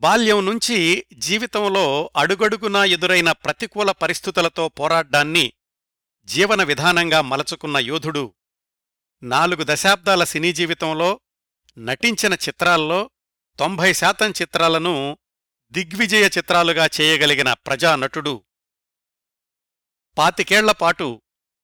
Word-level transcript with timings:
బాల్యం 0.00 0.46
నుంచి 0.46 1.06
జీవితంలో 1.14 2.10
అడుగడుగునా 2.16 2.84
ఎదురైన 2.84 3.32
ప్రతికూల 3.32 3.90
పరిస్థితులతో 3.90 4.68
పోరాడ్డాన్ని 4.68 5.52
జీవన 6.24 6.62
విధానంగా 6.62 7.20
మలచుకున్న 7.20 7.76
యోధుడు. 7.76 8.34
నాలుగు 9.22 9.64
దశాబ్దాల 9.64 10.24
సినీ 10.24 10.52
జీవితంలో 10.52 11.20
నటించిన 11.78 12.32
చిత్రాల్లో 12.34 13.10
తొంభై 13.58 13.92
శాతం 13.92 14.30
చిత్రాలను 14.30 15.18
దిగ్విజయ 15.72 16.26
చిత్రాలుగా 16.38 16.88
చేయగలిగిన 17.00 17.52
ప్రజానటుడు. 17.52 18.44
పాతికేళ్ళపాటు 20.18 21.22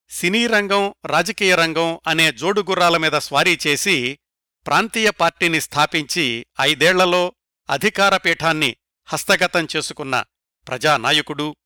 సినీ 0.09 0.46
రంగం 0.46 0.95
రాజకీయ 1.05 1.55
రంగం 1.55 2.00
అనే 2.07 2.32
జోడుగుర్రాల 2.32 2.96
మీద 2.96 3.12
స్వారీ 3.12 3.59
చేసి 3.66 4.18
ప్రాంతీయ 4.66 5.11
పార్టీని 5.11 5.61
స్థాపించి 5.61 6.46
ఐదేళ్ళలో 6.61 7.32
అధికారపీఠాన్ని 7.71 8.77
హస్తగతం 9.07 9.66
చేసుకున్న 9.77 10.24
ప్రజానాయకుడు. 10.69 11.57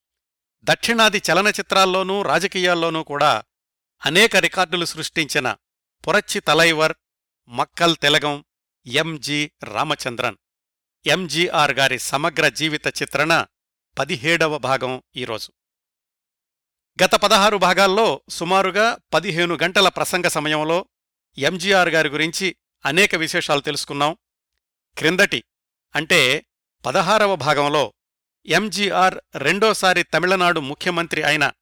దక్షిణాది 0.65 1.23
చలనచిత్రాల్లోనూ 1.33 2.23
రాజకీయాల్లోనూ 2.23 3.03
కూడా 3.03 3.43
అనేక 4.07 4.37
రికార్డులు 4.37 4.85
సృష్టించిన 4.85 5.57
పురచ్చి 6.07 6.41
తలైవర్ 6.41 6.93
మక్కల్ 7.49 7.97
తెలగం 7.97 8.45
ఎంజి 8.87 9.51
రామచంద్రన్. 9.63 10.37
ఎంజీఆర్ 11.07 11.71
గారి 11.71 11.99
సమగ్ర 11.99 12.49
జీవిత 12.49 12.87
చిత్రణ 12.87 13.47
పదిహేడవ 13.99 14.59
భాగం 14.59 15.03
ఈరోజు. 15.17 15.53
గత 17.05 17.15
పదహారు 17.15 17.57
భాగాల్లో 17.57 18.23
సుమారుగా 18.29 18.99
పదిహేను 19.15 19.59
గంటల 19.63 19.89
ప్రసంగ 19.89 20.27
సమయంలో 20.27 20.89
ఎంజీఆర్ 21.39 21.89
గారి 21.89 22.09
గురించి 22.09 22.57
అనేక 22.85 23.15
విశేషాలు 23.15 23.61
తెలుసుకున్నాం. 23.61 24.17
క్రిందటి 24.99 25.45
అంటే 25.97 26.47
పదహారవ 26.87 27.37
భాగంలో 27.37 27.95
ఎంజీఆర్ 28.47 29.19
రెండోసారి 29.35 30.03
తమిళనాడు 30.03 30.61
ముఖ్యమంత్రి 30.61 31.23
అయిన 31.23 31.53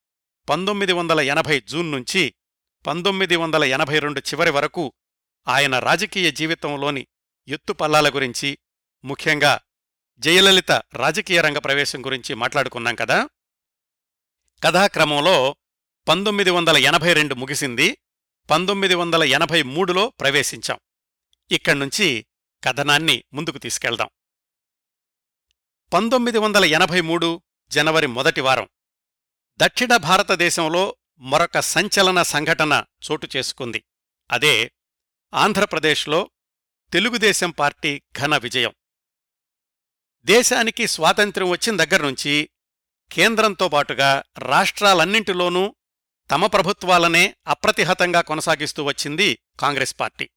పంతొమ్మిది 0.49 0.93
వందల 0.93 1.21
ఎనభై 1.21 1.61
జూన్ 1.61 1.93
నుంచి 1.93 2.35
పంతొమ్మిది 2.87 3.37
వందల 3.37 3.65
ఎనభై 3.65 3.99
రెండు 3.99 4.21
చివరి 4.21 4.51
వరకు 4.51 4.93
ఆయన 5.49 5.79
రాజకీయ 5.79 6.31
జీవితంలోని 6.31 7.07
ఎత్తుపల్లాల 7.49 8.09
గురించి 8.09 8.59
ముఖ్యంగా 9.05 9.61
జయలలిత 10.19 10.73
రాజకీయ 10.73 11.41
రంగ 11.41 11.59
ప్రవేశం 11.59 12.07
గురించి 12.07 12.35
మాట్లాడుకున్నాం 12.35 12.95
కదా. 12.95 13.29
కథాక్రమంలో 14.65 15.57
పంతొమ్మిది 16.09 16.51
వందల 16.51 16.77
ఎనభై 16.77 17.13
రెండు 17.13 17.35
ముగిసింది 17.35 17.99
పంతొమ్మిది 18.51 18.95
వందల 18.95 19.23
ఎనభై 19.23 19.63
మూడులో 19.63 20.13
ప్రవేశించాం. 20.21 20.79
ఇక్కడ్నుంచి 21.51 22.27
కథనాన్ని 22.65 23.25
ముందుకు 23.33 23.59
తీసుకెళ్దాం. 23.59 24.09
పంతొమ్మిది 25.93 26.39
వందల 26.39 26.65
ఎనభై 26.65 27.01
మూడు 27.01 27.43
జనవరి 27.71 28.07
మొదటి 28.07 28.41
వారం. 28.41 28.69
దక్షిణ 29.57 29.97
భారతదేశంలో 29.97 30.97
మరొక 31.19 31.61
సంచలన 31.61 32.23
సంఘటన 32.23 32.85
చోటు 33.11 33.29
చేసుకుంది. 33.37 33.85
అదే 34.31 34.73
ఆంధ్రప్రదేశ్లో 35.35 36.31
తెలుగుదేశం 36.93 37.51
పార్టీ 37.51 38.03
ఘన 38.19 38.37
విజయం. 38.37 38.75
దేశానికి 40.23 40.87
స్వాతంత్ర్యం 40.87 41.49
వచ్చిన 41.49 41.85
దగ్గర్నుంచి 41.85 42.51
కేంద్రంతో 43.13 43.69
పాటుగా 43.69 44.23
రాష్ట్రాలన్నింటిలోనూ 44.39 45.75
తమ 46.31 46.47
ప్రభుత్వాలనే 46.47 47.37
అప్రతిహతంగా 47.47 48.21
కొనసాగిస్తూ 48.21 48.85
వచ్చింది 48.85 49.39
కాంగ్రెస్ 49.61 49.95
పార్టీ. 50.01 50.31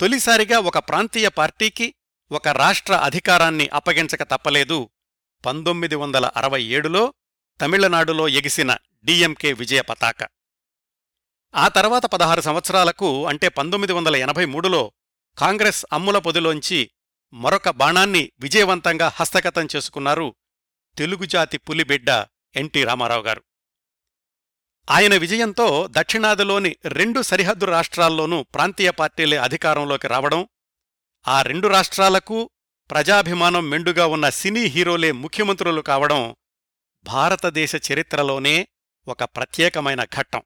తొలిసారిగా 0.00 0.58
ఒక 0.58 0.78
ప్రాంతీయ 0.78 1.28
పార్టీకి 1.28 1.94
ఒక 2.32 2.48
రాష్ట్ర 2.48 2.94
అధికారాన్ని 2.94 3.68
అప్పగించక 3.68 4.22
తప్పలేదు. 4.22 4.90
పంతొమ్మిది 5.46 5.94
వందల 5.94 6.26
అరవై 6.26 6.62
ఏడులో 6.62 7.14
తమిళనాడులో 7.60 8.28
ఎగిసిన 8.28 8.76
డిఎంకే 9.04 9.52
విజయ 9.52 9.80
పతాక. 9.80 10.28
ఆ 11.54 11.68
తర్వాత 11.68 12.06
పదహారు 12.06 12.40
సంవత్సరాలకు 12.40 13.26
అంటే 13.26 13.48
పంతొమ్మిది 13.48 13.92
వందల 13.92 14.16
ఎనభై 14.16 14.44
మూడులో 14.44 14.92
కాంగ్రెస్ 15.38 15.86
అమ్ముల 15.92 16.18
పొదిలోంచి 16.18 16.90
మరొక 17.32 17.70
బాణాన్ని 17.70 18.32
విజయవంతంగా 18.40 19.12
హస్తగతం 19.14 19.68
చేసుకున్నారు 19.76 20.34
తెలుగుజాతి 20.96 21.58
పులిబిడ్డ 21.58 22.26
ఎన్టీ 22.56 22.84
రామారావు 22.84 23.22
గారు. 23.22 23.42
ఆయన 24.90 25.16
విజయంతో 25.16 25.88
దక్షిణాదిలోని 25.90 26.76
రెండు 26.84 27.22
సరిహద్దు 27.22 27.64
రాష్ట్రాల్లోనూ 27.64 28.42
ప్రాంతీయ 28.42 28.90
పార్టీలే 28.90 29.36
అధికారంలోకి 29.36 30.08
రావడం 30.08 30.48
ఆ 31.28 31.42
రెండు 31.42 31.68
రాష్ట్రాలకు 31.68 32.50
ప్రజాభిమానం 32.90 33.70
మెండుగా 33.70 34.06
ఉన్న 34.06 34.28
సినీ 34.28 34.60
హీరోలే 34.60 35.12
ముఖ్యమంత్రులు 35.12 35.80
కావడం 35.80 36.36
భారతదేశ 37.04 37.72
చరిత్రలోనే 37.92 38.68
ఒక 39.08 39.24
ప్రత్యేకమైన 39.24 40.04
ఘట్టం. 40.04 40.42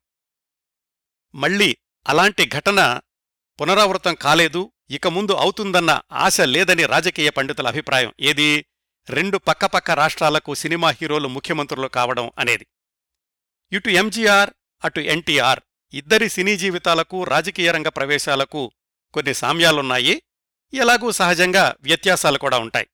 మళ్ళీ 1.34 1.76
అలాంటి 2.08 2.46
ఘటన 2.46 3.00
పునరావృతం 3.60 4.14
కాలేదు 4.14 4.72
ఇక 4.90 5.06
ముందు 5.06 5.32
అవుతుందన్న 5.32 6.00
ఆశ 6.12 6.40
లేదని 6.40 6.86
రాజకీయ 6.86 7.30
పండితుల 7.30 7.68
అభిప్రాయం. 7.68 8.14
ఏది? 8.20 8.66
రెండు 9.10 9.38
పక్కపక్క 9.38 9.90
రాష్ట్రాలకు 9.90 10.54
సినిమా 10.54 10.90
హీరోలు 10.90 11.28
ముఖ్యమంత్రులు 11.28 11.88
కావడం 11.88 12.30
అనేది. 12.38 12.66
ఇటు 13.72 13.88
ఎంజీఆర్ 13.88 14.50
అటు 14.84 15.00
ఎన్టీఆర్. 15.00 15.60
ఇద్దరి 15.92 16.28
సినీ 16.28 16.56
జీవితాలకు 16.56 17.24
రాజకీయ 17.24 17.72
రంగ 17.72 17.88
ప్రవేశాలకు 17.88 18.72
కొన్ని 19.14 19.34
సామ్యాలున్నాయి. 19.34 20.22
ఎలాగూ 20.74 21.10
సహజంగా 21.10 21.74
వ్యత్యాసాలు 21.80 22.38
కూడా 22.38 22.58
ఉంటాయి. 22.58 22.86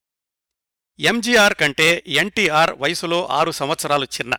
ఎంజీఆర్ 1.01 1.55
కంటే 1.55 2.03
ఎన్టీఆర్ 2.07 2.75
వయసులో 2.75 3.27
ఆరు 3.27 3.51
సంవత్సరాలు 3.51 4.05
చిన్న. 4.05 4.37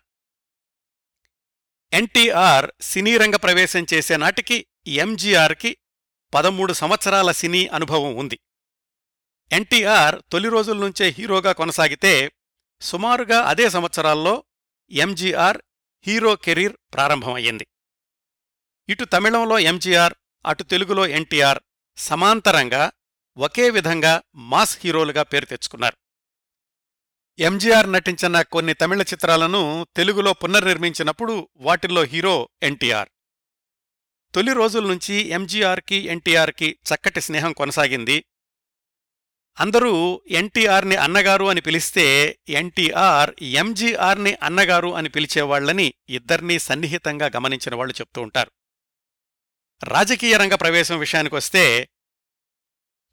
ఎన్టీఆర్ 1.93 2.71
సినీ 2.81 3.17
రంగ 3.17 3.35
ప్రవేశం 3.35 3.85
చేసే 3.93 4.17
నాటికి 4.17 4.65
ఎంజీఆర్కి 4.87 5.77
పదమూడు 6.33 6.73
సంవత్సరాల 6.73 7.31
సినీ 7.31 7.67
అనుభవం 7.67 8.15
ఉంది. 8.15 8.39
ఎన్టీఆర్ 9.51 10.21
తొలి 10.31 10.49
రోజుల 10.49 10.77
నుంచే 10.77 11.07
హీరోగా 11.07 11.51
కొనసాగితే 11.51 12.31
సుమారుగా 12.81 13.41
అదే 13.41 13.69
సంవత్సరాల్లో 13.69 14.43
ఎంజీఆర్ 14.91 15.57
హీరో 16.07 16.35
కెరీర్ 16.35 16.77
ప్రారంభమయ్యింది. 16.93 17.67
ఇటు 18.89 19.05
తమిళంలో 19.05 19.59
ఎంజీఆర్ 19.59 20.13
అటు 20.45 20.63
తెలుగులో 20.63 21.07
ఎన్టీఆర్ 21.07 21.59
సమాంతరంగా 21.97 22.91
ఒకే 23.37 23.69
విధంగా 23.69 24.21
మాస్ 24.35 24.79
హీరోలుగా 24.83 25.23
పేరు 25.23 25.45
తెచ్చుకున్నారు. 25.45 25.97
ఎంజీఆర్ 27.39 27.91
నటించిన 27.91 28.41
కొన్ని 28.41 28.73
తమిళ 28.73 29.01
చిత్రాలను 29.01 29.87
తెలుగులో 29.95 30.33
పునర్నిర్మించినప్పుడు 30.33 31.49
వాటిల్లో 31.55 32.03
హీరో 32.03 32.49
ఎన్టీఆర్. 32.63 33.09
తొలి 34.35 34.53
రోజుల 34.53 34.87
నుంచి 34.87 35.13
ఎంజీఆర్కి 35.13 35.95
ఎన్టీఆర్కి 35.95 36.79
చక్కటి 36.93 37.21
స్నేహం 37.21 37.53
కొనసాగింది. 37.53 38.25
అందరూ 39.59 40.21
ఎన్టీఆర్ని 40.27 40.95
అన్నగారు 40.95 41.45
అని 41.45 41.61
పిలిస్తే 41.61 42.39
ఎన్టీఆర్ 42.49 43.43
ఎంజీఆర్ని 43.43 44.37
అన్నగారు 44.43 44.95
అని 44.95 45.09
పిలిచేవాళ్ళని 45.09 45.93
ఇద్దర్నీ 46.09 46.59
సన్నిహితంగా 46.59 47.25
గమనించిన 47.25 47.75
వాళ్ళు 47.75 47.93
చెప్తూ 47.93 48.21
ఉంటారు. 48.21 48.51
రాజకీయ 49.83 50.37
రంగ 50.37 50.55
ప్రవేశం 50.55 50.99
విషయానికొస్తే 50.99 51.89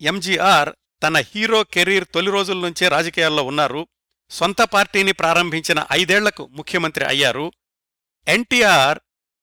ఎంజీఆర్ 0.00 0.72
తన 1.02 1.16
హీరో 1.16 1.64
కెరీర్ 1.64 2.04
తొలి 2.14 2.30
రోజుల 2.30 2.58
నుంచే 2.58 2.88
రాజకీయాల్లో 2.88 3.42
ఉన్నారు. 3.42 3.86
సొంత 4.30 4.62
పార్టీని 4.62 5.12
ప్రారంభించిన 5.12 5.86
ఐదేళ్ళకు 5.92 6.46
ముఖ్యమంత్రి 6.46 7.04
అయ్యారు. 7.04 7.52
ఎన్టీఆర్ 8.28 8.98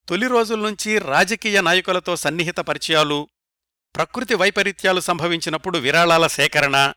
తొలి 0.10 0.28
రోజుల 0.28 0.60
నుంచి 0.60 1.00
రాజకీయ 1.00 1.62
నాయకులతో 1.62 2.16
సన్నిహిత 2.16 2.58
పరిచయాలు 2.58 3.30
ప్రకృతి 3.96 4.36
వైపరీత్యాలు 4.36 5.00
సంభవించినప్పుడు 5.00 5.78
విరాళాల 5.78 6.28
సేకరణ 6.28 6.94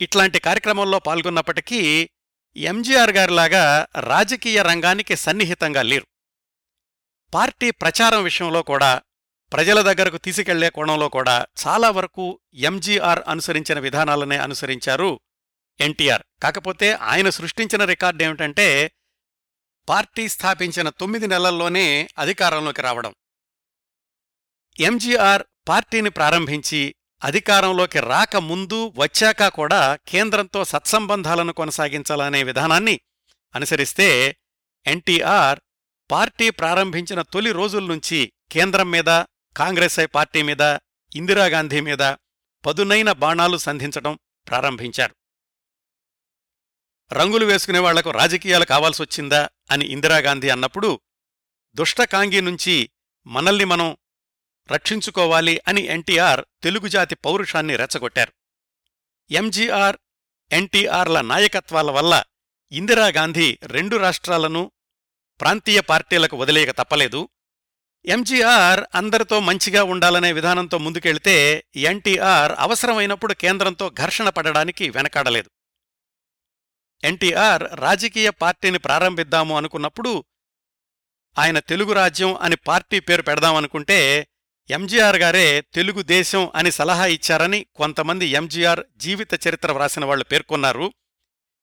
ఇట్లాంటి 0.00 0.38
కార్యక్రమంలో 0.38 0.98
పాల్గొన్నప్పటికీ 0.98 2.10
ఎంజీఆర్ 2.56 3.10
గారిలాగా 3.10 3.86
రాజకీయ 4.00 4.62
రంగానికి 4.62 5.16
సన్నిహితంగా 5.16 5.82
లేరు. 5.82 6.06
పార్టీ 7.34 7.70
ప్రచారం 7.70 8.22
విషయంలో 8.22 8.62
కూడా 8.62 9.02
ప్రజల 9.52 9.80
దగ్గరకు 9.82 10.16
తీసుకెళ్ళే 10.16 10.70
కోణంలో 10.70 11.08
కూడా 11.08 11.46
చాలా 11.66 11.90
వరకు 11.90 12.40
ఎంజీఆర్ 12.54 13.22
అనుసరించిన 13.28 13.78
విధానాలనే 13.78 14.36
అనుసరించారు 14.36 15.20
ఎన్టీఆర్ 15.80 16.24
కాకపోతే 16.42 16.92
ఆయన 16.92 17.28
సృష్టించిన 17.30 17.84
రికార్డు 17.84 18.22
ఏమిటంటే 18.24 18.92
పార్టీ 19.88 20.28
స్థాపించిన 20.28 20.88
తొమ్మిది 20.88 21.26
నెలల్లోనే 21.26 22.08
అధికారంలోకి 22.18 22.82
రావడం. 22.82 23.12
ఎంజీఆర్ 24.80 25.42
పార్టీని 25.68 26.10
ప్రారంభించి 26.10 26.94
అధికారంలోకి 27.22 28.00
రాక 28.00 28.36
ముందు 28.36 28.92
వచ్చాక 28.96 29.48
కూడా 29.48 29.96
కేంద్రంతో 30.08 30.64
సత్సంబంధాలను 30.64 31.52
కొనసాగించాలనే 31.52 32.42
విధానాన్ని 32.42 33.00
అనుసరిస్తే 33.54 34.36
ఎన్టీఆర్ 34.86 35.58
పార్టీ 36.10 36.50
ప్రారంభించిన 36.50 37.22
తొలి 37.22 37.52
రోజుల 37.52 37.84
నుంచి 37.84 38.32
కేంద్రం 38.50 38.90
మీద 38.90 39.10
కాంగ్రెస్ 39.60 39.98
పార్టీ 40.14 40.42
మీద 40.42 40.60
ఇందిరాగాంధీ 41.16 41.80
మీద 41.80 42.14
పదునైన 42.66 43.12
బాణాలు 43.12 43.56
సంధించటం 43.56 44.18
ప్రారంభించారు. 44.48 45.16
రంగులు 47.12 47.46
వేసుకునే 47.46 47.78
వాళ్ళకు 47.78 48.10
రాజకీయాలు 48.10 48.64
కావాల్సొచ్చిందా 48.64 49.50
అని 49.70 49.84
ఇందిరాగాంధీ 49.86 50.48
అన్నప్పుడు 50.48 51.00
దుష్టకాంగి 51.74 52.40
నుంచి 52.40 52.90
మనల్ని 53.26 53.64
మనం 53.64 53.96
రక్షించుకోవాలి 54.72 55.60
అని 55.68 55.80
ఎన్టీఆర్ 55.80 56.44
తెలుగుజాతి 56.62 57.14
పౌరుషాన్ని 57.14 57.76
రెచ్చగొట్టారు. 57.76 58.32
ఎంజీఆర్ 59.30 59.96
ఎన్టీఆర్ల 60.52 61.20
నాయకత్వాల 61.20 61.90
వల్ల 61.90 62.24
ఇందిరాగాంధీ 62.72 63.58
రెండు 63.62 63.96
రాష్ట్రాలను 63.96 64.72
ప్రాంతీయ 65.40 65.80
పార్టీలకు 65.80 66.36
వదిలేయక 66.36 66.70
తప్పలేదు. 66.70 67.28
ఎంజీఆర్ 68.04 68.84
అందరితో 68.94 69.40
మంచిగా 69.40 69.82
ఉండాలనే 69.82 70.32
విధానంతో 70.32 70.78
ముందుకెళ్తే 70.78 71.64
ఎన్టీఆర్ 71.76 72.52
అవసరమైనప్పుడు 72.58 73.34
కేంద్రంతో 73.34 73.90
ఘర్షణ 73.90 74.28
పడడానికి 74.28 74.90
వెనకాడలేదు. 74.90 75.50
ఎన్టీఆర్ 77.04 77.64
రాజకీయ 77.74 78.30
పార్టీని 78.30 78.78
ప్రారంభిద్దాము 78.78 79.56
అనుకున్నప్పుడు 79.56 80.24
ఆయన 81.38 81.58
తెలుగు 81.58 81.92
రాజ్యం 81.92 82.36
అని 82.36 82.56
పార్టీ 82.56 83.00
పేరు 83.00 83.22
పెడదామనుకుంటే 83.22 84.26
ఎంజీఆర్ 84.70 85.16
గారే 85.16 85.60
తెలుగుదేశం 85.60 86.52
అని 86.54 86.72
సలహా 86.72 87.06
ఇచ్చారని 87.06 87.66
కొంతమంది 87.74 88.26
ఎంజీఆర్ 88.26 88.80
జీవిత 88.96 89.48
చరిత్ర 89.48 89.72
వ్రాసిన 89.72 90.04
వాళ్ళు 90.04 90.24
పేర్కొన్నారు. 90.24 90.92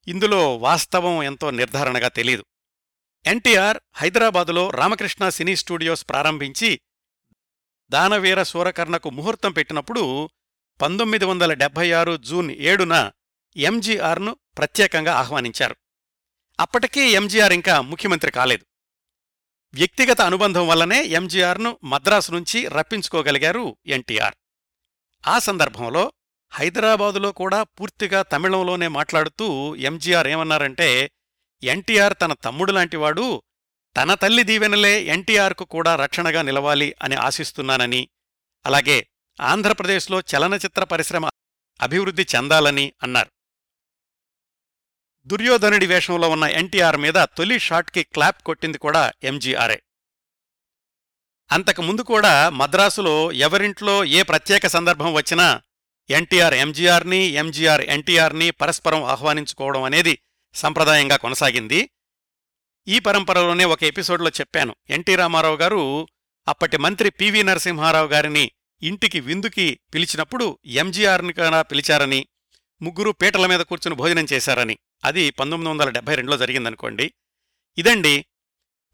ఇందులో 0.08 0.58
వాస్తవం 0.58 1.24
ఎంతో 1.24 1.52
నిర్ధారణగా 1.52 2.08
తెలీదు. 2.08 2.46
ఎన్టీఆర్ 3.26 3.80
హైదరాబాదులో 3.96 4.70
రామకృష్ణ 4.70 5.30
సినీ 5.30 5.56
స్టూడియోస్ 5.56 6.10
ప్రారంభించి 6.10 6.80
దానవీర 7.90 8.44
సూరకర్ణకు 8.44 9.10
ముహూర్తం 9.10 9.52
పెట్టినప్పుడు 9.52 10.30
పంతొమ్మిది 10.82 11.26
వందల 11.26 11.54
డెబ్బై 11.54 11.92
ఆరు 11.92 12.18
జూన్ 12.18 12.52
ఏడున 12.52 13.12
ఎంజీఆర్ను 13.56 14.38
ప్రత్యేకంగా 14.58 15.14
ఆహ్వానించారు. 15.16 15.76
అప్పటికీ 16.60 17.02
ఎంజీఆర్ 17.02 17.54
ఇంకా 17.54 17.82
ముఖ్యమంత్రి 17.82 18.32
కాలేదు. 18.32 18.66
వ్యక్తిగత 19.74 20.22
అనుబంధం 20.22 20.68
వల్లనే 20.68 21.04
ఎంజీఆర్ను 21.04 21.80
మద్రాసు 21.84 22.32
నుంచి 22.32 22.68
రప్పించుకోగలిగారు 22.68 23.78
ఎన్టీఆర్. 23.86 24.36
ఆ 25.28 25.40
సందర్భంలో 25.40 26.14
హైదరాబాదులో 26.52 27.32
కూడా 27.32 27.64
పూర్తిగా 27.64 28.22
తమిళంలోనే 28.22 28.88
మాట్లాడుతూ 28.88 29.76
ఎంజీఆర్ 29.76 30.28
ఏమన్నారంటే 30.28 31.12
ఎన్టీఆర్ 31.64 32.14
తన 32.22 32.34
తమ్ముడు 32.34 32.72
లాంటివాడు 32.72 33.44
తన 33.96 34.14
తల్లి 34.14 34.44
దీవెనలే 34.44 35.04
ఎన్టీఆర్కు 35.04 35.66
కూడా 35.66 35.96
రక్షణగా 35.96 36.42
నిలవాలి 36.42 36.96
అని 37.02 37.16
ఆశిస్తున్నానని 37.16 38.10
అలాగే 38.66 39.08
ఆంధ్రప్రదేశ్లో 39.40 40.20
చలనచిత్ర 40.20 40.84
పరిశ్రమ 40.84 41.26
అభివృద్ధి 41.82 42.26
చెందాలని 42.36 42.94
అన్నారు. 43.04 43.30
దుర్యోధనుడి 45.26 45.86
వేషంలో 45.86 46.30
ఉన్న 46.30 46.44
ఎన్టీఆర్ 46.44 46.98
మీద 46.98 47.14
తొలి 47.14 47.60
షాట్కి 47.60 48.04
క్లాప్ 48.04 48.44
కొట్టింది 48.44 48.78
కూడా 48.78 49.12
ఎంజీఆరే. 49.24 49.82
అంతకుముందు 51.52 52.02
కూడా 52.02 52.50
మద్రాసులో 52.50 53.32
ఎవరింట్లో 53.32 54.06
ఏ 54.06 54.24
ప్రత్యేక 54.24 54.68
సందర్భం 54.68 55.14
వచ్చినా 55.14 55.62
ఎన్టీఆర్ 56.10 56.54
ఎంజీఆర్ని 56.54 57.18
ఎంజీఆర్ 57.18 57.82
ఎన్టీఆర్ని 57.82 58.52
పరస్పరం 58.52 59.04
ఆహ్వానించుకోవడం 59.04 59.84
అనేది 59.84 60.20
సంప్రదాయంగా 60.58 61.16
కొనసాగింది. 61.16 61.90
ఈ 62.88 63.00
పరంపరలోనే 63.00 63.66
ఒక 63.66 63.84
ఎపిసోడ్లో 63.84 64.30
చెప్పాను. 64.30 64.76
ఎన్టీ 64.90 65.16
రామారావు 65.16 65.56
గారు 65.56 66.08
అప్పటి 66.48 66.78
మంత్రి 66.78 67.10
పివి 67.10 67.44
నరసింహారావు 67.44 68.08
గారిని 68.08 68.52
ఇంటికి 68.82 69.20
విందుకి 69.20 69.80
పిలిచినప్పుడు 69.94 70.60
ఎంజీఆర్ని 70.66 71.34
కూడా 71.34 71.62
పిలిచారని 71.62 72.28
ముగ్గురు 72.82 73.12
పీటల 73.12 73.46
మీద 73.46 73.60
కూర్చుని 73.60 73.96
భోజనం 73.96 74.26
చేశారని. 74.34 74.78
అది 75.04 75.30
పంతొమ్మిది 75.30 75.72
వందల 75.72 75.90
డెబ్బై 75.90 76.16
రెండులో 76.16 76.38
జరిగిందనుకోండి. 76.38 77.14
ఇదండి. 77.78 78.26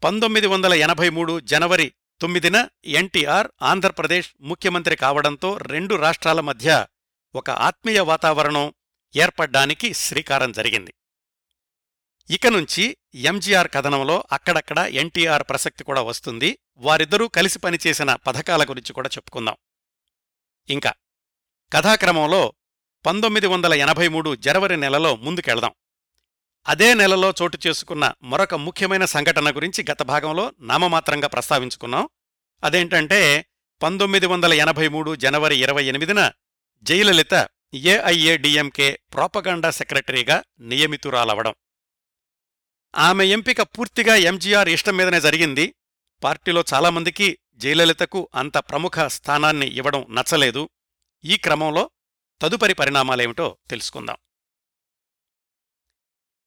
పంతొమ్మిది 0.04 0.46
వందల 0.46 0.74
ఎనభై 0.74 1.08
మూడు 1.10 1.40
జనవరి 1.40 1.92
తొమ్మిదిన 2.20 2.68
ఎన్టీఆర్ 2.84 3.48
ఆంధ్రప్రదేశ్ 3.62 4.30
ముఖ్యమంత్రి 4.40 4.96
కావడంతో 4.96 5.58
రెండు 5.58 5.94
రాష్ట్రాల 5.94 6.40
మధ్య 6.40 6.86
ఒక 7.34 7.50
ఆత్మీయ 7.50 8.00
వాతావరణం 8.00 8.74
ఏర్పడ్డానికి 9.16 9.94
శ్రీకారం 9.94 10.52
జరిగింది. 10.52 10.94
ఇక 12.30 12.46
నుంచి 12.46 12.96
ఎంజీఆర్ 13.14 13.68
కథనంలో 13.74 14.24
అక్కడక్కడ 14.32 14.78
ఎన్టీఆర్ 14.78 15.42
ప్రసక్తి 15.42 15.84
కూడా 15.84 16.02
వస్తుంది. 16.02 16.58
వారిద్దరూ 16.76 17.28
కలిసి 17.28 17.58
పనిచేసిన 17.58 18.14
పథకాల 18.14 18.64
గురించి 18.64 18.92
కూడా 18.92 19.08
చెప్పుకుందాం. 19.08 19.56
ఇంకా 20.70 20.92
కథాక్రమంలో 21.72 22.52
పంతొమ్మిది 23.06 23.46
వందల 23.46 23.74
ఎనభై 23.74 24.08
మూడు 24.08 24.34
జనవరి 24.34 24.76
నెలలో 24.76 25.16
ముందుకెళ్దాం. 25.16 25.74
అదే 26.68 26.94
నెలలో 26.94 27.34
చోటు 27.42 27.58
చేసుకున్న 27.66 28.12
మరొక 28.22 28.54
ముఖ్యమైన 28.54 29.04
సంఘటన 29.04 29.56
గురించి 29.56 29.84
గత 29.90 30.02
భాగంలో 30.02 30.52
నామమాత్రంగా 30.60 31.28
ప్రస్తావించుకున్నాం. 31.28 32.08
అదేంటంటే 32.64 33.46
పంతొమ్మిది 33.82 34.26
వందల 34.26 34.52
ఎనభై 34.52 34.88
మూడు 34.88 35.16
జనవరి 35.16 35.56
ఇరవై 35.56 35.84
ఎనిమిదిన 35.84 36.32
జయలలిత 36.82 37.48
ఏఐఏడిఎంకే 37.74 38.98
ప్రాపగాండా 39.14 39.70
సెక్రటరీగా 39.70 40.42
నియమితురాలవడం. 40.60 41.54
ఆమె 42.96 43.26
ఎంపిక 43.26 43.62
పూర్తిగా 43.62 44.14
ఎంజీఆర్ 44.16 44.68
ఇష్టం 44.68 44.96
మీదనే 44.96 45.20
జరిగింది. 45.20 45.74
పార్టీలో 46.22 46.64
చాలామందికి 46.74 47.38
జయలలితకు 47.54 48.28
అంత 48.34 48.56
ప్రముఖ 48.58 48.98
స్థానాన్ని 49.06 49.66
ఇవ్వడం 49.66 50.06
నచ్చలేదు. 50.10 50.70
ఈ 51.24 51.36
క్రమంలో 51.36 51.90
తదుపరి 52.42 52.74
పరిణామాలేమిటో 52.74 53.58
తెలుసుకుందాం. 53.70 54.16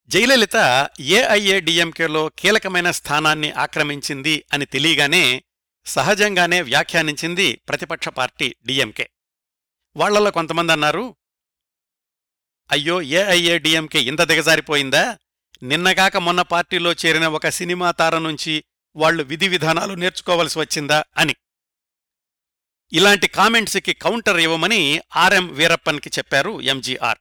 జయలలిత 0.07 0.89
ఏఐఏడిఎంకేలో 0.99 2.29
కీలకమైన 2.29 2.91
స్థానాన్ని 2.91 3.51
ఆక్రమించింది 3.51 4.45
అని 4.53 4.65
తెలియగానే 4.65 5.43
సహజంగానే 5.85 6.61
వ్యాఖ్యానించింది 6.61 7.55
ప్రతిపక్ష 7.55 8.07
పార్టీ 8.07 8.55
డిఎంకే. 8.65 9.09
వాళ్ళలో 9.95 10.31
కొంతమంది 10.31 10.71
అన్నారు 10.71 11.15
అయ్యో 12.71 13.01
ఏఐఏడిఎంకే 13.01 13.99
ఇంత 13.99 14.21
దిగజారిపోయిందా? 14.21 15.17
నిన్నగాక 15.63 16.17
మొన్న 16.17 16.41
పార్టీలో 16.41 16.93
చేరిన 16.93 17.27
ఒక 17.27 17.49
సినిమా 17.49 17.91
తార 17.91 18.17
నుంచి 18.17 18.63
వాళ్ళు 18.95 19.23
విధి 19.23 19.47
విధానాలు 19.47 19.93
నేర్చుకోవలసి 19.93 20.59
వచ్చిందా 20.59 21.03
అని. 21.17 21.35
ఇలాంటి 22.93 23.27
కామెంట్స్కి 23.27 23.93
కౌంటర్ 23.93 24.39
ఇవ్వమని 24.39 25.01
ఆర్ఎం 25.15 25.53
వీరప్పన్కి 25.53 26.09
చెప్పారు 26.09 26.61
ఎంజీఆర్. 26.61 27.17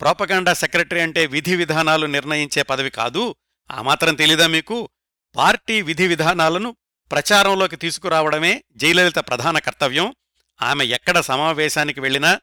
ప్రోపగాండా 0.00 0.54
సెక్రటరీ 0.54 1.00
అంటే 1.00 1.26
విధి 1.26 1.56
విధానాలు 1.56 2.06
నిర్ణయించే 2.06 2.62
పదవి 2.62 2.90
కాదు. 2.90 3.34
ఆ 3.70 3.82
మాత్రం 3.82 4.14
తెలీదా 4.14 4.46
మీకు? 4.46 4.88
పార్టీ 5.36 5.82
విధి 5.82 6.06
విధానాలను 6.06 6.76
ప్రచారంలోకి 7.10 7.76
తీసుకురావడమే 7.76 8.64
జయలలిత 8.76 9.16
ప్రధాన 9.16 9.58
కర్తవ్యం. 9.58 10.14
ఆమె 10.62 10.84
ఎక్కడ 10.84 11.20
సమావేశానికి 11.20 12.00
వెళ్ళినా 12.00 12.40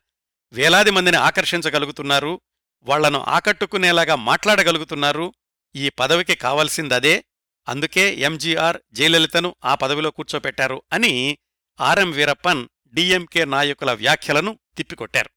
వేలాది 0.52 0.92
మందిని 0.92 1.18
ఆకర్షించగలుగుతున్నారు. 1.18 2.42
వాళ్ళను 2.88 3.20
ఆకట్టుకునేలాగా 3.20 4.16
మాట్లాడగలుగుతున్నారు. 4.16 5.34
ఈ 5.76 5.90
పదవికి 5.90 6.36
కావలసిందదే. 6.36 7.24
అందుకే 7.68 8.16
ఎంజీఆర్ 8.16 8.78
జయలలితను 8.94 9.56
ఆ 9.66 9.76
పదవిలో 9.76 10.12
కూర్చోపెట్టారు 10.12 10.82
అని 10.94 11.38
ఆర్ఎం 11.82 12.12
వీరప్పన్ 12.12 12.68
డిఎంకే 12.94 13.46
నాయకుల 13.46 13.92
వ్యాఖ్యలను 13.92 14.60
తిప్పికొట్టారు. 14.78 15.30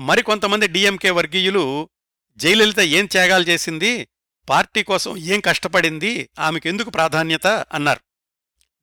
మరికొంతమంది 0.00 0.68
డిఎంకే 0.68 1.10
వర్గీయులు 1.10 1.88
జయలలిత 2.36 2.80
ఏం 2.80 3.06
త్యాగాలు 3.06 3.44
చేసింది? 3.44 4.08
పార్టీ 4.48 4.82
కోసం 4.82 5.16
ఏం 5.16 5.40
కష్టపడింది? 5.40 6.30
ఆమెకెందుకు 6.38 6.90
ప్రాధాన్యత? 6.90 7.46
అన్నారు. 7.46 8.00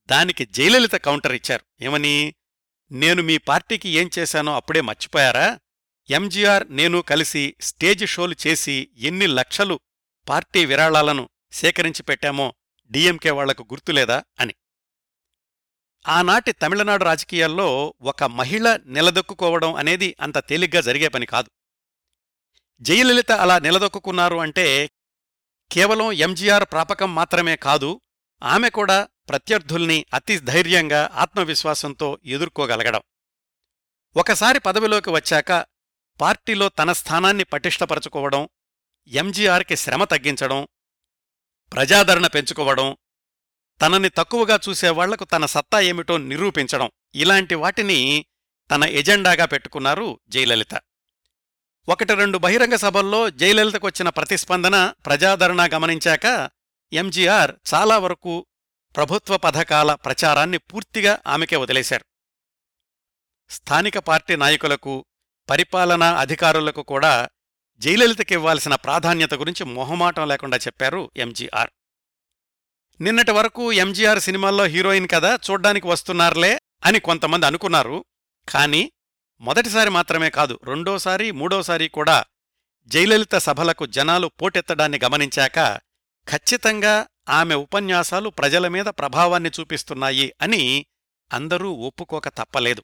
దానికి 0.06 0.46
జయలలిత 0.46 0.96
కౌంటర్ 0.96 1.34
ఇచ్చారు. 1.34 1.84
ఏమని? 1.84 2.36
నేను 2.92 3.24
మీ 3.24 3.38
పార్టీకి 3.38 3.90
ఏం 3.90 4.10
చేశానో 4.20 4.56
అప్పుడే 4.56 4.82
మర్చిపోయారా? 4.82 5.60
ఎంజీఆర్ 6.12 6.76
నేను 6.76 7.02
కలిసి 7.02 7.56
స్టేజ్ 7.62 8.08
షోలు 8.08 8.36
చేసి 8.48 8.90
ఎన్ని 8.98 9.28
లక్షలు 9.28 9.80
పార్టీ 10.30 10.66
విరాళాలను 10.66 11.30
సేకరించి 11.52 12.04
పెట్టామో 12.04 12.54
డిఎంకే 12.92 13.32
వాళ్ళకు 13.32 13.64
గుర్తులేదా 13.64 14.24
అని. 14.40 14.56
ఆనాటి 16.08 16.52
తమిళనాడు 16.52 17.04
రాజకీయాల్లో 17.04 17.94
ఒక 18.02 18.24
మహిళ 18.24 18.76
నిలదొక్కుకోవడం 18.86 19.76
అనేది 19.76 20.16
అంత 20.22 20.38
తేలిగ్గా 20.38 20.82
జరిగే 20.82 21.08
పని 21.08 21.26
కాదు. 21.26 21.50
జయలలిత 22.82 23.32
అలా 23.32 23.60
నిలదొక్కున్నారు 23.60 24.36
అంటే 24.36 24.90
కేవలం 25.72 26.12
ఎంజీఆర్ 26.12 26.66
ప్రాపకం 26.66 27.16
మాత్రమే 27.16 27.56
కాదు 27.56 28.02
ఆమె 28.44 28.70
కూడా 28.70 29.08
ప్రత్యర్థుల్ని 29.30 30.06
అతి 30.14 30.40
ధైర్యంగా 30.40 31.10
ఆత్మవిశ్వాసంతో 31.14 32.20
ఎదుర్కోగలగడం. 32.26 33.02
ఒకసారి 34.18 34.60
పదవిలోకి 34.60 35.10
వచ్చాక 35.10 35.52
పార్టీలో 36.20 36.70
తన 36.70 36.94
స్థానాన్ని 36.94 37.44
పటిష్టపరచుకోవడం 37.44 38.50
ఎంజీఆర్కి 39.08 39.76
శ్రమ 39.76 40.04
తగ్గించడం 40.04 40.68
ప్రజాదరణ 41.72 42.28
పెంచుకోవడం 42.28 42.98
తనని 43.82 44.10
తక్కువగా 44.10 44.60
చూసేవాళ్ళకు 44.70 45.24
తన 45.24 45.46
సత్తా 45.46 45.80
ఏమిటో 45.80 46.18
నిరూపించడం 46.18 46.92
ఇలాంటి 47.16 47.56
వాటిని 47.56 48.26
తన 48.72 48.84
ఎజెండాగా 48.84 49.46
పెట్టుకున్నారు 49.46 50.20
జయలలిత. 50.28 50.82
ఒకటి 51.90 52.14
రెండు 52.14 52.38
బహిరంగ 52.38 52.76
సభల్లో 52.76 53.30
జయలలితకొచ్చిన 53.30 54.10
ప్రతిస్పందన 54.10 54.94
ప్రజాదరణ 55.06 55.70
గమనించాక 55.74 56.50
ఎంజీఆర్ 56.94 57.52
చాలా 57.74 57.98
వరకు 57.98 58.46
ప్రభుత్వ 58.96 59.38
పథకాల 59.38 59.94
ప్రచారాన్ని 59.94 60.58
పూర్తిగా 60.58 61.20
ఆమెకే 61.28 61.56
వదిలేశారు. 61.56 62.06
స్థానిక 63.50 63.98
పార్టీ 63.98 64.36
నాయకులకు 64.36 65.06
పరిపాలనా 65.52 66.20
అధికారులకు 66.20 66.82
కూడా 66.82 67.30
జయలలితకివ్వాల్సిన 67.80 68.76
ప్రాధాన్యత 68.76 69.34
గురించి 69.34 69.64
మొహమాటం 69.66 70.28
లేకుండా 70.28 70.58
చెప్పారు 70.58 71.12
ఎంజీఆర్. 71.18 71.70
నిన్నటి 73.02 73.32
వరకు 73.32 73.72
ఎంజీఆర్ 73.72 74.20
సినిమాల్లో 74.20 74.66
హీరోయిన్ 74.66 75.08
కదా 75.08 75.36
చూడ్డానికి 75.36 75.88
వస్తున్నారులే 75.88 76.62
అని 76.86 77.00
కొంతమంది 77.00 77.46
అనుకున్నారు. 77.46 78.06
కానీ 78.50 78.92
మొదటిసారి 79.42 79.90
మాత్రమే 79.90 80.30
కాదు 80.30 80.60
రెండోసారి 80.64 81.32
మూడోసారి 81.32 81.88
కూడా 81.88 82.26
జయలలిత 82.88 83.36
సభలకు 83.36 83.86
జనాలు 83.86 84.28
పోటెత్తడాన్ని 84.28 85.00
గమనించాక 85.04 85.80
ఖచ్చితంగా 86.28 87.08
ఆమె 87.30 87.56
ఉపన్యాసాలు 87.56 88.30
ప్రజల 88.30 88.68
మీద 88.68 88.86
ప్రభావాన్ని 88.86 89.52
చూపిస్తున్నాయి 89.60 90.34
అని 90.42 90.86
అందరూ 91.34 91.72
ఒప్పుకోక 91.72 92.28
తప్పలేదు. 92.28 92.84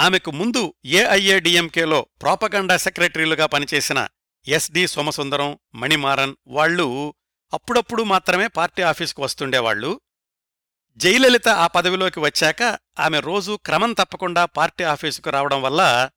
ఆమెకు 0.00 0.30
ముందు 0.30 0.74
ఏఐఏడిఎంకేలో 0.84 2.06
ప్రాపగండా 2.22 2.76
సెక్రటరీలుగా 2.76 3.46
పనిచేసిన 3.46 4.08
ఎస్డి 4.48 4.86
సోమసుందరం 4.86 5.58
మణిమారన్ 5.74 6.36
వాళ్ళు 6.46 7.14
అప్పుడప్పుడు 7.52 8.02
మాత్రమే 8.02 8.46
పార్టీ 8.46 8.82
ఆఫీసుకు 8.82 9.22
వస్తుండేవాళ్ళు 9.22 10.00
జయలలిత 10.96 11.48
ఆ 11.48 11.66
పదవిలోకి 11.66 12.20
వచ్చాక 12.20 12.62
ఆమె 12.98 13.20
రోజూ 13.20 13.56
క్రమం 13.56 13.92
తప్పకుండా 13.92 14.44
పార్టీ 14.44 14.84
ఆఫీసుకు 14.84 15.30
రావడం 15.30 15.62
వల్ల 15.62 16.10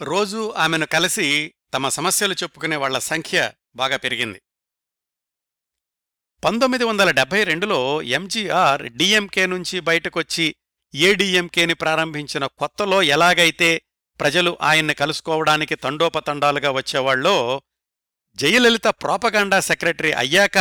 రోజూ 0.00 0.50
ఆమెను 0.50 0.86
కలిసి 0.86 1.54
తమ 1.74 1.88
సమస్యలు 1.88 2.34
చెప్పుకునే 2.34 2.76
వాళ్ళ 2.76 2.98
సంఖ్య 2.98 3.52
బాగా 3.76 3.96
పెరిగింది. 3.96 4.42
పంతొమ్మిది 6.44 6.84
వందల 6.84 7.10
డెబ్బై 7.10 7.44
రెండులో 7.44 8.02
ఎంజీఆర్ 8.02 8.82
డిఎంకే 8.82 9.46
నుంచి 9.46 9.80
బయటకొచ్చి 9.80 10.56
ఏడీఎంకేని 10.94 11.74
ప్రారంభించిన 11.74 12.46
కొత్తలో 12.46 13.02
ఎలాగైతే 13.02 13.82
ప్రజలు 14.20 14.58
ఆయన్ని 14.60 14.94
కలుసుకోవడానికి 14.94 15.74
తండోపతండాలుగా 15.74 16.70
వచ్చేవాళ్ళో 16.70 17.62
జయలలిత 18.36 18.86
ప్రాపగాండా 18.86 19.60
సెక్రటరీ 19.60 20.12
అయ్యాక 20.12 20.58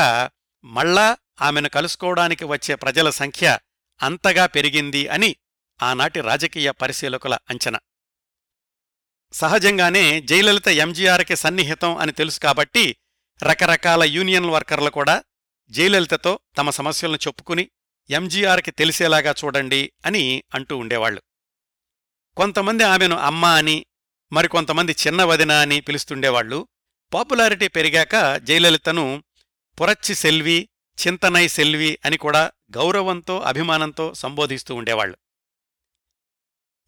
మళ్ళా 0.63 1.17
ఆమెను 1.41 1.69
కలుసుకోవడానికి 1.69 2.45
వచ్చే 2.45 2.75
ప్రజల 2.75 3.09
సంఖ్య 3.09 3.59
అంతగా 4.01 4.45
పెరిగింది 4.45 5.07
అని 5.07 5.35
ఆనాటి 5.83 6.21
రాజకీయ 6.21 6.71
పరిశీలకుల 6.71 7.37
అంచనా. 7.49 7.79
సహజంగానే 9.33 10.21
జయలలిత 10.21 10.67
ఎంజీఆర్కి 10.67 11.35
సన్నిహితం 11.35 11.97
అని 11.97 12.11
తెలుసు 12.11 12.39
కాబట్టి 12.39 12.95
రకరకాల 13.43 14.03
యూనియన్ 14.03 14.45
వర్కర్లు 14.45 14.89
కూడా 14.89 15.23
జయలలితతో 15.69 16.39
తమ 16.57 16.69
సమస్యలను 16.69 17.15
చెప్పుకుని 17.15 17.69
ఎంజీఆర్కి 18.09 18.71
తెలిసేలాగా 18.71 19.33
చూడండి 19.41 19.81
అని 20.05 20.23
అంటూ 20.53 20.73
ఉండేవాళ్ళు 20.77 21.21
కొంతమంది 22.37 22.83
ఆమెను 22.83 23.17
అమ్మ 23.21 23.45
అని 23.45 23.77
మరికొంతమంది 24.31 24.93
చిన్న 25.07 25.21
వదిన 25.23 25.51
అని 25.61 25.77
పిలుస్తుండేవాళ్ళు 25.81 26.59
పాపులారిటీ 27.11 27.67
పెరిగాక 27.67 28.15
జయలలితను 28.43 29.05
పురచ్చి 29.77 30.13
సెల్వి 30.15 30.59
చింతనై 30.97 31.45
సెల్వి 31.47 31.91
అని 32.05 32.17
కూడా 32.17 32.41
గౌరవంతో 32.75 33.35
అభిమానంతో 33.41 34.05
సంబోధిస్తూ 34.13 34.71
ఉండేవాళ్ళు 34.75 35.15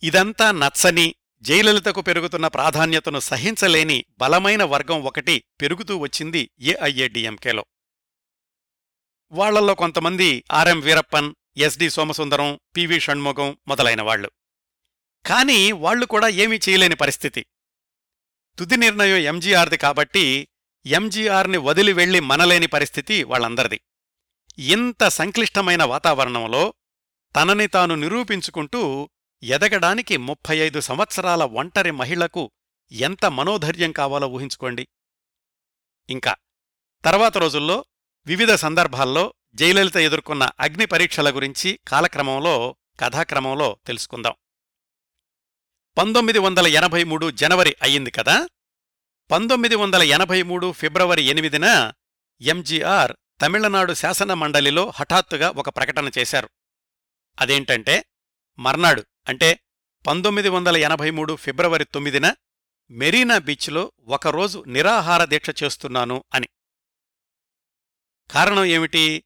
ఇదంతా 0.04 0.48
నచ్చని 0.52 1.08
జయలలితకు 1.44 2.02
పెరుగుతున్న 2.02 2.48
ప్రాధాన్యతను 2.48 3.20
సహించలేని 3.20 3.98
బలమైన 4.20 4.64
వర్గం 4.64 5.00
ఒకటి 5.02 5.36
పెరుగుతూ 5.62 5.94
వచ్చింది 5.98 6.42
ఏఐఏడిఎంకేలో 6.62 7.64
వాళ్ళల్లో 9.32 9.76
కొంతమంది 9.76 10.44
RM 10.52 10.80
Veerappan 10.80 11.34
SD 11.58 11.90
Somasundaram 11.90 12.60
PV 12.78 13.00
Shanmugam 13.00 13.58
మొదలైన 13.68 14.02
వాళ్ళు 14.02 14.32
కాని 15.26 15.72
వాళ్ళు 15.72 16.06
కూడా 16.06 16.28
ఏమీ 16.28 16.60
చేయలేని 16.70 16.96
పరిస్థితి. 16.96 17.46
తుది 18.58 18.78
నిర్ణయం 18.78 19.16
ఎంజీఆర్ది 19.16 19.78
కాబట్టి 19.78 20.48
ఎంజీఆర్ని 20.86 21.58
వదిలి 21.58 21.94
వెళ్ళి 21.94 22.20
మనలేని 22.20 22.68
పరిస్థితి 22.68 23.24
వాళ్ళందరిది. 23.24 23.82
ఇంత 24.60 25.08
సంక్లిష్టమైన 25.08 25.84
వాతావరణంలో 25.84 26.74
తనని 27.36 27.68
తాను 27.68 27.96
నిరూపించుకుంటూ 27.96 29.10
ఎదగడానికి 29.44 30.18
ముప్పై 30.18 30.58
ఐదు 30.58 30.80
సంవత్సరాల 30.80 31.44
ఒంటరి 31.44 31.92
మహిళకు 31.92 32.52
ఎంత 32.92 33.26
మనోధైర్యం 33.26 33.92
కావాలో 33.92 34.28
ఊహించుకోండి. 34.28 34.88
ఇంకా 36.10 36.36
తర్వాత 37.04 37.38
రోజుల్లో 37.38 37.86
వివిధ 38.28 38.54
సందర్భాల్లో 38.54 39.34
జయలలిత 39.54 39.98
ఎదుర్కొన్న 39.98 40.50
అగ్ని 40.60 40.86
పరీక్షల 40.86 41.36
గురించి 41.36 41.80
కాలక్రమంలో 41.88 42.76
కథాక్రమంలో 43.00 43.78
తెలుసుకుందాం. 43.88 44.34
పంతొమ్మిది 45.98 46.40
వందల 46.40 46.68
ఎనభై 46.68 47.04
మూడు 47.04 47.32
జనవరి 47.32 47.76
అయ్యింది 47.82 48.12
కదా? 48.12 48.48
పంతొమ్మిది 49.32 49.76
వందల 49.76 50.04
ఎనభై 50.04 50.42
మూడు 50.42 50.72
ఫిబ్రవరి 50.72 51.24
ఎనిమిదిన 51.24 51.92
ఎంజీఆర్ 52.42 53.14
తమిళనాడు 53.42 53.94
శాసన 53.94 54.34
మండలిలో 54.34 54.94
హఠాత్తుగా 54.96 55.50
ఒక 55.50 55.70
ప్రకటన 55.70 56.12
చేశారు. 56.18 56.50
అదేంటంటే 57.40 58.06
మర్నాడు 58.60 59.06
అంటే 59.28 59.60
పంతొమ్మిది 60.08 60.50
వందల 60.50 60.78
ఎనభై 60.78 61.10
మూడు 61.10 61.36
ఫిబ్రవరి 61.36 61.86
తొమ్మిదిన 61.86 62.36
మెరీనా 62.92 63.38
బీచ్లో 63.38 63.92
ఒకరోజు 64.08 64.64
నిరాహార 64.68 65.26
దీక్ష 65.26 65.64
చేస్తున్నాను 65.64 66.24
అని. 66.34 66.48
కారణం 68.32 68.66
ఏమిటి? 68.66 69.24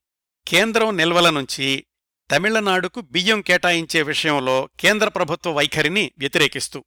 కేంద్రం 0.48 0.98
నిల్వల 0.98 1.30
నుంచి 1.30 1.86
తమిళనాడుకు 2.32 3.02
బియ్యం 3.02 3.42
కేటాయించే 3.42 4.02
విషయంలో 4.02 4.70
కేంద్ర 4.80 5.08
ప్రభుత్వ 5.08 5.52
వైఖరిని 5.52 6.12
వ్యతిరేకిస్తూ. 6.18 6.86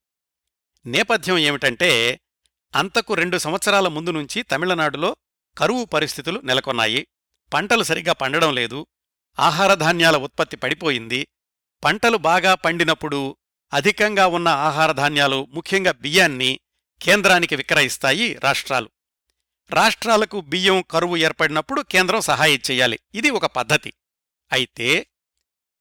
నేపథ్యం 0.87 1.39
ఏమిటంటే 1.39 2.21
అంతకు 2.75 3.15
రెండు 3.15 3.39
సంవత్సరాల 3.39 3.89
ముందు 3.89 4.11
నుంచి 4.11 4.43
తమిళనాడులో 4.43 5.17
కరువు 5.59 5.85
పరిస్థితులు 5.85 6.41
నెలకొన్నాయి. 6.41 7.07
పంటలు 7.55 7.83
సరిగ్గా 7.83 8.13
పండడం 8.13 8.55
లేదు. 8.55 8.87
ఆహారధాన్యాల 9.39 10.17
ఉత్పత్తి 10.17 10.57
పడిపోయింది. 10.57 11.29
పంటలు 11.85 12.17
బాగా 12.17 12.55
పండినప్పుడు 12.55 13.37
అధికంగా 13.73 14.27
ఉన్న 14.27 14.49
ఆహారధాన్యాలు 14.49 15.49
ముఖ్యంగా 15.51 15.93
బియ్యాన్ని 15.93 16.61
కేంద్రానికి 17.03 17.57
విక్రయిస్తాయి 17.57 18.35
రాష్ట్రాలు. 18.35 18.92
రాష్ట్రాలకు 19.73 20.41
బియ్యం 20.41 20.83
కరువు 20.83 21.17
ఏర్పడినప్పుడు 21.17 21.83
కేంద్రం 21.83 22.21
సహాయం 22.21 22.59
చెయ్యాలి 22.71 23.01
ఇది 23.15 23.31
ఒక 23.31 23.47
పద్ధతి. 23.47 23.93
అయితే 24.53 25.07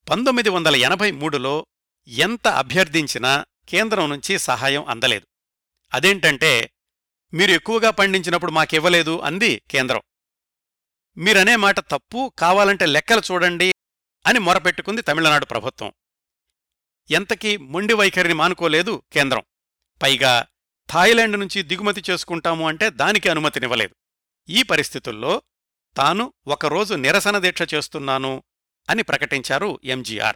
పంతొమ్మిది 0.09 0.49
వందల 0.49 0.75
ఎనభై 0.75 1.11
మూడులో 1.11 1.65
ఎంత 2.07 2.47
అభ్యర్థించినా 2.47 3.45
కేంద్రం 3.69 4.09
నుంచి 4.09 4.39
సహాయం 4.39 4.85
అందలేదు. 4.85 5.27
అదేంటంటే 5.93 6.73
మీరు 7.33 7.51
ఎక్కువగా 7.51 7.89
పండించినప్పుడు 7.89 8.51
మాకివ్వలేదు 8.51 9.19
అంది 9.19 9.61
కేంద్రం. 9.71 10.01
మీరనే 11.17 11.55
మాట 11.55 11.79
తప్పు 11.79 12.33
కావాలంటే 12.39 12.85
లెక్కలు 12.85 13.21
చూడండి 13.31 13.73
అని 14.27 14.39
మొరపెట్టుకుంది 14.39 15.01
తమిళనాడు 15.01 15.45
ప్రభుత్వం. 15.45 15.93
ఎంతకీ 17.11 17.57
మొండి 17.57 17.93
వైఖరిని 17.93 18.33
మానుకోలేదు 18.33 19.03
కేంద్రం. 19.13 19.43
పైగా 20.01 20.47
థాయిలాండ్ 20.91 21.37
నుంచి 21.39 21.63
దిగుమతి 21.63 22.03
చేసుకుంటాము 22.09 22.67
అంటే 22.67 22.89
దానికి 22.89 23.29
అనుమతినివ్వలేదు. 23.29 23.95
ఈ 24.49 24.63
పరిస్థితుల్లో 24.63 25.41
తాను 25.97 26.33
ఒకరోజు 26.47 26.93
నిరసన 26.93 27.37
దీక్ష 27.37 27.73
చేస్తున్నాను 27.73 28.43
అని 28.89 29.03
ప్రకటించారు 29.03 29.79
ఎంజీఆర్. 29.83 30.35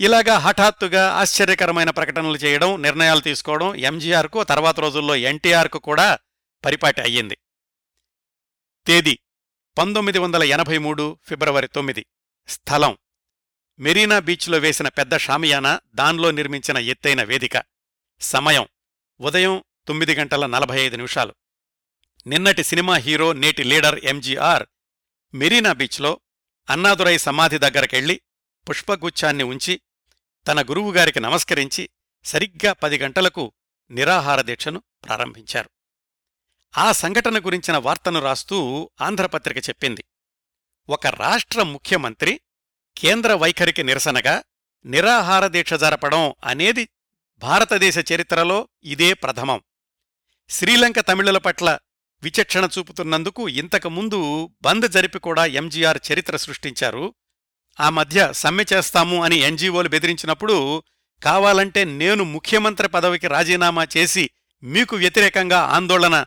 ఇలాగా 0.00 0.38
హఠాత్తుగా 0.38 1.12
ఆశ్చర్యకరమైన 1.12 1.90
ప్రకటనలు 1.90 2.36
చేయడం 2.36 2.82
నిర్ణయాలు 2.82 3.20
తీసుకోవడం 3.20 3.74
ఎంజీఆర్కు 3.74 4.44
తర్వాత 4.44 4.80
రోజుల్లో 4.80 5.16
ఎన్టీఆర్కు 5.16 5.78
కూడా 5.78 6.18
పరిపాటి 6.64 7.00
అయ్యింది. 7.00 7.38
తేదీ 8.86 9.18
పంతొమ్మిది 9.78 10.18
వందల 10.18 10.42
ఎనభై 10.42 10.78
మూడు 10.78 11.18
ఫిబ్రవరి 11.24 11.68
తొమ్మిది. 11.68 12.06
స్థలం 12.48 12.98
మెరీనా 13.78 14.18
బీచ్లో 14.18 14.58
వేసిన 14.58 14.88
పెద్ద 14.88 15.16
షామియానా 15.16 15.80
దాన్లో 15.94 16.30
నిర్మించిన 16.30 16.78
ఎత్తైన 16.78 17.22
వేదిక. 17.22 17.62
సమయం 18.20 18.66
ఉదయం 19.20 19.64
తొమ్మిది 19.88 20.14
గంటల 20.14 20.46
నలభై 20.46 20.80
ఐదు 20.80 20.96
నిమిషాలు. 20.96 21.34
నిన్నటి 22.26 22.64
సినిమా 22.64 22.96
హీరో 22.96 23.32
నేటి 23.32 23.64
లీడర్ 23.64 24.04
ఎంజీఆర్ 24.04 24.66
మెరీనా 25.34 25.72
బీచ్లో 25.72 26.20
అన్నాదురై 26.70 27.18
సమాధి 27.18 27.58
దగ్గరకెళ్ళి 27.58 28.20
పుష్పగుచ్ఛాన్ని 28.68 29.44
ఉంచి 29.44 29.80
తన 30.48 30.62
గురువుగారికి 30.62 31.20
నమస్కరించి 31.20 31.90
సరిగ్గా 32.24 32.72
పది 32.72 32.98
గంటలకు 32.98 33.52
నిరాహార 33.90 34.40
దీక్షను 34.40 34.82
ప్రారంభించారు. 35.04 35.70
ఆ 36.78 36.92
సంఘటన 36.92 37.38
గురించిన 37.38 37.76
వార్తను 37.76 38.20
రాస్తూ 38.20 38.90
ఆంధ్రపత్రిక 39.00 39.68
చెప్పింది. 39.68 40.04
ఒక 40.88 41.06
రాష్ట్ర 41.06 41.62
ముఖ్యమంత్రి 41.62 42.40
కేంద్ర 42.96 43.34
వైఖరికి 43.34 43.82
నిరసనగా 43.82 44.44
నిరాహార 44.84 45.46
దీక్ష 45.46 45.74
జరపడం 45.74 46.34
అనేది 46.44 46.88
భారతదేశ 47.38 47.98
చరిత్రలో 48.12 48.68
ఇదే 48.82 49.12
ప్రథమం. 49.12 49.62
శ్రీలంక 50.48 51.00
తమిళుల 51.00 51.38
పట్ల 51.38 51.78
విచక్షణ 52.22 52.68
చూపుతున్నందుకు 52.78 53.48
ఇంతకుముందు 53.48 54.50
బంద్ 54.62 54.88
జరిపి 54.88 55.18
కూడా 55.18 55.46
ఎంజీఆర్ 55.46 55.98
చరిత్ర 56.12 56.36
సృష్టించారు. 56.36 57.14
ఆ 57.80 57.90
మధ్య 57.90 58.32
సమ్మె 58.32 58.64
చేస్తాము 58.72 59.24
అని 59.24 59.36
ఎన్జీఓలు 59.36 59.88
బెదిరించినప్పుడు 59.88 60.82
కావాలంటే 61.22 61.84
నేను 61.84 62.24
ముఖ్యమంత్రి 62.24 62.88
పదవికి 62.88 63.28
రాజీనామా 63.28 63.86
చేసి 63.96 64.30
మీకు 64.62 64.96
వ్యతిరేకంగా 64.96 65.58
ఆందోళన 65.58 66.26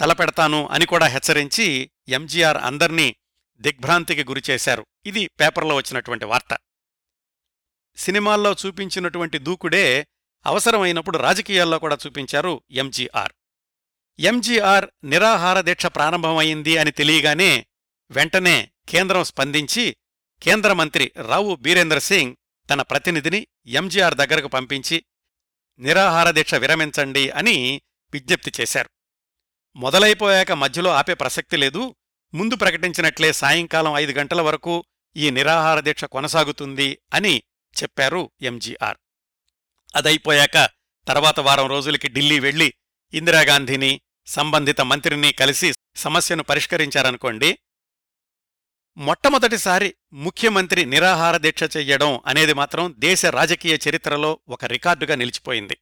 తలపెడతాను 0.00 0.68
అని 0.68 0.86
కూడా 0.86 1.06
హెచ్చరించి 1.06 1.90
ఎంజీఆర్ 2.08 2.56
అందర్నీ 2.56 3.16
దిగ్భ్రాంతికి 3.60 4.24
గురిచేశారు 4.24 4.86
ఇది 5.06 5.26
పేపర్లో 5.26 5.74
వచ్చినటువంటి 5.74 6.24
వార్త. 6.24 6.56
సినిమాల్లో 7.96 8.56
చూపించినటువంటి 8.66 9.38
దూకుడే 9.38 10.06
అవసరమైనప్పుడు 10.48 11.18
రాజకీయాల్లో 11.18 11.78
కూడా 11.78 11.98
చూపించారు 12.06 12.62
ఎంజీఆర్. 12.70 13.32
ఎంజీఆర్ 14.18 14.90
నిరాహార 15.04 15.60
దీక్ష 15.60 15.86
ప్రారంభమైంది 15.86 16.76
అని 16.76 16.90
తెలియగానే 16.90 17.66
వెంటనే 18.10 18.70
కేంద్రం 18.88 19.24
స్పందించి 19.24 19.96
కేంద్ర 20.42 20.72
మంత్రి 20.72 21.12
రావు 21.28 21.54
బీరేంద్ర 21.54 21.98
సింగ్ 21.98 22.36
తన 22.70 22.82
ప్రతినిధిని 22.82 23.46
ఎంజీఆర్ 23.66 24.14
దగ్గరకు 24.14 24.48
పంపించి 24.48 25.04
నిరాహార 25.78 26.30
దీక్ష 26.30 26.54
విరమించండి 26.54 27.30
అని 27.30 27.82
విజ్ఞప్తి 28.12 28.52
చేశారు. 28.60 28.90
మొదలైపోయాక 29.76 30.52
మధ్యలో 30.52 30.90
ఆపే 30.90 31.14
ప్రసక్తి 31.14 31.56
లేదు. 31.56 31.94
ముందు 32.34 32.56
ప్రకటించినట్లే 32.56 33.32
సాయంకాలం 33.32 33.96
ఐదు 33.96 34.12
గంటల 34.12 34.40
వరకు 34.40 34.84
ఈ 35.16 35.30
నిరాహార 35.30 35.80
దీక్ష 35.80 36.04
కొనసాగుతుంది 36.04 36.98
అని 37.14 37.42
చెప్పారు 37.82 38.30
ఎంజీఆర్. 38.40 38.98
అదైపోయాక 39.96 40.68
తర్వాత 41.08 41.40
వారం 41.40 41.66
రోజులకి 41.66 42.08
ఢిల్లీ 42.08 42.38
వెళ్ళి 42.40 42.74
ఇందిరాగాంధీని 43.14 44.00
సంబంధిత 44.26 44.80
మంత్రిని 44.80 45.32
కలిసి 45.32 45.72
సమస్యను 45.96 46.42
పరిష్కరించారనుకోండి 46.42 47.58
మొట్టమొదటిసారి 48.96 49.94
ముఖ్యమంత్రి 50.12 50.84
నిరాహార 50.84 51.36
దీక్ష 51.36 51.76
చెయ్యడం 51.76 52.20
అనేది 52.26 52.52
మాత్రం 52.52 52.94
దేశ 52.98 53.26
రాజకీయ 53.26 53.78
చరిత్రలో 53.88 54.40
ఒక 54.48 54.64
రికార్డుగా 54.64 55.14
నిలిచిపోయింది. 55.14 55.78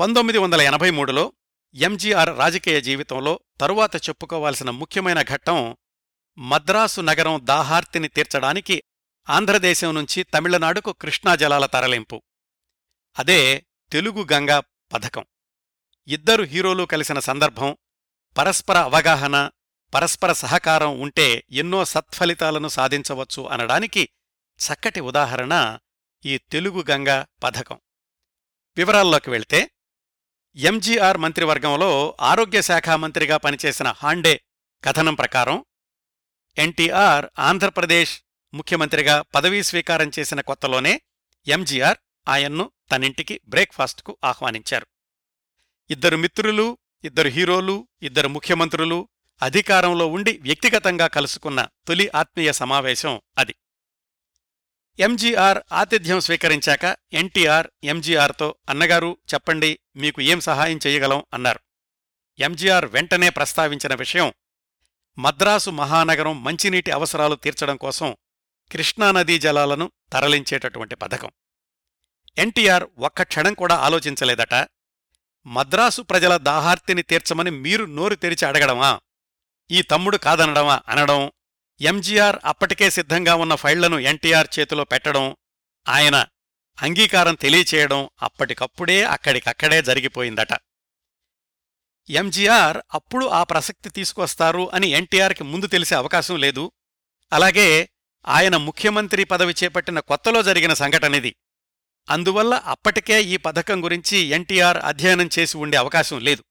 పంతొమ్మిది 0.00 0.38
వందల 0.38 0.60
ఎనభై 0.60 0.90
మూడులో 0.90 1.32
ఎంజీఆర్ 1.74 2.38
రాజకీయ 2.38 2.80
జీవితంలో 2.80 3.40
తరువాత 3.60 3.96
చెప్పుకోవాల్సిన 3.96 4.70
ముఖ్యమైన 4.70 5.22
ఘట్టం 5.22 5.76
మద్రాసు 6.38 7.00
నగరం 7.00 7.40
దాహార్తిని 7.44 8.08
తీర్చడానికి 8.08 8.82
ఆంధ్రదేశం 9.28 9.94
నుంచి 9.94 10.22
తమిళనాడుకు 10.22 10.92
కృష్ణా 10.92 11.34
జలాల 11.34 11.66
తరలింపు. 11.66 12.22
అదే 13.18 13.66
తెలుగు 13.92 14.26
గంగా 14.32 14.60
పథకం. 14.92 15.24
ఇద్దరు 16.08 16.42
హీరోలు 16.42 16.84
కలిసిన 16.84 17.18
సందర్భం 17.18 17.76
పరస్పర 18.38 18.78
అవగాహన 18.78 19.50
పరస్పర 19.94 20.32
సహకారం 20.32 21.00
ఉంటే 21.00 21.44
ఎన్నో 21.50 21.84
సత్ఫలితాలను 21.84 22.68
సాధించవచ్చు 22.68 23.46
అనడానికి 23.46 24.08
చక్కటి 24.58 25.00
ఉదాహరణ 25.00 25.78
ఈ 26.24 26.38
తెలుగు 26.38 26.84
గంగా 26.90 27.26
పథకం. 27.42 27.78
వివరాల్లోకి 28.76 29.30
వెళ్తే 29.30 29.70
ఎంజీఆర్ 30.56 31.16
మంత్రివర్గంలో 31.16 32.16
ఆరోగ్య 32.20 32.62
శాఖ 32.62 32.88
మంత్రిగా 32.88 33.36
పనిచేసిన 33.36 33.88
హాండే 33.88 34.40
కథనం 34.84 35.14
ప్రకారం 35.14 35.64
ఎన్టీఆర్ 36.58 37.26
ఆంధ్రప్రదేశ్ 37.38 38.22
ముఖ్యమంత్రిగా 38.54 39.22
పదవీ 39.22 39.62
స్వీకారం 39.62 40.10
చేసిన 40.18 40.40
కొత్తలోనే 40.40 41.00
ఎంజీఆర్ 41.46 41.98
ఆయన్ను 42.28 42.72
తనింటికి 42.90 43.40
బ్రేక్ఫాస్ట్కు 43.48 44.16
ఆహ్వానించారు. 44.24 44.86
ఇద్దరు 45.90 46.16
మిత్రులు 46.16 46.78
ఇద్దరు 47.04 47.28
హీరోలు 47.28 47.88
ఇద్దరు 48.02 48.28
ముఖ్యమంత్రులు 48.28 49.08
అధికారంలో 49.42 50.06
ఉండి 50.06 50.38
వ్యక్తిగతంగా 50.38 51.06
కలుసుకున్న 51.06 51.68
తొలి 51.88 52.08
ఆత్మీయ 52.08 52.52
సమావేశం 52.52 53.20
అది. 53.38 53.54
ఎంజీఆర్ 54.98 55.58
ఆతిథ్యం 55.72 56.20
స్వీకరించాక 56.20 56.96
ఎన్టీఆర్ 57.12 57.66
ఎంజీఆర్తో 57.84 58.54
అన్నగారు 58.68 59.18
చెప్పండి 59.34 59.78
మీకు 59.96 60.22
ఏం 60.22 60.40
సహాయం 60.40 60.78
చెయ్యగలం 60.86 61.24
అన్నారు. 61.34 61.60
ఎంజీఆర్ 62.38 62.84
వెంటనే 62.84 63.30
ప్రస్తావించిన 63.30 63.94
విషయం 63.94 64.32
మద్రాసు 65.18 65.70
మహానగరం 65.70 66.44
మంచినీటి 66.44 66.90
అవసరాలు 66.90 67.34
తీర్చడం 67.34 67.76
కోసం 67.76 68.16
కృష్ణానదీ 68.72 69.38
జలాలను 69.38 69.92
తరలించేటటువంటి 70.12 70.94
పథకం. 70.94 71.30
ఎన్టీఆర్ 72.38 72.84
ఒక్క 72.98 73.22
క్షణం 73.22 73.54
కూడా 73.54 73.74
ఆలోచించలేదట 73.74 74.68
మద్రాసు 75.46 76.02
ప్రజల 76.02 76.36
దాహార్తిని 76.36 77.02
తీర్చమని 77.02 77.50
మీరు 77.50 77.84
నోరు 77.84 78.14
తెరిచి 78.14 78.46
అడగడమా? 78.46 79.00
ఈ 79.70 79.82
తమ్ముడు 79.82 80.16
కాదనడమా? 80.16 80.80
అనడం 80.88 81.30
ఎంజీఆర్ 81.80 82.36
అప్పటికే 82.44 82.90
సిద్ధంగా 82.90 83.34
ఉన్న 83.34 83.54
ఫైళ్ళను 83.54 83.98
ఎన్టీఆర్ 83.98 84.48
చేతిలో 84.58 84.84
పెట్టడం 84.84 85.36
ఆయన 85.88 86.26
అంగీకారం 86.82 87.34
తెలియచేయడం 87.34 88.08
అప్పటికప్పుడే 88.22 89.04
అక్కడికక్కడే 89.04 89.82
జరిగిపోయిందట. 89.82 90.58
ఎంజీఆర్ 92.10 92.78
అప్పుడు 92.94 93.26
ఆ 93.26 93.42
ప్రసక్తి 93.42 93.90
తీసుకొస్తారు 93.90 94.70
అని 94.74 94.86
ఎన్టీఆర్కి 94.86 95.44
ముందు 95.44 95.66
తెలిసే 95.66 95.94
అవకాశం 95.94 96.36
లేదు. 96.36 96.72
అలాగే 97.32 97.88
ఆయన 98.28 98.56
ముఖ్యమంత్రి 98.56 99.24
పదవి 99.24 99.54
చేపట్టిన 99.64 100.00
కొత్తలో 100.00 100.42
జరిగిన 100.42 100.72
సంఘటనిది 100.72 101.36
అందువల్ల 102.10 102.54
అప్పటికే 102.54 103.22
ఈ 103.22 103.36
పథకం 103.36 103.84
గురించి 103.84 104.18
ఎన్టీఆర్ 104.18 104.76
అధ్యయనం 104.76 105.28
చేసి 105.38 105.56
ఉండే 105.56 105.76
అవకాశం 105.76 106.20
లేదు. 106.20 106.44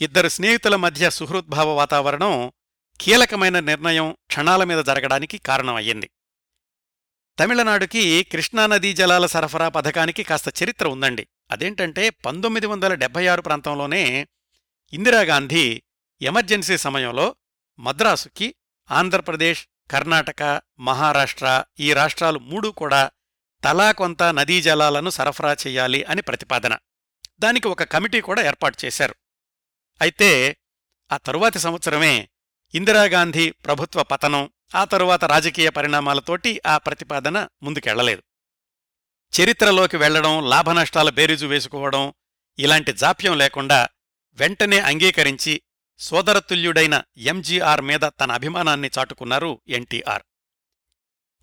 ఇద్దరు 0.00 0.28
స్నేహితుల 0.28 0.76
మధ్య 0.76 1.10
సుహృద్భావ 1.10 1.68
వాతావరణం 1.68 2.52
కీలకమైన 3.00 3.60
నిర్ణయం 3.60 4.16
క్షణాల 4.26 4.64
మీద 4.64 4.84
జరగడానికి 4.84 5.38
కారణమయ్యింది. 5.38 6.10
తమిళనాడుకి 7.38 8.22
కృష్ణానదీ 8.22 8.92
జలాల 8.92 9.26
సరఫరా 9.26 9.68
పథకానికి 9.68 10.22
కాస్త 10.22 10.62
చరిత్ర 10.62 10.88
ఉందండి. 10.88 11.26
అదేంటంటే 11.50 12.10
పంతొమ్మిది 12.10 12.66
వందల 12.66 12.94
డెబ్బై 12.94 13.26
ఆరు 13.26 13.42
ప్రాంతంలోనే 13.42 14.26
ఇందిరాగాంధీ 14.92 15.82
ఎమర్జెన్సీ 16.22 16.78
సమయంలో 16.78 17.36
మద్రాసుకి 17.78 18.54
ఆంధ్రప్రదేశ్ 18.90 19.66
కర్ణాటక 19.90 20.62
మహారాష్ట్ర 20.78 21.64
ఈ 21.80 21.92
రాష్ట్రాలు 21.92 22.38
మూడు 22.38 22.68
కూడా 22.68 23.10
తలా 23.64 23.92
కొంత 23.92 24.22
నదీ 24.22 24.62
జలాలను 24.62 25.10
సరఫరా 25.10 25.52
చెయ్యాలి 25.52 26.04
అని 26.04 26.22
ప్రతిపాదన. 26.22 26.78
దానికి 27.38 27.68
ఒక 27.68 27.82
కమిటీ 27.82 28.20
కూడా 28.20 28.46
ఏర్పాటు 28.46 28.76
చేశారు. 28.84 29.14
అయితే 30.00 30.56
ఆ 31.12 31.16
తరువాతి 31.16 31.58
సంవత్సరమే 31.58 32.28
ఇందిరాగాంధీ 32.74 33.50
ప్రభుత్వ 33.50 34.02
పతనం 34.02 34.50
ఆ 34.74 34.84
తరువాత 34.84 35.24
రాజకీయ 35.24 35.70
పరిణామాలతోటి 35.70 36.60
ఆ 36.66 36.78
ప్రతిపాదన 36.78 37.48
ముందుకెళ్ళలేదు. 37.62 38.22
చరిత్రలోకి 39.40 39.96
వెళ్ళడం 39.96 40.48
లాభనష్టాల 40.48 41.10
బేరీజు 41.10 41.46
వేసుకోవడం 41.46 42.12
ఇలాంటి 42.58 42.92
జాప్యం 42.92 43.38
లేకుండా 43.38 43.88
వెంటనే 44.32 44.80
అంగీకరించి 44.80 45.62
సోదరతుల్యుడైన 46.00 47.02
ఎంజీఆర్ 47.16 47.80
మీద 47.80 48.00
తన 48.00 48.32
అభిమానాన్ని 48.32 48.90
చాటుకున్నారు 48.98 49.62
ఎన్టీఆర్. 49.68 50.22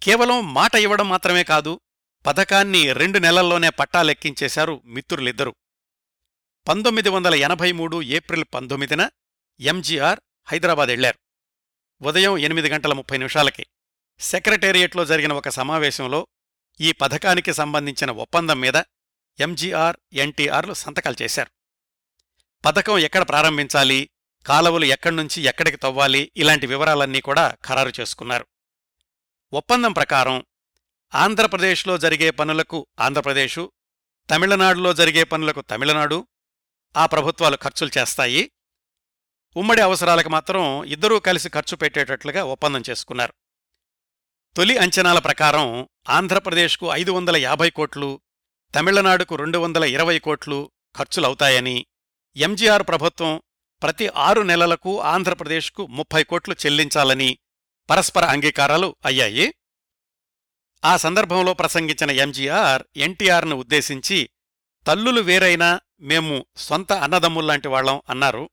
కేవలం 0.04 0.54
మాట 0.54 0.76
ఇవ్వడం 0.76 1.10
మాత్రమే 1.10 1.44
కాదు 1.44 1.80
పథకాన్ని 2.26 2.94
రెండు 2.94 3.20
నెలల్లోనే 3.20 3.70
పట్టాలెక్కించేశారు 3.70 4.82
మిత్రులిద్దరూ. 4.86 5.56
పంతొమ్మిది 6.68 7.10
వందల 7.10 7.36
ఎనభై 7.36 7.72
మూడు 7.72 8.02
ఏప్రిల్ 8.02 8.46
పంతొమ్మిదిన 8.54 9.10
ఎంజీఆర్ 9.60 10.20
హైదరాబాద్ 10.46 10.90
వెళ్ళారు 10.90 11.20
ఉదయం 12.02 12.38
ఎనిమిది 12.38 12.70
గంటల 12.70 12.94
ముప్పై 12.94 13.18
నిమిషాలకి 13.18 13.66
సెక్రటేరియట్లో 14.20 15.06
జరిగిన 15.06 15.34
ఒక 15.34 15.50
సమావేశంలో 15.50 16.28
ఈ 16.82 16.92
పథకానికి 16.92 17.54
సంబంధించిన 17.54 18.12
ఒప్పందం 18.12 18.60
మీద 18.60 18.76
ఎంజీఆర్ 19.40 19.98
ఎన్టీఆర్లు 20.14 20.74
సంతకాలు 20.74 21.22
చేశారు. 21.22 21.52
పథకం 22.66 22.98
ఎక్కడ 22.98 23.30
ప్రారంభించాలి? 23.30 24.10
కాలవలు 24.48 24.86
ఎక్కడ్నుంచి 24.86 25.44
ఎక్కడికి 25.44 25.78
తవ్వాలి? 25.78 26.32
ఇలాంటి 26.38 26.68
వివరాలన్నీ 26.68 27.22
కూడా 27.22 27.56
ఖరారు 27.66 27.92
చేసుకున్నారు. 28.00 28.48
ఒప్పందం 29.54 29.94
ప్రకారం 29.94 30.46
ఆంధ్రప్రదేశ్లో 31.16 31.98
జరిగే 31.98 32.30
పనులకు 32.32 32.88
ఆంధ్రప్రదేశు 33.00 33.72
తమిళనాడులో 34.30 34.94
జరిగే 34.94 35.24
పనులకు 35.24 35.62
తమిళనాడు 35.62 36.28
ఆ 36.98 37.06
ప్రభుత్వాలు 37.06 37.56
ఖర్చులు 37.56 38.00
చేస్తాయి. 38.00 38.52
ఉమ్మడి 39.56 39.82
అవసరాలకు 39.82 40.30
మాత్రం 40.30 40.84
ఇద్దరూ 40.84 41.20
కలిసి 41.20 41.50
ఖర్చు 41.50 41.78
పెట్టేటట్లుగా 41.78 42.44
ఒప్పందం 42.44 42.84
చేసుకున్నారు. 42.90 43.34
తొలి 44.56 44.78
అంచనాల 44.78 45.20
ప్రకారం 45.20 45.88
ఆంధ్రప్రదేశ్కు 46.10 46.92
ఐదు 46.92 47.12
వందల 47.12 47.38
యాభై 47.38 47.70
కోట్లు 47.70 48.22
తమిళనాడుకు 48.76 49.36
రెండు 49.36 49.58
వందల 49.58 49.84
ఇరవై 49.84 50.20
కోట్లు 50.20 50.72
ఖర్చులవుతాయని 50.98 51.86
ఎంజీఆర్ 52.36 52.84
ప్రభుత్వం 52.84 53.42
ప్రతి 53.84 54.08
ఆరు 54.08 54.42
నెలలకు 54.42 55.02
ఆంధ్రప్రదేశ్కు 55.02 55.88
ముప్పై 55.88 56.24
కోట్లు 56.24 56.56
చెల్లించాలని 56.66 57.38
పరస్పర 57.90 58.26
అంగీకారాలు 58.26 58.96
అయ్యాయి. 59.06 59.54
ఆ 60.86 60.98
సందర్భంలో 60.98 61.54
ప్రసంగించిన 61.54 62.12
ఎంజీఆర్ 62.12 62.84
ఎన్టీఆర్ను 62.98 63.56
ఉద్దేశించి 63.56 64.30
తల్లులు 64.88 65.22
వేరైనా 65.22 65.80
మేము 66.00 66.46
సొంత 66.58 66.94
అన్నదమ్ముల్లాంటి 66.94 67.68
వాళ్ళం 67.68 68.02
అన్నారు. 68.10 68.50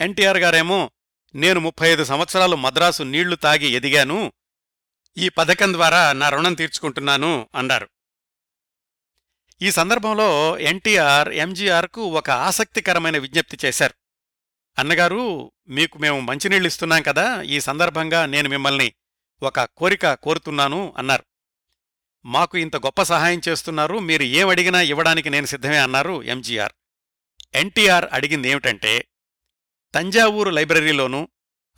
ఎన్టీఆర్ 0.00 0.38
గారేమో 0.38 0.90
నేను 1.34 1.60
ముప్పై 1.60 1.88
ఐదు 1.88 2.04
సంవత్సరాలు 2.04 2.56
మద్రాసు 2.56 3.02
నీళ్ళు 3.02 3.36
తాగి 3.36 3.68
ఎదిగాను 3.68 4.32
ఈ 5.16 5.28
పథకం 5.28 5.72
ద్వారా 5.72 6.12
నా 6.12 6.28
రుణం 6.28 6.54
తీర్చుకుంటున్నాను 6.54 7.48
అన్నారు. 7.54 7.88
ఈ 9.62 9.70
సందర్భంలో 9.70 10.58
ఎన్టీఆర్ 10.58 11.28
ఎంజీఆర్కు 11.28 12.00
ఒక 12.00 12.30
ఆసక్తికరమైన 12.30 13.18
విజ్ఞప్తి 13.18 13.58
చేశారు. 13.64 13.97
అన్నగారు 14.78 15.52
మీకు 15.68 15.98
మేము 15.98 16.20
మంచినీళ్ళు 16.20 16.66
ఇస్తున్నాం 16.66 17.02
కదా 17.02 17.42
ఈ 17.42 17.60
సందర్భంగా 17.60 18.26
నేను 18.26 18.48
మిమ్మల్ని 18.48 18.92
ఒక 19.42 19.60
కోరిక 19.60 20.14
కోరుతున్నాను 20.14 20.94
అన్నారు. 20.98 21.24
మాకు 22.24 22.58
ఇంత 22.58 22.76
గొప్ప 22.76 23.02
సహాయం 23.02 23.40
చేస్తున్నారు 23.48 23.98
మీరు 23.98 24.22
ఏమడిగినా 24.22 24.80
ఇవ్వడానికి 24.80 25.30
నేను 25.30 25.46
సిద్ధమే 25.46 25.78
అన్నారు 25.78 26.22
ఎంజీఆర్. 26.22 26.72
ఎన్టీఆర్ 27.54 28.06
అడిగింది 28.12 28.48
ఏమిటంటే 28.48 29.08
తంజావూరు 29.94 30.50
లైబ్రరీలోనూ 30.50 31.28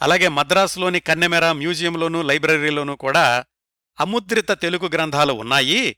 అలాగే 0.02 0.28
మద్రాసులోని 0.28 1.00
కన్నెమెర 1.00 1.52
మ్యూజియంలోనూ 1.52 2.22
లైబ్రరీలోనూ 2.22 2.96
కూడా 2.96 3.44
అముద్రిత 4.00 4.50
తెలుగు 4.50 4.88
గ్రంథాలు 4.88 5.32
ఉన్నాయి. 5.32 5.96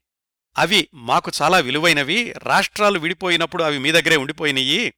అవి 0.59 0.88
మాకు 0.94 1.33
చాలా 1.42 1.59
విలువైనవి 1.59 2.33
రాష్ట్రాలు 2.38 2.98
విడిపోయినప్పుడు 2.98 3.62
అవి 3.62 3.78
మీ 3.78 3.92
దగ్గరే 3.92 4.16
ఉండిపోయినాయి 4.16 4.94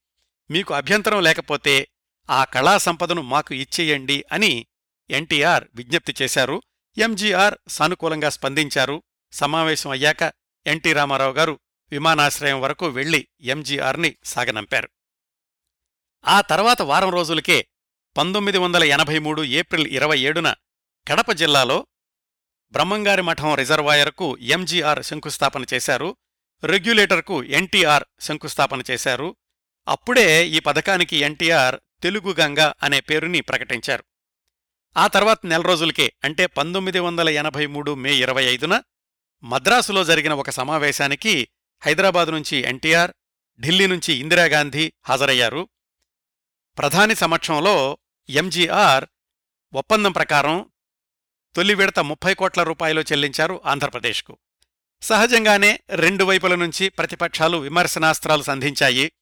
మీకు 0.51 0.75
అభ్యంతరం 0.75 1.23
లేకపోతే 1.23 1.89
ఆ 2.31 2.45
కళా 2.45 2.79
సంపదను 2.79 3.23
మాకు 3.23 3.55
ఇచ్చేయండి 3.55 4.25
అని 4.33 4.67
ఎన్టీఆర్ 5.11 5.65
విజ్ఞప్తి 5.75 6.15
చేశారు. 6.23 6.63
ఎంజీఆర్ 6.99 7.55
సానుకూలంగా 7.69 8.29
స్పందించారు. 8.29 9.03
సమావేశం 9.33 9.91
అయ్యాక 9.91 10.33
ఎన్టీ 10.67 10.93
రామారావు 10.93 11.33
గారు 11.33 11.59
విమానాశ్రయం 11.91 12.61
వరకు 12.61 12.87
వెళ్ళి 12.87 13.29
ఎంజీఆర్ని 13.41 14.17
సాగనంపారు. 14.25 14.89
ఆ 16.27 16.41
తర్వాత 16.41 16.83
వారం 16.83 17.11
రోజులకే 17.11 17.67
పంతొమ్మిది 18.17 18.59
వందల 18.59 18.85
ఎనభై 18.85 19.19
మూడు 19.19 19.45
ఏప్రిల్ 19.45 19.87
ఇరవై 19.87 20.19
ఏడున 20.19 20.55
కడప 21.09 21.33
జిల్లాలో 21.33 21.87
బ్రహ్మంగారి 22.73 23.23
మఠం 23.23 23.55
రిజర్వాయర్కు 23.55 24.39
ఎంజీఆర్ 24.39 25.03
శంకుస్థాపన 25.03 25.65
చేశారు. 25.75 26.17
రెగ్యులేటర్కు 26.65 27.45
ఎన్టీఆర్ 27.45 28.05
శంకుస్థాపన 28.21 28.83
చేశారు. 28.91 29.37
అప్పుడే 29.89 30.47
ఈ 30.47 30.61
పథకానికి 30.61 31.17
ఎన్టీఆర్ 31.17 31.77
తెలుగు 32.03 32.35
గంగ 32.41 32.73
అనే 32.83 33.01
పేరుని 33.01 33.41
ప్రకటించారు. 33.41 34.05
ఆ 34.97 35.07
తర్వాత 35.07 35.39
నెల 35.45 35.61
రోజులకే 35.61 36.13
అంటే 36.25 36.47
పంతొమ్మిది 36.47 36.99
వందల 36.99 37.29
ఎనభై 37.29 37.67
మూడు 37.67 37.95
మే 37.95 38.15
ఇరవై 38.15 38.45
ఐదున 38.45 38.83
మద్రాసులో 39.43 40.05
జరిగిన 40.05 40.33
ఒక 40.33 40.51
సమావేశానికి 40.51 41.49
హైదరాబాదు 41.85 42.31
నుంచి 42.31 42.57
ఎన్టీఆర్ 42.57 43.11
ఢిల్లీ 43.61 43.87
నుంచి 43.87 44.15
ఇందిరాగాంధీ 44.15 44.93
హాజరయ్యారు. 45.05 45.69
ప్రధాని 46.79 47.15
సమక్షంలో 47.15 47.99
ఎంజీఆర్ 48.29 49.05
ఒప్పందం 49.75 50.13
ప్రకారం 50.13 50.71
తొలి 51.57 51.75
విడత 51.75 51.99
ముప్పై 51.99 52.35
కోట్ల 52.35 52.63
రూపాయలు 52.63 53.01
చెల్లించారు 53.01 53.63
ఆంధ్రప్రదేశ్కు. 53.67 54.39
సహజంగానే 55.03 55.81
రెండు 55.91 56.25
వైపుల 56.25 56.55
నుంచి 56.55 56.89
ప్రతిపక్షాలు 56.89 57.57
విమర్శనాస్త్రాలు 57.57 58.43
సంధించాయి. 58.43 59.13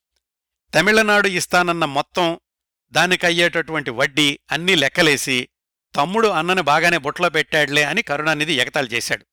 తమిళనాడు 0.75 1.29
ఇస్తానన్న 1.29 1.85
మొత్తం 1.85 2.41
దానికయ్యేటటువంటి 2.93 3.91
వడ్డీ 3.91 4.39
అన్నీ 4.51 4.75
లెక్కలేసి 4.75 5.49
తమ్ముడు 5.97 6.29
అన్నని 6.29 6.63
బాగానే 6.63 6.99
బుట్టలో 6.99 7.29
పెట్టాడులే 7.31 7.85
అని 7.85 8.03
కరుణానిధి 8.03 8.55
ఎగతాళి 8.55 8.89
చేశాడు. 8.89 9.27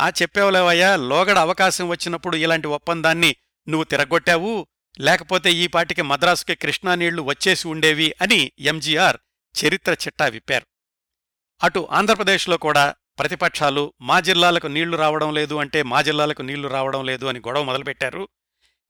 ఆ 0.00 0.08
చెప్పేవలేవయ్యా 0.08 0.96
లోగడ 0.96 1.38
అవకాశం 1.38 1.88
వచ్చినప్పుడు 1.88 2.36
ఇలాంటి 2.36 2.66
ఒప్పందాన్ని 2.66 3.36
నువ్వు 3.68 3.84
తిరగొట్టావు 3.84 4.66
లేకపోతే 5.00 5.52
ఈ 5.52 5.66
పాటికి 5.66 6.02
మద్రాసుకి 6.02 6.54
కృష్ణానీళ్ళు 6.54 7.22
వచ్చేసి 7.22 7.68
ఉండేవి 7.68 8.14
అని 8.22 8.52
ఎంజీఆర్ 8.58 9.16
చరిత్ర 9.54 9.92
చిట్టా 9.92 10.26
విప్పారు. 10.26 10.66
అటు 11.62 11.88
ఆంధ్రప్రదేశ్లో 11.90 12.56
కూడా 12.56 12.94
ప్రతిపక్షాలు 13.18 13.92
మా 14.00 14.20
జిల్లాలకు 14.20 14.66
నీళ్ళు 14.66 14.96
రావడం 14.96 15.34
లేదు 15.34 15.54
అంటే 15.54 15.82
మా 15.82 16.02
జిల్లాలకు 16.02 16.42
నీళ్ళు 16.42 16.68
రావడం 16.68 17.04
లేదు 17.04 17.26
అని 17.26 17.38
గొడవ 17.38 17.62
మొదలుపెట్టారు. 17.62 18.28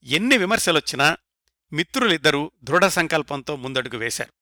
ఎన్ని 0.05 0.37
విమర్శలొచ్చినా 0.37 1.17
మిత్రులిద్దరూ 1.73 2.51
దృఢ 2.65 2.87
సంకల్పంతో 2.87 3.57
ముందడుగు 3.57 3.99
వేశారు. 3.99 4.33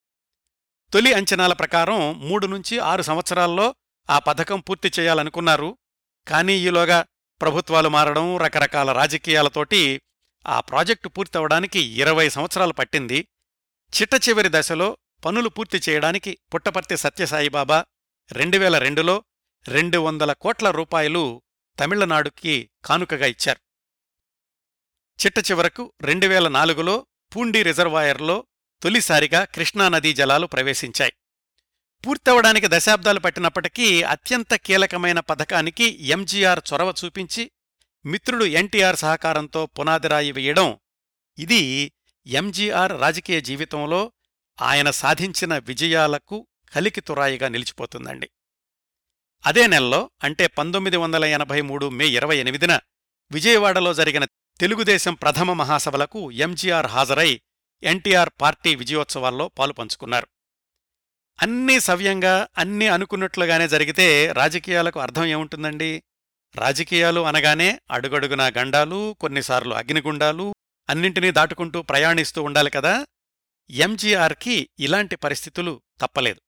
తొలి 0.91 1.13
అంచనాల 1.13 1.53
ప్రకారం 1.53 2.29
మూడు 2.29 2.47
నుంచి 2.47 2.79
ఆరు 2.79 3.01
సంవత్సరాల్లో 3.01 3.75
ఆ 4.09 4.19
పథకం 4.19 4.59
పూర్తి 4.59 4.91
చేయాలనుకున్నారు. 4.99 5.77
కానీ 6.27 6.53
ఈలోగా 6.53 7.05
ప్రభుత్వాలు 7.41 7.89
మారడం 7.89 8.37
రకరకాల 8.37 8.91
రాజకీయాలతోటి 8.91 10.01
ఆ 10.47 10.59
ప్రాజెక్టు 10.59 11.09
పూర్తవడానికి 11.09 11.79
ఇరవై 11.79 12.29
సంవత్సరాలు 12.29 12.73
పట్టింది. 12.73 13.27
చిట్ట 14.01 14.29
చివరి 14.29 14.49
దశలో 14.51 14.97
పనులు 15.25 15.49
పూర్తి 15.49 15.81
చేయడానికి 15.89 16.37
పుట్టపర్తి 16.53 16.97
సత్యసాయిబాబా 16.97 17.85
రెండు 18.31 18.57
వేల 18.57 18.77
రెండులో 18.77 19.23
రెండు 19.67 19.97
వందల 19.97 20.33
కోట్ల 20.33 20.71
రూపాయలు 20.71 21.41
తమిళనాడుకి 21.79 22.69
కానుకగా 22.85 23.25
ఇచ్చారు. 23.25 23.59
చిట్ట 25.25 25.51
చివరకు 25.51 25.93
రెండు 26.01 26.27
వేల 26.27 26.47
నాలుగులో 26.47 27.05
పూండి 27.35 27.63
రిజర్వాయర్లో 27.63 28.45
తొలిసారిగా 28.83 29.43
కృష్ణానదీ 29.43 30.13
జలాలు 30.13 30.47
ప్రవేశించాయి. 30.47 31.13
పూర్తవడానికి 32.07 32.67
దశాబ్దాలు 32.69 33.19
పట్టినప్పటికీ 33.19 34.03
అత్యంత 34.03 34.53
కీలకమైన 34.53 35.19
పథకానికి 35.19 36.05
ఎంజీఆర్ 36.05 36.59
చొరవ 36.73 36.93
చూపించి 37.05 37.51
మిత్రుడు 38.05 38.45
ఎన్టీఆర్ 38.45 38.95
సహకారంతో 38.95 39.65
పునాదిరాయి 39.65 40.31
వేయడం 40.31 40.79
ఇది 41.39 41.93
ఎంజీఆర్ 42.27 43.01
రాజకీయ 43.01 43.41
జీవితంలో 43.41 44.11
ఆయన 44.61 44.89
సాధించిన 44.91 45.57
విజయాలకు 45.57 46.47
కలికితురాయిగా 46.73 47.47
నిలిచిపోతుందండి. 47.47 48.29
అదే 49.45 49.67
నెలలో 49.67 50.09
అంటే 50.23 50.47
పంతొమ్మిది 50.47 50.97
వందల 50.97 51.25
ఎనభై 51.25 51.61
మూడు 51.61 51.89
మే 51.89 52.07
ఇరవై 52.07 52.37
ఎనిమిదిన 52.37 52.79
విజయవాడలో 53.31 53.93
జరిగిన 53.93 54.25
తెలుగుదేశం 54.59 55.13
ప్రథమ 55.13 55.53
మహాసభలకు 55.53 56.31
ఎంజీఆర్ 56.31 56.85
హాజరై 56.85 57.41
ఎన్టీఆర్ 57.83 58.29
పార్టీ 58.41 58.75
విజయోత్సవాల్లో 58.75 59.47
పాలుపంచుకున్నారు. 59.47 60.27
అన్నీ 61.41 61.79
సవ్యంగా 61.79 62.47
అన్నీ 62.57 62.87
అనుకున్నట్లుగానే 62.87 63.67
జరిగితే 63.67 64.31
రాజకీయాలకు 64.31 64.99
అర్థం 64.99 65.25
ఏముంటుందండి? 65.25 66.03
రాజకీయాలు 66.55 67.21
అనగానే 67.21 67.79
అడుగడుగునా 67.91 68.47
గండాలు 68.47 69.15
కొన్నిసార్లు 69.21 69.73
అగ్నిగుండాలు 69.73 70.55
అన్నింటినీ 70.89 71.31
దాటుకుంటూ 71.31 71.81
ప్రయాణిస్తూ 71.81 72.43
ఉండాలి 72.43 72.69
కదా? 72.69 73.05
ఎంజీఆర్కి 73.69 74.69
ఇలాంటి 74.79 75.15
పరిస్థితులు 75.15 75.81
తప్పలేదు. 76.01 76.41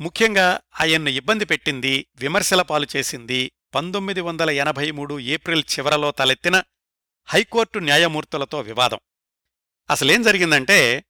ముఖ్యంగా 0.00 0.60
ఆయన్ను 0.80 1.10
ఇబ్బంది 1.10 1.44
పెట్టింది 1.44 2.06
విమర్శల 2.16 2.62
పాలు 2.62 2.86
చేసింది 2.96 3.52
పంతొమ్మిది 3.74 4.20
వందల 4.20 4.50
ఎనభై 4.50 4.90
మూడు 4.90 5.18
ఏప్రిల్ 5.18 5.64
చివరలో 5.78 6.10
తలెత్తిన 6.10 6.62
హైకోర్టు 7.26 7.78
న్యాయమూర్తులతో 7.78 8.60
వివాదం. 8.60 8.98
అసలేం 9.90 10.22
జరిగిందంటే 10.22 11.04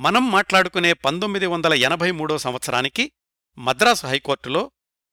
మనం 0.00 0.30
మాట్లాడుకునే 0.30 0.92
పంతొమ్మిది 0.92 1.46
వందల 1.46 1.74
ఎనభై 1.74 2.10
మూడో 2.10 2.38
సంవత్సరానికి 2.38 3.12
మద్రాసు 3.58 4.06
హైకోర్టులో 4.06 4.70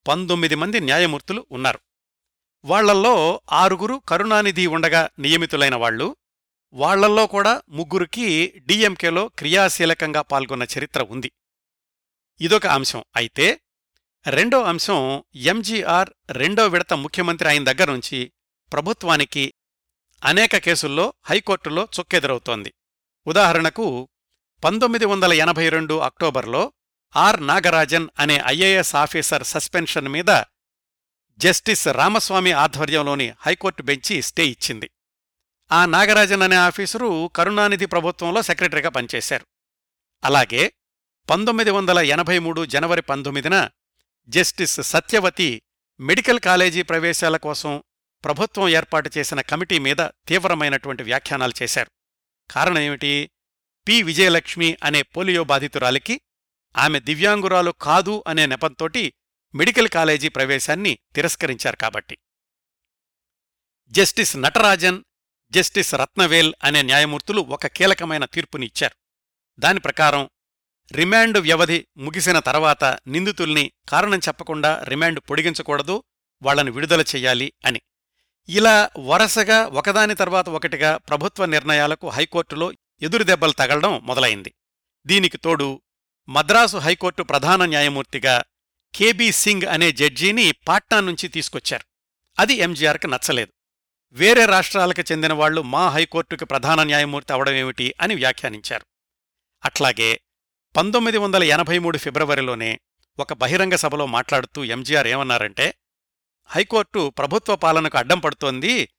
పంతొమ్మిది 0.08 0.56
మంది 0.56 0.80
న్యాయమూర్తులు 0.80 1.45
ఉన్నారు. 1.52 1.80
వాళ్ళల్లో 2.65 3.41
ఆరుగురు 3.52 4.02
కరుణానిధి 4.10 4.67
ఉండగా 4.67 5.10
నియమితులైన 5.19 5.76
వాళ్ళు 5.76 6.15
వాళ్ళల్లో 6.74 7.28
కూడా 7.28 7.62
ముగ్గురికి 7.69 8.54
డిఎంకేలో 8.65 9.28
క్రియాశీలకంగా 9.28 10.22
పాల్గొన్న 10.22 10.67
చరిత్ర 10.78 11.02
ఉంది. 11.02 11.32
ఇదొక 12.41 12.67
అంశం. 12.67 13.04
అయితే 13.15 13.62
రెండో 14.28 14.64
అంశం 14.64 15.24
ఎంజీఆర్ 15.36 16.10
రెండో 16.32 16.68
విడత 16.68 16.94
ముఖ్యమంత్రి 16.94 17.50
అయిన 17.50 17.64
దగ్గరుంచి 17.64 18.32
ప్రభుత్వానికి 18.74 19.54
అనేక 20.26 20.58
కేసుల్లో 20.58 21.14
హైకోర్టులో 21.26 21.88
చుక్కెదురవుతోంది. 22.00 22.74
ఉదాహరణకు 23.28 24.10
పంతొమ్మిది 24.64 25.06
వందల 25.06 25.34
ఎనభై 25.34 25.70
రెండు 25.70 25.98
అక్టోబర్లో 25.98 26.74
ఆర్ 27.16 27.48
నాగరాజన్ 27.48 28.08
అనే 28.20 28.42
ఐఏఎస్ 28.46 28.96
ఆఫీసర్ 28.96 29.44
సస్పెన్షన్ 29.44 30.08
మీద 30.08 30.44
జస్టిస్ 31.38 31.88
రామస్వామి 31.88 32.52
ఆధ్వర్యంలోని 32.52 33.34
హైకోర్టు 33.42 33.84
బెంచి 33.84 34.22
స్టే 34.22 34.48
ఇచ్చింది. 34.48 34.92
ఆ 35.72 35.86
నాగరాజన్ 35.86 36.42
అనే 36.42 36.56
ఆఫీసరు 36.56 37.32
కరుణానిధి 37.36 37.86
ప్రభుత్వంలో 37.86 38.42
సెక్రటరీగా 38.42 38.90
పనిచేశారు. 38.90 39.46
అలాగే 40.24 40.74
పంతొమ్మిది 41.30 41.72
వందల 41.72 42.00
ఎనభై 42.00 42.40
మూడు 42.40 42.66
జనవరి 42.66 43.02
పంతొమ్మిదిన 43.02 43.70
జస్టిస్ 44.28 44.82
సత్యవతి 44.82 45.62
మెడికల్ 46.00 46.40
కాలేజీ 46.40 46.82
ప్రవేశాల 46.82 47.38
కోసం 47.38 47.84
ప్రభుత్వం 48.24 48.70
ఏర్పాటు 48.70 49.12
చేసిన 49.18 49.42
కమిటీ 49.42 49.80
మీద 49.80 49.98
తీవ్రమైనటువంటి 50.28 51.04
వ్యాఖ్యానాలు 51.04 51.54
చేశారు. 51.64 51.92
కారణమేమిటి 52.52 53.32
పి. 53.88 54.04
విజయలక్ష్మి 54.04 54.78
అనే 54.84 55.02
పోలియో 55.02 55.44
బాధితురాలికి 55.44 56.22
ఆమె 56.78 57.00
దివ్యాంగురాలు 57.00 57.72
కాదు 57.72 58.24
అనే 58.28 58.46
నెపంతోటి 58.46 59.14
మెడికల్ 59.56 59.88
కాలేజీ 59.88 60.30
ప్రవేశాన్ని 60.30 61.00
తిరస్కరించారు 61.16 61.76
కాబట్టి. 61.76 62.18
జస్టిస్ 63.88 64.38
నటరాజన్ 64.38 65.04
జస్టిస్ 65.52 65.96
రత్నవేల్ 65.96 66.54
అనే 66.64 66.82
న్యాయమూర్తులు 66.82 67.42
ఒక 67.42 67.68
కీలకమైన 67.68 68.26
తీర్పునిచ్చారు 68.26 68.96
దాని 69.60 69.80
ప్రకారం 69.80 70.30
రిమాండ్ 70.93 71.38
వ్యవధి 71.38 71.88
ముగిసిన 71.97 72.39
తర్వాత 72.39 72.84
నిందితుల్ని 72.84 73.71
కారణం 73.89 74.17
చెప్పకుండా 74.17 74.84
రిమాండ్ 74.84 75.19
పొడిగించకూడదు 75.19 76.04
వాళ్ళను 76.41 76.71
విడుదల 76.71 77.02
చెయ్యాలి 77.02 77.54
అని. 77.65 77.82
ఇలా 78.49 78.89
వరసగా 78.99 79.65
ఒకదాని 79.65 80.15
తర్వాత 80.15 80.49
ఒకటిగా 80.49 80.97
ప్రభుత్వ 80.97 81.45
నిర్ణయాలకు 81.45 82.10
హైకోర్టులో 82.10 82.73
ఎదురుదెబ్బలు 83.02 83.52
తగలడం 83.52 84.06
మొదలైంది. 84.06 84.54
దీనికి 85.06 85.38
తోడు 85.38 85.82
మద్రాసు 86.30 86.78
హైకోర్టు 86.78 87.23
ప్రధాన 87.23 87.65
న్యాయమూర్తిగా 87.65 88.43
కేబీ 88.95 89.32
సింగ్ 89.32 89.63
అనే 89.63 89.91
జడ్జీని 89.91 90.52
పాట్నా 90.52 90.99
నుంచి 90.99 91.28
తీసుకొచ్చారు. 91.28 91.86
అది 92.39 92.54
ఎంజీఆర్కి 92.54 93.08
నచ్చలేదు. 93.08 93.54
వేరే 94.12 94.45
రాష్ట్రాలకు 94.45 95.02
చెందిన 95.02 95.34
వాళ్ళు 95.34 95.62
మా 95.62 95.89
హైకోర్టుకి 95.89 96.45
ప్రధాన 96.45 96.84
న్యాయమూర్తి 96.84 97.34
అవడమేమిటి 97.34 97.93
అని 98.02 98.15
వ్యాఖ్యానించారు. 98.15 98.86
అట్లాగే 99.65 100.19
పంతొమ్మిది 100.76 101.18
వందల 101.18 101.44
ఎనభై 101.44 101.80
మూడు 101.80 101.98
ఫిబ్రవరిలోనే 101.98 102.80
ఒక 103.20 103.34
బహిరంగ 103.34 103.76
సభలో 103.76 104.06
మాట్లాడుతూ 104.06 104.64
ఎంజీఆర్ 104.64 105.08
ఏమన్నారంటే 105.08 105.76
హైకోర్టు 106.46 107.10
ప్రభుత్వ 107.10 107.56
పాలనకు 107.56 107.98
అడ్డం 107.98 108.20
పడుతోంది. 108.20 108.90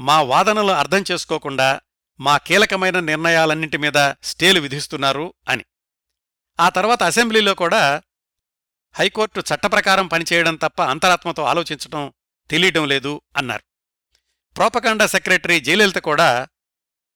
మా 0.00 0.22
వాదనలు 0.22 0.72
అర్థం 0.72 1.04
చేసుకోకుండా 1.12 1.80
మా 2.20 2.36
కీలకమైన 2.36 3.00
నిర్ణయాలన్నింటి 3.00 3.76
మీద 3.76 4.12
స్టేలు 4.22 4.60
విధిస్తున్నారు 4.60 5.34
అని. 5.48 5.64
ఆ 6.60 6.68
తర్వాత 6.68 7.02
అసెంబ్లీలో 7.02 7.54
కూడా 7.54 8.02
హైకోర్టు 8.94 9.40
చట్టప్రకారం 9.40 10.06
పనిచేయడం 10.06 10.56
తప్ప 10.56 10.82
అంతరాత్మతో 10.82 11.42
ఆలోచించడం 11.42 12.12
తెలియడం 12.50 12.88
లేదు 12.88 13.20
అన్నారు. 13.36 13.62
ప్రోపకాండా 14.56 15.06
సెక్రటరీ 15.06 15.60
జయలలిత 15.60 15.98
కూడా 15.98 16.48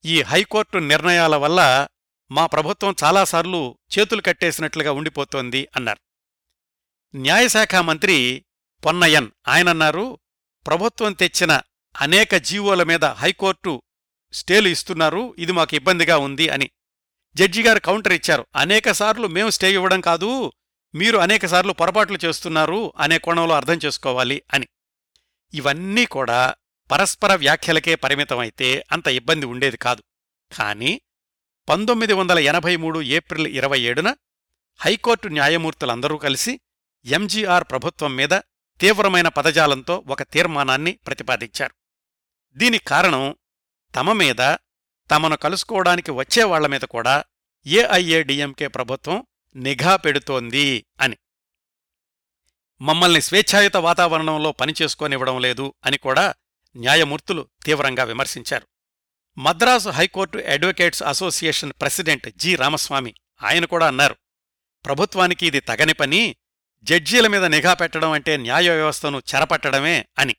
ఈ 0.04 0.22
హైకోర్టు 0.22 0.78
నిర్ణయాల 0.78 1.36
వల్ల 1.36 1.88
మా 2.30 2.46
ప్రభుత్వం 2.46 2.94
చాలాసార్లు 3.04 3.78
చేతులు 3.98 4.22
కట్టేసినట్లుగా 4.22 4.92
ఉండిపోతోంది 4.92 5.68
అన్నారు. 5.76 6.00
న్యాయశాఖ 7.14 7.74
మంత్రి 7.74 8.44
పొన్నయన్ 8.84 9.30
ఆయనన్నారు 9.48 10.18
ప్రభుత్వం 10.66 11.12
తెచ్చిన 11.12 11.60
అనేక 12.00 12.34
జీవోల 12.34 12.82
మీద 12.82 13.04
హైకోర్టు 13.04 13.82
స్టేలు 14.32 14.68
ఇస్తున్నారు 14.68 15.34
ఇది 15.38 15.52
మాకు 15.52 15.74
ఇబ్బందిగా 15.74 16.18
ఉంది 16.18 16.48
అని. 16.48 16.70
జడ్జిగారు 17.36 17.80
కౌంటర్ 17.80 18.12
ఇచ్చారు 18.12 18.46
అనేకసార్లు 18.56 19.26
మేము 19.26 19.50
స్టే 19.50 19.72
ఇవ్వడం 19.72 20.00
కాదు 20.00 20.52
మీరు 20.94 21.18
అనేకసార్లు 21.18 21.72
పొరపాట్లు 21.72 22.18
చేస్తున్నారు 22.24 22.92
అనే 22.98 23.18
కోణంలో 23.18 23.54
అర్థం 23.54 23.78
చేసుకోవాలి 23.84 24.42
అని. 24.54 24.68
ఇవన్నీ 25.54 26.06
కూడా 26.06 26.54
పరస్పర 26.90 27.34
వ్యాఖ్యలకే 27.34 27.94
పరిమితమైతే 27.94 28.84
అంత 28.92 29.08
ఇబ్బంది 29.08 29.46
ఉండేది 29.46 29.76
కాదు. 29.76 30.02
కానీ 30.58 31.00
పంతొమ్మిది 31.70 32.12
వందల 32.12 32.38
ఎనభై 32.38 32.76
మూడు 32.76 33.02
ఏప్రిల్ 33.02 33.46
ఇరవై 33.46 33.80
ఏడున 33.80 34.16
హైకోర్టు 34.76 35.28
న్యాయమూర్తులందరూ 35.28 36.16
కలిసి 36.16 36.60
ఎంజీఆర్ 37.04 37.64
ప్రభుత్వం 37.64 38.16
మీద 38.16 38.28
తీవ్రమైన 38.80 39.28
పదజాలంతో 39.28 40.04
ఒక 40.06 40.22
తీర్మానాన్ని 40.22 40.92
ప్రతిపాదించారు. 40.92 41.74
దీని 42.52 42.78
కారణం 42.78 43.36
తమ 43.94 44.12
మీద 44.12 44.56
తమను 45.10 45.36
కలుసుకోవడానికి 45.36 46.10
వచ్చేవాళ్ళ 46.10 46.66
మీద 46.66 46.80
కూడా 46.80 47.24
ఏఐఏడిఎంకే 47.66 48.68
ప్రభుత్వం 48.68 49.26
నిఘా 49.56 49.96
పెడుతోంది 49.96 50.86
అని. 51.00 51.16
మమ్మల్ని 52.80 53.20
స్వేచ్ఛాయుత 53.22 53.76
వాతావరణంలో 53.76 54.52
పనిచేసుకోనివ్వడం 54.52 55.40
లేదు 55.40 55.74
అని 55.86 55.98
కూడా 55.98 56.34
న్యాయమూర్తులు 56.76 57.48
తీవ్రంగా 57.64 58.04
విమర్శించారు. 58.04 58.79
Madras 59.38 59.88
high court 59.88 60.38
advocates 60.38 61.02
association 61.02 61.72
president 61.72 62.28
G 62.36 62.54
Ramaswamy 62.54 63.14
ఆయన 63.42 63.64
కూడా 63.64 63.86
అన్నారు 63.86 64.16
ప్రభుత్వానికి 64.86 65.46
ఇది 65.46 65.60
తగని 65.60 65.92
పని 65.92 66.36
జడ్జీల 66.82 67.26
మీద 67.26 67.44
నిఘా 67.44 67.74
పెట్టడం 67.74 68.10
అంటే 68.10 68.36
న్యాయ 68.36 68.70
వ్యవస్థను 68.70 69.22
చెరపట్టడమే 69.34 70.06
అని. 70.18 70.36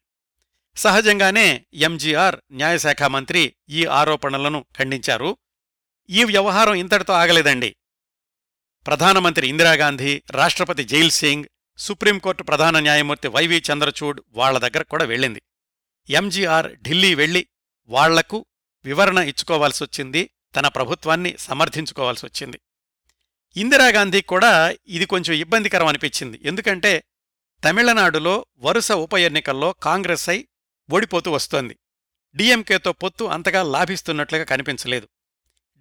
సహజంగానే 0.76 1.66
ఎంజీఆర్ 1.74 2.36
న్యాయశాఖ 2.52 3.04
మంత్రి 3.04 3.56
ఈ 3.70 3.86
ఆరోపణలను 3.86 4.66
ఖండించారు. 4.78 5.38
ఈ 6.10 6.24
వ్యవహారం 6.24 6.74
ఇంతటితో 6.74 7.14
ఆగలేదండి. 7.14 7.76
ప్రధానమంత్రి 8.88 9.48
ఇందిరాగాంధీ 9.48 10.24
రాష్ట్రపతి 10.32 10.84
జైల్ 10.84 11.12
సింగ్ 11.12 11.44
సుప్రీంకోర్టు 11.78 12.44
ప్రధాన 12.44 12.80
న్యాయమూర్తి 12.80 13.28
వైవి 13.28 13.64
చంద్రచూడ్ 13.74 14.22
వాళ్ళ 14.30 14.58
దగ్గర 14.58 14.84
కూడా 14.84 15.06
వెళ్ళింది. 15.06 15.42
ఎంజీఆర్ 16.10 16.76
ఢిల్లీ 16.76 17.16
వెళ్ళి 17.16 17.48
వాళ్ళకు 17.88 18.46
వివరణ 18.86 19.18
ఇచ్చుకోవాల్సొచ్చింది 19.18 20.30
తన 20.56 20.68
ప్రభుత్వాన్ని 20.68 21.36
సమర్థించుకోవాల్సొచ్చింది. 21.40 22.60
ఇందిరాగాంధీ 23.58 24.22
కూడా 24.22 24.76
ఇది 24.88 25.06
కొంచెం 25.06 25.34
ఇబ్బందికరం 25.36 25.88
అనిపించింది 25.88 26.40
ఎందుకంటే 26.44 27.04
తమిళనాడులో 27.70 28.46
వరుస 28.58 28.92
ఉప 28.92 29.14
ఎన్నికల్లో 29.14 29.72
కాంగ్రెస్ 29.72 30.30
అయి 30.30 30.48
ఓడిపోతూ 30.92 31.32
వస్తోంది. 31.32 31.78
డిఎంకేతో 32.36 32.92
పొత్తు 32.92 33.24
అంతగా 33.24 33.64
లాభిస్తున్నట్లుగా 33.64 34.44
కనిపించలేదు. 34.44 35.08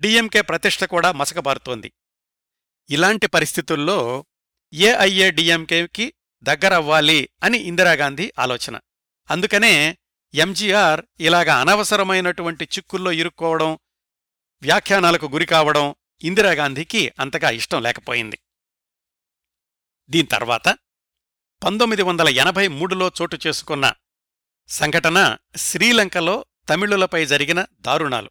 డిఎంకే 0.01 0.41
ప్రతిష్ట 0.41 0.85
కూడా 0.85 1.13
మసకబారుతోంది. 1.13 1.93
ఇలాంటి 2.91 3.27
పరిస్థితుల్లో 3.27 4.25
ఏఐఏ 4.73 5.31
డిఎంకేకి 5.31 6.13
దగ్గరవ్వాలి 6.43 7.29
అని 7.43 7.59
ఇందిరాగాంధీ 7.59 8.33
ఆలోచన. 8.39 8.81
అందుకనే 9.31 9.99
ఎంజీఆర్ 10.35 11.01
ఇలాగ 11.21 11.51
అనవసరమైనటువంటి 11.53 12.65
చిక్కుల్లో 12.65 13.13
ఇరుక్కోవడం 13.13 13.79
వ్యాఖ్యానాలకు 14.63 15.27
గురికావడం 15.27 15.95
ఇందిరాగాంధీకి 16.23 17.13
అంతగా 17.21 17.51
ఇష్టం 17.51 17.83
లేకపోయింది. 17.83 18.39
దీని 20.11 20.29
తర్వాత 20.29 20.79
పంతొమ్మిది 21.65 22.03
వందల 22.03 22.29
ఎనభై 22.29 22.69
మూడులో 22.69 23.13
చోటు 23.23 23.39
చేసుకున్న 23.47 23.93
సంఘటన 24.69 25.37
శ్రీలంకలో 25.57 26.45
తమిళులపై 26.69 27.27
జరిగిన 27.27 27.67
దారుణాలు. 27.81 28.31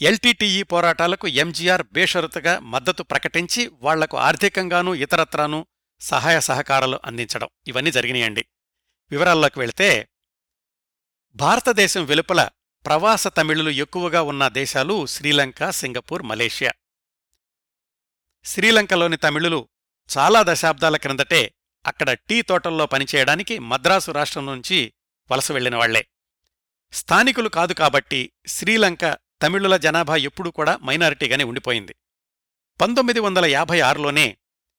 ఎల్టీటీఈ 0.00 0.62
పోరాటాలకు 0.62 1.28
ఎంజీఆర్ 1.28 1.82
బేషరతుగా 1.92 2.58
మద్దతు 2.58 3.02
ప్రకటించి 3.02 3.66
వాళ్ళకు 3.66 4.16
ఆర్థికంగానూ 4.16 4.94
ఇతరత్రానూ 4.94 5.66
సహాయ 6.00 6.40
సహకారాలు 6.40 7.00
అందించడం. 7.04 7.48
ఇవన్నీ 7.66 7.90
జరిగినాయండి. 7.90 8.46
వివరాల్లోకి 9.10 9.58
వెళితే 9.58 10.08
భారతదేశం 11.36 12.04
వెలుపల 12.04 12.48
ప్రవాస 12.86 13.28
తమిళులు 13.28 13.70
ఎక్కువగా 13.70 14.22
ఉన్న 14.22 14.48
దేశాలు 14.48 15.06
శ్రీలంక 15.06 15.70
సింగపూర్ 15.70 16.22
మలేషియా. 16.22 16.72
శ్రీలంకలోని 18.44 19.16
తమిళులు 19.16 19.68
చాలా 20.18 20.44
దశాబ్దాల 20.46 20.96
క్రిందటే 20.96 21.54
అక్కడ 21.86 22.12
టీ 22.12 22.42
తోటల్లో 22.42 22.86
పనిచేయడానికి 22.86 23.58
మద్రాసు 23.58 24.10
రాష్ట్రం 24.10 24.46
నుంచి 24.46 24.92
వలస 25.30 25.52
వెళ్ళిన 25.52 25.76
వాళ్ళే 25.76 26.06
స్థానికులు 26.92 27.48
కాదు 27.48 27.72
కాబట్టి 27.72 28.32
శ్రీలంక 28.46 29.18
తమిళుల 29.42 29.76
జనాభా 29.76 30.16
ఎప్పుడూ 30.16 30.50
కూడా 30.50 30.76
మైనారిటీగానే 30.76 31.44
ఉండిపోయింది. 31.44 31.96
పంతొమ్మిది 32.80 33.20
వందల 33.20 33.44
యాభై 33.44 33.80
ఆరులోనే 33.80 34.36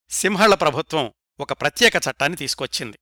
సింహళ 0.09 0.53
ప్రభుత్వం 0.53 1.13
ఒక 1.39 1.53
ప్రత్యేక 1.53 1.93
చట్టాన్ని 1.95 2.37
తీసుకొచ్చింది. 2.37 2.99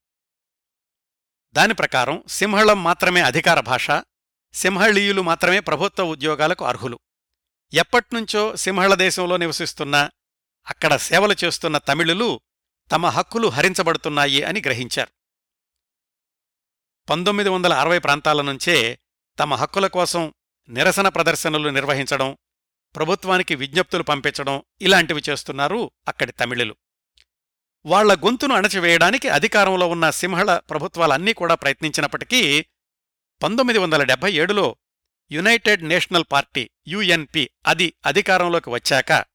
దాని 1.53 1.73
ప్రకారం 1.73 2.23
సింహళం 2.27 2.83
మాత్రమే 2.83 3.21
అధికార 3.21 3.59
భాష 3.59 3.91
సింహళీయులు 4.53 5.21
మాత్రమే 5.21 5.59
ప్రభుత్వ 5.59 6.03
ఉద్యోగాలకు 6.03 6.65
అర్హులు. 6.65 6.99
ఎప్పట్నుంచో 7.73 8.55
సింహళ 8.55 8.93
దేశంలో 8.93 9.37
నివసిస్తున్న 9.37 10.09
అక్కడ 10.67 10.95
సేవలు 10.95 11.35
చేస్తున్న 11.43 11.77
తమిళులు 11.77 12.41
తమ 12.91 13.05
హక్కులు 13.05 13.47
హరించబడుతున్నాయి 13.47 14.43
అని 14.43 14.61
గ్రహించారు. 14.65 15.11
పంతొమ్మిది 17.09 17.49
వందల 17.49 17.73
అరవై 17.73 17.99
ప్రాంతాల 17.99 18.41
నుంచే 18.41 18.99
తమ 19.39 19.53
హక్కుల 19.53 19.87
కోసం 19.87 20.33
నిరసన 20.69 21.07
ప్రదర్శనలు 21.07 21.69
నిర్వహించడం 21.69 22.37
ప్రభుత్వానికి 22.95 23.55
విజ్ఞప్తులు 23.55 24.03
పంపించడం 24.03 24.63
ఇలాంటివి 24.81 25.21
చేస్తున్నారు 25.29 25.91
అక్కడి 26.07 26.31
తమిళులు. 26.31 26.75
వాళ్ళ 27.85 28.13
గొంతును 28.13 28.55
అణచివేయడానికి 28.55 29.27
అధికారంలో 29.29 29.87
ఉన్న 29.87 30.09
సింహళ 30.09 30.57
ప్రభుత్వాలన్నీ 30.57 31.33
కూడా 31.33 31.55
ప్రయత్నించినప్పటికీ 31.55 32.65
పంతొమ్మిది 33.43 33.79
వందల 33.79 34.03
డెబ్బై 34.03 34.31
ఏడులో 34.33 34.75
యునైటెడ్ 35.31 35.83
నేషనల్ 35.83 36.25
పార్టీ 36.31 36.69
యుఎన్పి 36.87 37.49
అది 37.65 37.93
అధికారంలోకి 38.05 38.69
వచ్చాక 38.69 39.25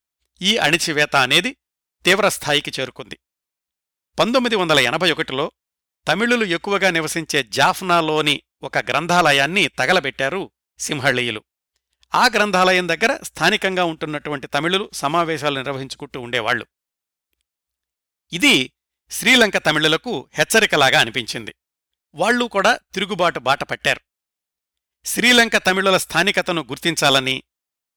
ఈ 0.42 0.56
అణిచివేత 0.56 1.16
అనేది 1.16 1.56
తీవ్రస్థాయికి 2.04 2.72
చేరుకుంది. 2.80 3.18
పంతొమ్మిది 4.18 4.56
వందల 4.56 4.78
ఎనభై 4.80 5.10
ఒకటిలో 5.10 5.52
తమిళులు 6.08 6.44
ఎక్కువగా 6.44 6.90
నివసించే 6.90 7.42
జాఫ్నాలోని 7.42 8.42
ఒక 8.62 8.78
గ్రంథాలయాన్ని 8.78 9.68
తగలబెట్టారు 9.68 10.50
సింహళీయులు. 10.78 11.44
ఆ 12.14 12.26
గ్రంథాలయం 12.36 12.88
దగ్గర 12.88 13.18
స్థానికంగా 13.22 13.84
ఉంటున్నటువంటి 13.84 14.46
తమిళులు 14.46 14.90
సమావేశాలు 14.94 15.56
నిర్వహించుకుంటూ 15.60 16.20
ఉండేవాళ్ళు 16.20 16.66
ఇది 18.32 18.72
శ్రీలంక 19.10 19.56
తమిళులకు 19.56 20.30
హెచ్చరికలాగా 20.34 21.00
అనిపించింది. 21.00 21.54
వాళ్ళూ 22.14 22.48
కూడా 22.48 22.78
తిరుగుబాటు 22.94 23.38
బాట 23.38 23.62
పట్టారు. 23.62 24.00
శ్రీలంక 25.04 25.56
తమిళుల 25.56 25.96
స్థానికతను 25.96 26.62
గుర్తించాలని 26.62 27.42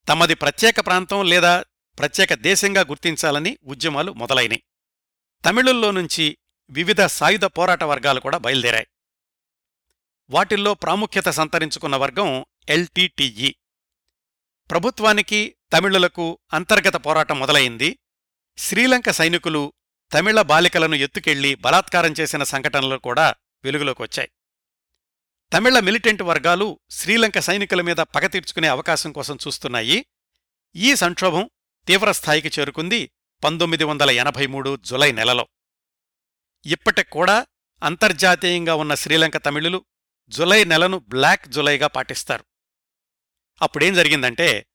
తమది 0.10 0.34
ప్రత్యేక 0.34 0.80
ప్రాంతం 0.80 1.26
లేదా 1.26 1.66
ప్రత్యేక 2.00 2.34
దేశంగా 2.34 2.82
గుర్తించాలని 2.82 3.58
ఉద్యమాలు 3.64 4.12
మొదలైనాయి. 4.14 4.64
తమిళుల్లో 5.46 5.92
నుంచి 5.92 6.38
వివిధ 6.70 7.02
సాయుధ 7.02 7.46
పోరాట 7.46 7.84
వర్గాలు 7.84 8.20
కూడా 8.20 8.38
బయలుదేరాయి. 8.38 8.88
వాటిల్లో 10.30 10.74
ప్రాముఖ్యత 10.74 11.26
సంతరించుకున్న 11.26 11.96
వర్గం 11.96 12.46
ఎల్టీటీఈ 12.70 13.56
ప్రభుత్వానికి 14.72 15.56
తమిళులకు 15.74 16.40
అంతర్గత 16.54 16.96
పోరాటం 16.96 17.40
మొదలైంది. 17.40 18.00
శ్రీలంక 18.58 19.10
సైనికులు 19.10 19.74
తమిళ 20.14 20.42
బాలికలను 20.42 20.96
ఎత్తుకెళ్ళి 20.96 21.56
బలాత్కారం 21.56 22.12
చేసిన 22.20 22.44
సంఘటనలు 22.44 22.98
కూడా 22.98 23.36
వెలుగులోకొచ్చాయి. 23.64 24.30
తమిళ 25.54 25.80
మిలిటెంట్ 25.80 26.22
వర్గాలు 26.22 26.80
శ్రీలంక 26.90 27.40
సైనికుల 27.40 27.82
మీద 27.82 27.96
పగ 27.96 28.28
తీర్చుకునే 28.28 28.68
అవకాశం 28.68 29.12
కోసం 29.12 29.38
చూస్తున్నాయి. 29.48 30.06
ఈ 30.76 30.96
సంక్షోభం 30.96 31.50
తీవ్రస్థాయికి 31.88 32.52
చేరుకుంది 32.60 33.12
పంతొమ్మిది 33.44 33.84
వందల 33.84 34.10
ఎనభై 34.10 34.48
మూడు 34.48 34.78
జులై 34.84 35.12
నెలలో. 35.12 35.48
ఇప్పటికూడా 36.66 37.48
అంతర్జాతీయంగా 37.84 38.76
ఉన్న 38.76 38.96
శ్రీలంక 38.96 39.38
తమిళులు 39.38 39.86
జులై 40.28 40.64
నెలను 40.64 41.00
బ్లాక్ 41.00 41.48
జులైగా 41.48 41.88
పాటిస్తారు. 41.88 42.46
అప్పుడేం 43.62 43.94
జరిగిందంటే 43.94 44.66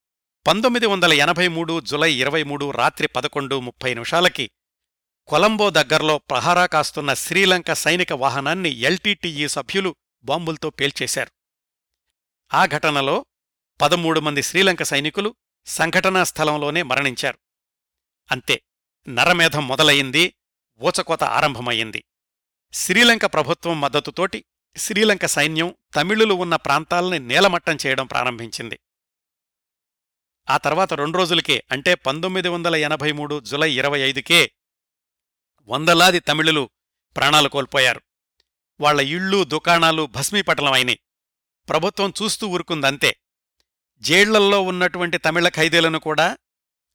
పంతొమ్మిది 0.47 0.85
వందల 0.85 1.13
ఎనభై 1.13 1.47
మూడు 1.47 1.81
జులై 1.81 2.13
ఇరవై 2.13 2.43
మూడు 2.43 2.71
రాత్రి 2.71 3.07
పదకొండు 3.07 3.59
ముప్పై 3.59 3.93
నిమిషాలకి 3.93 4.51
కొలంబో 5.27 5.69
దగ్గర్లో 5.69 6.17
ప్రహారా 6.17 6.65
కాస్తున్న 6.65 7.13
శ్రీలంక 7.13 7.73
సైనిక 7.73 8.13
వాహనాన్ని 8.13 8.69
ఎల్టీటీఈ 8.69 9.47
సభ్యులు 9.47 9.95
బాంబులతో 10.23 10.69
పేల్చేశారు. 10.69 11.31
ఆ 12.53 12.65
ఘటనలో 12.65 13.25
పదమూడు 13.81 14.19
మంది 14.19 14.43
శ్రీలంక 14.43 14.83
సైనికులు 14.83 15.35
సంఘటనా 15.65 16.23
స్థలంలోనే 16.23 16.81
మరణించారు. 16.81 17.37
అంతే 18.31 18.61
నరమేధం 19.07 19.67
మొదలయింది 19.67 20.35
ఊచకోత 20.79 21.23
ఆరంభమయ్యింది. 21.23 22.03
శ్రీలంక 22.73 23.25
ప్రభుత్వం 23.25 23.81
మద్దతుతోటి 23.81 24.45
శ్రీలంక 24.77 25.25
సైన్యం 25.25 25.75
తమిళులు 25.95 26.33
ఉన్న 26.33 26.55
ప్రాంతాల్ని 26.55 27.19
నేలమట్టం 27.19 27.77
చేయడం 27.85 28.05
ప్రారంభించింది. 28.05 28.79
ఆ 30.49 30.57
తర్వాత 30.57 30.93
రెండు 30.93 31.17
రోజులకే 31.17 31.63
అంటే 31.71 31.95
పంతొమ్మిది 31.95 32.47
వందల 32.47 32.75
ఎనభై 32.75 33.11
మూడు 33.11 33.39
జులై 33.39 33.73
ఇరవై 33.73 33.99
ఐదుకే 33.99 34.51
వందలాది 35.67 36.19
తమిళులు 36.19 36.69
ప్రాణాలు 37.15 37.49
కోల్పోయారు. 37.49 38.01
వాళ్ళ 38.79 39.01
ఇళ్ళు 39.01 39.43
దుకాణాలు 39.43 40.05
భస్మీపటలమైనాయి. 40.05 40.99
ప్రభుత్వం 41.69 42.13
చూస్తూ 42.21 42.47
ఊరుకుందంతే. 42.47 43.17
జైళ్ళల్లో 43.99 44.61
ఉన్నటువంటి 44.61 45.17
తమిళ 45.17 45.49
ఖైదీలను 45.49 45.99
కూడా 45.99 46.37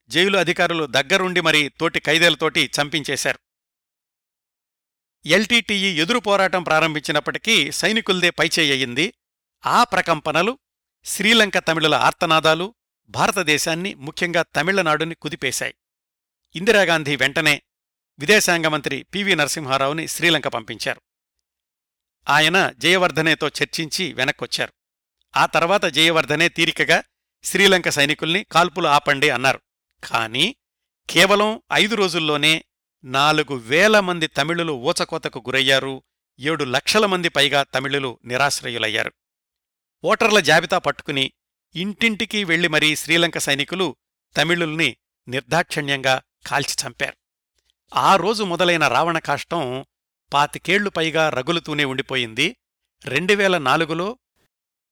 జైలు 0.09 0.39
అధికారులు 0.39 0.87
దగ్గరుండి 0.87 1.41
మరీ 1.41 1.69
తోటి 1.69 2.01
ఖైదీలతోటి 2.01 2.71
చంపించేశారు. 2.83 3.39
ఎల్టీటీఈ 5.27 6.01
ఎదురు 6.01 6.19
పోరాటం 6.19 6.63
ప్రారంభించినప్పటికీ 6.63 7.73
సైనికుల్దే 7.73 8.31
పైచేయ్యింది 8.31 9.15
ఆ 9.67 9.85
ప్రకంపనలు 9.85 10.59
శ్రీలంక 11.05 11.59
తమిళుల 11.59 11.95
ఆర్తనాదాలు 11.95 12.75
భారతదేశాన్ని 13.09 13.95
ముఖ్యంగా 13.95 14.43
తమిళనాడుని 14.43 15.15
కుదిపేశాయి. 15.15 15.75
ఇందిరాగాంధీ 16.55 17.17
వెంటనే 17.17 17.63
విదేశాంగ 18.21 18.67
మంత్రి 18.67 19.03
పివి 19.03 19.37
నరసింహారావుని 19.37 20.09
శ్రీలంక 20.09 20.49
పంపించారు. 20.49 21.01
ఆయన 22.29 22.73
జయవర్ధనేతో 22.79 23.49
చర్చించి 23.49 24.13
వెనక్కొచ్చారు. 24.13 24.73
ఆ 25.37 25.47
తర్వాత 25.47 25.85
జయవర్ధనే 25.85 26.49
తీరికగా 26.49 27.03
శ్రీలంక 27.45 27.89
సైనికుల్ని 27.89 28.45
కాల్పులు 28.45 28.89
ఆపండి 28.89 29.31
అన్నారు. 29.31 29.61
కాని 30.05 30.57
కేవలం 31.11 31.63
ఐదు 31.73 31.95
రోజుల్లోనే 31.95 32.65
నాలుగు 33.05 33.55
వేల 33.55 34.01
మంది 34.01 34.27
తమిళులు 34.27 34.73
ఊచకోతకు 34.73 35.39
గురయ్యారు. 35.39 36.03
ఏడు 36.41 36.65
లక్షల 36.65 37.07
మంది 37.07 37.29
పైగా 37.29 37.63
తమిళులు 37.63 38.19
నిరాశ్రయులయ్యారు. 38.25 39.13
ఓటర్ల 40.05 40.41
జాబితా 40.41 40.79
పట్టుకుని 40.79 41.33
ఇంటింటికీ 41.75 42.45
వెళ్ళి 42.45 42.69
మరీ 42.69 42.97
శ్రీలంక 42.97 43.39
సైనికులు 43.39 43.97
తమిళుల్ని 44.37 44.97
నిర్దాక్షిణ్యంగా 45.29 46.23
కాల్చి 46.47 46.87
చంపారు. 46.87 47.20
ఆ 47.95 48.17
రోజు 48.17 48.43
మొదలైన 48.43 48.89
రావణ 48.89 49.19
కాష్టం 49.19 49.87
పాతికేళ్ళు 50.33 50.91
పైగా 50.91 51.29
రగులుతూనే 51.29 51.85
ఉండిపోయింది. 51.85 52.57
రెండువేల 53.05 53.59
నాలుగులో 53.59 54.19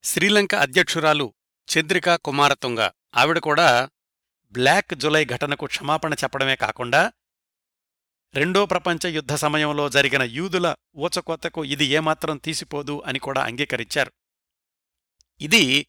శ్రీలంక 0.02 0.54
అధ్యక్షురాలు 0.54 1.34
చంద్రికా 1.68 2.16
కుమారతుంగ 2.16 2.90
ఆవిడ 3.16 3.38
కూడా 3.38 3.90
బ్లాక్ 4.50 4.94
జులై 4.94 5.24
ఘటనకు 5.24 5.66
క్షమాపణ 5.66 6.14
చెప్పడమే 6.14 6.56
కాకుండా 6.56 7.12
రెండో 8.34 8.66
ప్రపంచ 8.66 9.08
యుద్ధ 9.08 9.34
సమయంలో 9.34 9.88
జరిగిన 9.88 10.22
యూదుల 10.22 10.74
ఊచకోతకు 10.96 11.64
ఇది 11.64 11.84
ఏమాత్రం 11.84 12.36
తీసిపోదు 12.36 13.02
అని 13.06 13.18
కూడా 13.18 13.44
అంగీకరించారు. 13.44 14.12
ఇది 15.40 15.86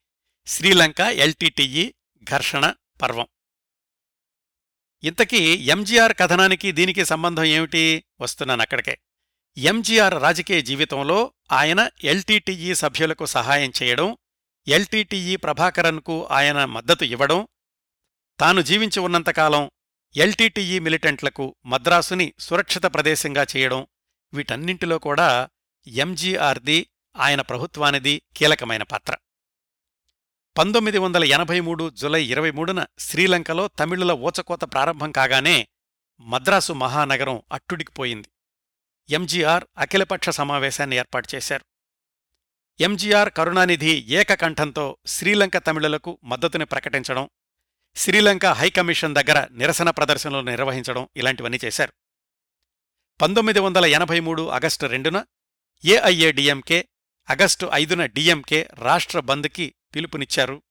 శ్రీలంక 0.48 1.00
ఎల్టీటీఈ 1.00 1.94
ఘర్షణ 2.24 2.74
పర్వం. 3.02 3.28
ఇంతకీ 5.04 5.38
ఎంజీఆర్ 5.56 6.14
కథనానికి 6.20 6.72
దీనికి 6.72 7.06
సంబంధం 7.06 7.44
ఏమిటి? 7.44 8.04
వస్తున్నాను 8.22 8.62
అక్కడికే. 8.62 8.98
ఎంజీఆర్ 9.58 10.14
రాజకీయ 10.14 10.62
జీవితంలో 10.62 11.34
ఆయన 11.52 11.90
ఎల్టీటీఈ 12.04 12.76
సభ్యులకు 12.76 13.26
సహాయం 13.26 13.72
చేయడం 13.84 14.18
ఎల్టీటీఈ 14.68 15.36
ప్రభాకరన్కు 15.36 16.26
ఆయన 16.26 16.66
మద్దతు 16.66 17.04
ఇవ్వడం 17.04 17.48
తాను 18.40 18.62
జీవించి 18.62 19.00
ఉన్నంతకాలం 19.00 19.72
ఎల్టీటీఈ 20.16 20.80
మిలిటెంట్లకు 20.80 21.56
మద్రాసుని 21.66 22.34
సురక్షిత 22.40 22.84
ప్రదేశంగా 22.84 23.46
చేయడం 23.58 23.88
వీటన్నింటిలో 24.34 25.00
కూడా 25.00 25.50
ఎంజీఆర్ది 25.88 26.88
ఆయన 27.18 27.42
ప్రభుత్వానిది 27.42 28.22
కీలకమైన 28.38 28.84
పాత్ర. 28.84 29.16
పంతొమ్మిది 30.60 30.98
వందల 30.98 31.24
ఎనభై 31.24 31.60
మూడు 31.60 31.90
జులై 31.90 32.24
ఇరవై 32.24 32.52
మూడున 32.52 32.86
శ్రీలంకలో 33.00 33.68
తమిళుల 33.68 34.12
ఊచకోత 34.12 34.64
ప్రారంభం 34.64 35.12
కాగానే 35.12 35.68
మద్రాసు 36.20 36.74
మహానగరం 36.74 37.42
అట్టుడికిపోయింది 37.52 38.30
ఎంజీఆర్ 39.10 39.64
అఖిలపక్ష 39.78 40.30
సమావేశాన్ని 40.30 40.96
ఏర్పాటు 40.96 41.36
చేశారు. 41.36 41.66
ఎంజీఆర్ 42.80 43.30
కరుణానిధి 43.30 44.06
ఏకకంఠంతో 44.10 44.98
శ్రీలంక 45.06 45.58
తమిళులకు 45.58 46.20
మద్దతుని 46.24 46.66
ప్రకటించడం 46.66 47.30
శ్రీలంక 47.96 48.46
హైకమిషన్ 48.46 49.16
దగ్గర 49.16 49.48
నిరసన 49.52 49.90
ప్రదర్శనలు 49.90 50.42
నిర్వహించడం 50.42 51.10
ఇలాంటివన్నీ 51.16 51.60
చేశారు. 51.66 51.94
పంతొమ్మిది 53.22 53.60
వందల 53.60 53.86
ఎనభై 53.86 54.20
మూడు 54.20 54.50
ఆగస్టు 54.50 54.86
రెండున 54.86 55.26
ఏఐఏడిఎంకే 55.86 56.88
ఆగస్టు 57.30 57.70
ఐదున 57.74 58.06
డిఎంకే 58.06 58.70
రాష్ట్ర 58.74 59.20
బంద్కి 59.20 59.76
పిలుపునిచ్చారు. 59.96 60.62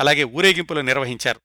అలాగే 0.00 0.24
ఊరేగింపులు 0.24 0.80
నిర్వహించారు. 0.80 1.40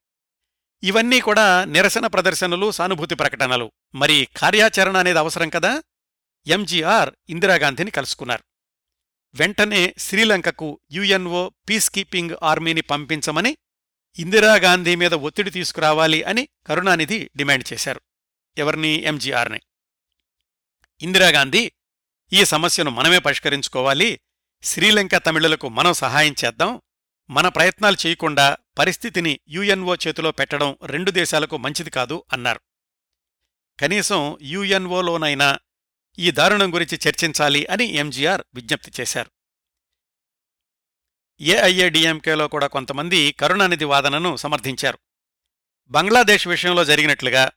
ఇవన్నీ 0.83 1.19
కూడా 1.19 1.65
నిరసన 1.65 2.07
ప్రదర్శనలు 2.07 2.71
సానుభూతి 2.71 3.15
ప్రకటనలు. 3.15 3.71
మరి 3.95 4.27
కార్యాచరణ 4.37 4.97
అనేది 4.97 5.19
అవసరం 5.19 5.49
కదా? 5.49 5.83
ఎంజీఆర్ 6.47 7.09
ఇందిరాగాంధీని 7.29 7.91
కలుసుకున్నారు. 7.91 8.43
వెంటనే 9.33 9.93
శ్రీలంకకు 9.97 10.79
యుఎన్ఓ 10.91 11.49
పీస్ 11.49 11.89
కీపింగ్ 11.89 12.35
ఆర్మీని 12.43 12.81
పంపించమని 12.81 13.57
ఇందిరాగాంధీ 14.19 14.95
మీద 14.95 15.13
ఒత్తిడి 15.13 15.51
తీసుకురావాలి 15.51 16.23
అని 16.23 16.47
కరుణానిధి 16.67 17.29
డిమాండ్ 17.35 17.73
చేశారు. 17.73 18.01
ఎవరిని? 18.57 18.87
ఎంజీఆర్ని. 18.87 19.59
ఇందిరాగాంధీ 21.01 21.71
ఈ 22.33 22.45
సమస్యను 22.45 22.91
మనమే 22.91 23.19
పరిష్కరించుకోవాలి. 23.19 24.19
శ్రీలంక 24.63 25.15
తమిళులకు 25.15 25.69
మనం 25.69 25.93
సహాయం 25.93 26.35
చేద్దాం. 26.45 26.81
మన 27.29 27.47
ప్రయత్నాలు 27.47 27.97
చేయకుండా 28.07 28.57
పరిస్థితిని 28.77 29.39
యుఎన్ఓ 29.49 29.95
చేతిలో 29.95 30.31
పెట్టడం 30.31 30.77
రెండు 30.83 31.11
దేశాలకు 31.11 31.57
మంచిది 31.57 31.89
కాదు 31.89 32.23
అన్నారు. 32.33 32.59
కనీసం 33.79 34.37
యుఎన్ఓలోనైనా 34.41 35.59
ఈ 36.19 36.31
దారుణం 36.31 36.73
గురించి 36.73 36.99
చర్చించాలి 37.07 37.65
అని 37.65 37.85
ఎంజీఆర్ 37.85 38.43
విజ్ఞప్తి 38.53 38.91
చేశారు. 39.01 39.31
ఏఐఏడిఎంకేలో 41.41 42.47
కూడా 42.47 42.67
కొంతమంది 42.67 43.31
కరుణానిధి 43.31 43.85
వాదనను 43.85 44.35
సమర్థించారు. 44.35 44.99
బంగ్లాదేశ్ 45.87 46.47
విషయంలో 46.47 46.85
జరిగినట్లుగా 46.85 47.51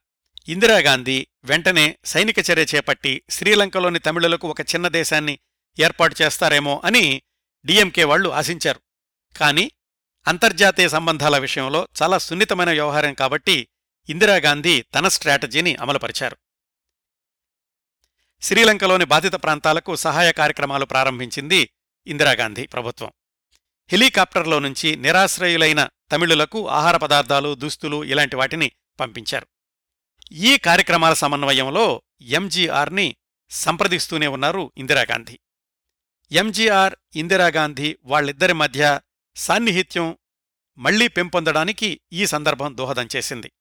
ఇందిరాగాంధీ 0.47 1.27
వెంటనే 1.43 1.97
సైనిక 2.05 2.35
చర్య 2.39 2.65
చేపట్టి 2.75 3.23
శ్రీలంకలోని 3.29 3.99
తమిళులకు 3.99 4.47
ఒక 4.47 4.61
చిన్న 4.61 4.87
దేశాన్ని 4.87 5.39
ఏర్పాటు 5.79 6.15
చేస్తారేమో 6.21 6.81
అని 6.85 7.21
డిఎంకే 7.65 8.03
వాళ్ళు 8.03 8.29
ఆశించారు. 8.29 8.81
కానీ 9.37 9.71
అంతర్జాతీయ 10.27 10.89
సంబంధాల 10.89 11.37
విషయంలో 11.37 11.87
చాలా 12.01 12.17
సున్నితమైన 12.17 12.69
వ్యవహారం 12.69 13.13
కాబట్టి 13.13 13.67
ఇందిరాగాంధీ 14.09 14.81
తన 14.81 15.07
స్ట్రాటజీని 15.07 15.75
అమలుపరిచారు. 15.75 16.37
శ్రీలంకలోని 18.41 19.05
బాధిత 19.05 19.33
ప్రాంతాలకు 19.33 19.95
సహాయ 19.95 20.31
కార్యక్రమాలు 20.31 20.85
ప్రారంభించింది 20.85 21.73
ఇందిరాగాంధీ 22.07 22.65
ప్రభుత్వం. 22.65 23.11
హెలికాప్టర్లో 23.87 24.59
నుంచి 24.59 24.95
నిరాశ్రయులైన 24.95 25.89
తమిళులకు 26.11 26.69
ఆహార 26.69 26.97
పదార్థాలు 26.97 27.55
దుస్తులు 27.55 28.03
ఇలాంటి 28.03 28.35
వాటిని 28.35 28.71
పంపించారు. 28.99 29.47
ఈ 30.31 30.57
కార్యక్రమాల 30.57 31.13
సమన్వయంలో 31.13 32.01
ఎంజీఆర్ని 32.21 33.15
సంప్రదిస్తూనే 33.49 34.27
ఉన్నారు 34.27 34.71
ఇందిరాగాంధీ. 34.77 35.39
ఎంజీఆర్ 36.31 36.95
ఇందిరాగాంధీ 37.15 37.97
వాళ్ళిద్దరి 38.03 38.53
మధ్య 38.53 38.99
సాన్నిహిత్యం 39.35 40.17
మళ్ళీ 40.77 41.07
పెంపొందడానికి 41.07 42.01
ఈ 42.13 42.25
సందర్భం 42.25 42.77
దోహదం 42.77 43.07
చేసింది. 43.15 43.51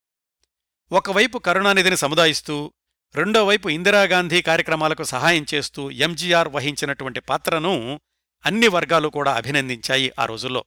ఒకవైపు 0.93 1.39
కరుణానిధిని 1.39 1.97
సముదాయిస్తూ 1.97 2.73
రెండోవైపు 3.15 3.69
ఇందిరాగాంధీ 3.69 4.43
కార్యక్రమాలకు 4.43 5.03
సహాయం 5.03 5.47
చేస్తూ 5.55 5.91
ఎంజీఆర్ 5.91 6.49
వహించినటువంటి 6.49 7.21
పాత్రను 7.21 8.01
అన్ని 8.47 8.69
వర్గాలు 8.69 9.09
కూడా 9.09 9.35
అభినందించాయి 9.35 10.13
ఆ 10.19 10.25
రోజుల్లో. 10.25 10.65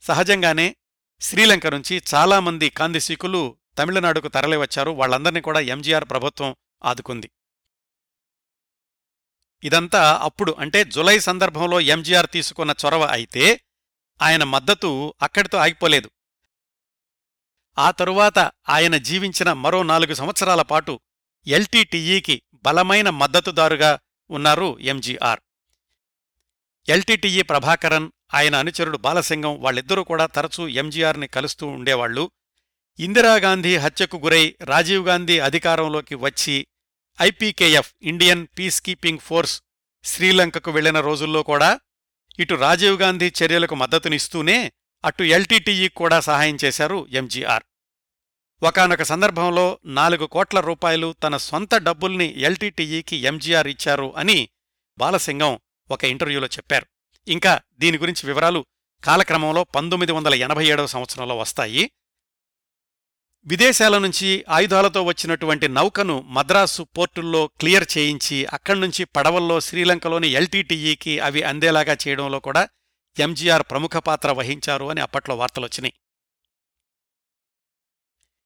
సహజంగానే 0.00 0.76
శ్రీలంక 1.20 1.66
నుంచి 1.66 2.02
చాలామంది 2.14 2.70
కాందిశీకులు 2.70 3.56
తమిళనాడుకు 3.78 4.28
తరలివచ్చారు. 4.28 4.90
వాళ్ళందర్నీ 4.90 5.40
కూడా 5.40 5.60
ఎంజీఆర్ 5.60 6.04
ప్రభుత్వం 6.04 6.56
ఆదుకుంది. 6.84 7.30
ఇదంతా 9.64 10.16
అప్పుడు 10.22 10.56
అంటే 10.58 10.84
జులై 10.84 11.18
సందర్భంలో 11.18 11.80
ఎంజీఆర్ 11.80 12.26
తీసుకున్న 12.32 12.74
చొరవ 12.86 13.02
అయితే 13.02 13.60
ఆయన 14.22 14.44
మద్దతు 14.44 15.14
అక్కడితో 15.22 15.58
ఆగిపోలేదు. 15.58 16.10
ఆ 17.78 17.90
తరువాత 17.90 18.38
ఆయన 18.68 18.96
జీవించిన 18.96 19.52
మరో 19.52 19.82
నాలుగు 19.82 20.14
సంవత్సరాల 20.14 20.62
పాటు 20.62 21.00
ఎల్టీటీఈకి 21.46 22.42
బలమైన 22.54 23.10
మద్దతుదారుగా 23.10 23.98
ఉన్నారు 24.30 24.78
ఎంజీఆర్ 24.80 25.40
ఎల్టీటీఈ 26.88 27.42
ప్రభాకరన్ 27.42 28.10
ఆయన 28.34 28.56
అనుచరుడు 28.56 28.98
బాలసింగం 28.98 29.60
వాళ్ళిద్దరూ 29.60 30.04
కూడా 30.04 30.26
తరచూ 30.26 30.68
ఎంజీఆర్ని 30.68 31.26
కలుస్తూ 31.26 31.66
ఉండేవాళ్ళు 31.66 32.30
ఇందిరాగాంధీ 32.98 33.76
హత్యకు 33.76 34.16
గురై 34.16 34.54
రాజీవ్ 34.64 35.06
గాంధీ 35.06 35.38
అధికారంలోకి 35.38 36.14
వచ్చి 36.14 36.66
IPKF 37.20 37.94
Indian 38.02 38.46
peace 38.58 38.82
keeping 38.82 39.18
force 39.18 39.62
శ్రీలంకకు 40.04 40.70
వెళ్ళిన 40.70 41.00
రోజుల్లో 41.00 41.42
కూడా 41.42 41.80
ఇటు 42.38 42.54
రాజీవ్ 42.54 43.00
గాంధీ 43.00 43.32
చర్యలకు 43.42 43.74
మద్దతునిస్తూనే 43.74 44.72
అటు 45.04 45.22
ఎల్టీటీఈ 45.22 45.88
కూడా 45.88 46.20
సహాయం 46.20 46.58
చేశారు 46.64 47.06
ఎంజీఆర్. 47.10 47.62
ఒకనొక 48.62 49.02
సందర్భంలో 49.02 49.78
నాలుగు 49.84 50.26
కోట్ల 50.26 50.60
రూపాయలు 50.60 51.14
తన 51.22 51.36
సొంత 51.36 51.74
డబ్బుల్ని 51.74 52.40
ఎల్టీటీఈకి 52.40 53.16
ఎంజీఆర్ 53.16 53.66
ఇచ్చారు 53.66 54.16
అని 54.16 54.48
బాలసింగం 54.98 55.58
ఒక 55.90 56.04
ఇంటర్వ్యూలో 56.04 56.46
చెప్పారు. 56.46 56.86
ఇంకా 57.28 57.60
దీని 57.78 57.98
గురించి 57.98 58.26
వివరాలు 58.26 58.66
కాలక్రమంలో 59.04 59.64
పంతొమ్మిది 59.64 60.12
వందల 60.12 60.34
ఎనభై 60.34 60.66
ఏడవ 60.66 60.86
సంవత్సరంలో 60.86 61.38
వస్తాయి. 61.38 61.90
విదేశాల 63.46 63.98
నుంచి 63.98 64.44
ఆయుధాలతో 64.48 65.02
వచ్చినటువంటి 65.02 65.68
నౌకను 65.68 66.20
మద్రాసు 66.20 66.82
పోర్టుల్లో 66.82 67.46
క్లియర్ 67.46 67.98
చేయించి 67.98 68.44
అక్కడ్నుంచి 68.44 69.04
పడవల్లో 69.04 69.60
శ్రీలంకలోని 69.60 70.28
ఎల్టీటీఈకి 70.28 71.18
అవి 71.18 71.42
అందేలాగా 71.42 71.96
చేయడంలో 72.08 72.40
కూడా 72.40 72.68
ఎంజీఆర్ 73.18 73.62
ప్రముఖ 73.62 73.96
పాత్ర 73.96 74.30
వహించారు 74.30 74.84
అని 74.84 75.00
అప్పట్లో 75.00 75.36
వార్తలొచ్చినాయి 75.36 75.92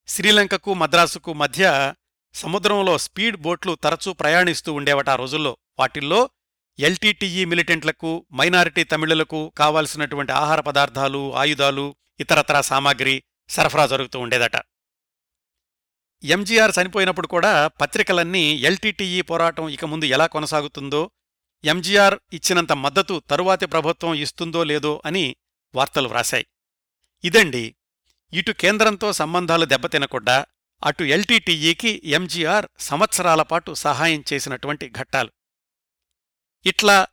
శ్రీలంకకు 0.07 0.74
మద్రాసుకు 0.74 1.32
మధ్య 1.32 1.95
సముద్రంలో 2.34 2.99
స్పీడ్ 2.99 3.36
బోట్లు 3.36 3.74
తరచూ 3.74 4.12
ప్రయాణిస్తూ 4.12 4.72
ఉండేవట 4.72 5.09
ఆ 5.09 5.14
రోజుల్లో. 5.14 5.57
వాటిల్లో 5.78 6.30
ఎల్టీటీఈ 6.78 7.45
మిలిటెంట్లకు 7.45 8.26
మైనారిటీ 8.34 8.84
తమిళులకు 8.84 9.53
కావాల్సినటువంటి 9.59 10.32
ఆహార 10.32 10.61
పదార్థాలు 10.61 11.36
ఆయుధాలు 11.36 11.97
ఇతరతర 12.20 12.61
సామాగ్రి 12.61 13.22
సరఫరా 13.49 13.86
జరుగుతూ 13.86 14.18
ఉండేదట. 14.18 14.74
ఎంజీఆర్ 16.25 16.72
చనిపోయినప్పుడు 16.83 17.27
కూడా 17.27 17.66
పత్రికలన్నీ 17.66 18.53
ఎల్టీటీఈ 18.53 19.20
పోరాటం 19.20 19.68
ఇక 19.68 19.85
ముందు 19.85 20.05
ఎలా 20.05 20.27
కొనసాగుతుందో 20.27 21.11
ఎంజీఆర్ 21.64 22.18
ఇచ్చినంత 22.33 22.72
మద్దతు 22.72 23.22
తరువాతి 23.31 23.66
ప్రభుత్వం 23.66 24.14
ఇస్తుందో 24.14 24.64
లేదో 24.64 25.03
అని 25.05 25.37
వార్తలు 25.75 26.09
వ్రాశాయి. 26.09 26.47
ఇదండి. 27.25 27.75
ఇటు 28.33 28.53
కేంద్రంతో 28.53 29.12
సంబంధాలు 29.12 29.64
దెబ్బతినకుండా 29.64 30.47
అటు 30.85 31.05
ఎల్టీటీఈకి 31.05 32.03
ఎంజీఆర్ 32.05 32.66
సంవత్సరాల 32.79 33.43
పాటు 33.43 33.75
సహాయం 33.75 34.25
చేసినటువంటి 34.33 34.91
ఘట్టాలు. 34.91 35.33
ఇట్లా 36.66 37.07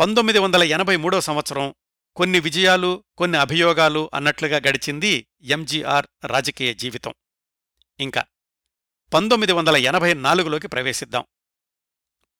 పంతొమ్మిది 0.00 0.38
వందల 0.38 0.62
ఎనభై 0.62 0.96
మూడో 0.96 1.20
సంవత్సరం 1.20 1.74
కొన్ని 2.16 2.40
విజయాలు 2.40 3.04
కొన్ని 3.16 3.38
అభియోగాలు 3.38 4.10
అన్నట్లుగా 4.14 4.56
గడిచింది 4.56 5.26
ఎంజీఆర్ 5.40 6.06
రాజకీయ 6.24 6.74
జీవితం. 6.74 7.14
ఇంకా 8.00 8.24
పంతొమ్మిది 9.14 9.52
వందల 9.52 9.76
ఎనభై 9.76 10.14
నాలుగులోకి 10.14 10.68
ప్రవేశిద్దాం. 10.68 11.24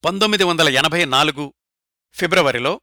పంతొమ్మిది 0.05 0.43
వందల 0.43 0.69
ఎనభై 0.69 1.05
నాలుగు 1.05 1.53
ఫిబ్రవరిలో 2.13 2.81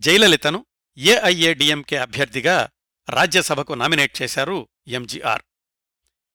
జయలలితను 0.00 0.66
ఏఐఏడిఎంకే 0.98 1.96
అభ్యర్థిగా 1.96 2.68
రాజ్యసభకు 3.10 3.72
నామినేట్ 3.72 4.22
చేశారు 4.22 4.68
ఎంజీఆర్ 4.86 5.42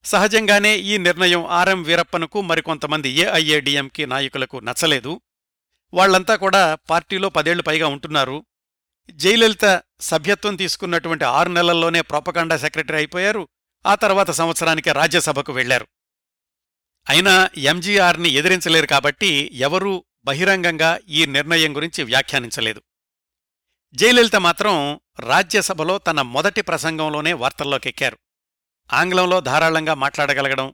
సహజంగానే 0.04 0.78
ఈ 0.78 0.98
నిర్ణయం 0.98 1.46
ఆర్ఎం 1.46 1.84
వీరప్పనకు 1.84 2.42
మరికొంతమంది 2.42 3.10
ఏఐఏడిఎంకే 3.10 4.06
నాయకులకు 4.06 4.60
నచ్చలేదు. 4.60 5.22
వాళ్ళంతా 5.94 6.36
కూడా 6.36 6.76
పార్టీలో 6.76 7.30
పదేళ్ళు 7.30 7.64
పైగా 7.64 7.88
ఉంటున్నారు. 7.88 8.46
జయలలిత 9.12 9.82
సభ్యత్వం 10.02 10.56
తీసుకున్నటువంటి 10.56 11.26
ఆరు 11.26 11.50
నెలల్లోనే 11.50 12.02
ప్రోపకాండా 12.02 12.58
సెక్రటరీ 12.58 12.98
అయిపోయారు. 12.98 13.50
ఆ 13.86 13.96
తర్వాత 13.96 14.32
సంవత్సరానికి 14.32 14.92
రాజ్యసభకు 14.92 15.54
వెళ్ళారు 15.54 15.88
అయినా 17.10 17.50
ఎంజీఆర్ని 17.58 18.30
ఎదిరించలేరు 18.30 18.86
కాబట్టి 18.86 19.50
ఎవరూ 19.54 20.06
బహిరంగంగా 20.26 21.00
ఈ 21.08 21.26
నిర్ణయం 21.26 21.76
గురించి 21.76 22.04
వ్యాఖ్యానించలేదు. 22.04 22.82
జయలలిత 23.94 24.36
మాత్రం 24.36 25.00
రాజ్యసభలో 25.20 25.98
తన 25.98 26.22
మొదటి 26.22 26.62
ప్రసంగంలోనే 26.62 27.34
వార్తల్లోకెక్కారు. 27.34 28.18
ఆంగ్లంలో 28.94 29.42
ధారాళంగా 29.42 29.94
మాట్లాడగలగడం 29.94 30.74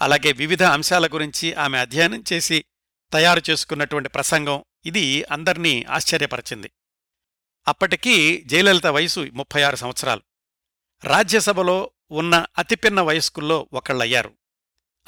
అలాగే 0.00 0.32
వివిధ 0.32 0.62
అంశాల 0.62 1.06
గురించి 1.06 1.54
ఆమె 1.54 1.78
అధ్యయనం 1.78 2.24
చేసి 2.32 2.64
తయారు 3.12 3.42
చేసుకున్నటువంటి 3.50 4.08
ప్రసంగం 4.08 4.64
ఇది 4.86 5.24
అందర్నీ 5.24 5.84
ఆశ్చర్యపరిచింది. 5.90 6.70
అప్పటికీ 7.68 8.42
జయలలిత 8.46 8.86
వయసు 8.86 9.30
ముప్పై 9.32 9.62
ఆరు 9.62 9.76
సంవత్సరాలు. 9.76 10.22
రాజ్యసభలో 11.04 11.90
ఉన్న 12.10 12.46
అతిపిన్న 12.58 13.00
వయస్కుల్లో 13.00 13.68
ఒకళ్ళయ్యారు. 13.72 14.34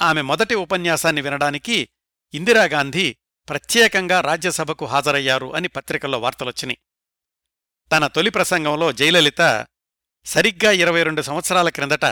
ఆమె 0.01 0.21
మొదటి 0.21 0.55
ఉపన్యాసాన్ని 0.55 1.21
వినడానికి 1.21 1.89
ఇందిరాగాంధీ 2.33 3.17
ప్రత్యేకంగా 3.47 4.21
రాజ్యసభకు 4.21 4.85
హాజరయ్యారు 4.85 5.53
అని 5.53 5.67
పత్రికల్లో 5.67 6.19
వార్తలొచ్చినాయి. 6.19 6.79
తన 7.91 8.07
తొలి 8.07 8.29
ప్రసంగంలో 8.29 8.91
జయలలిత 8.91 9.67
సరిగ్గా 10.25 10.71
ఇరవై 10.71 11.03
రెండు 11.03 11.21
సంవత్సరాల 11.21 11.69
క్రిందట 11.69 12.05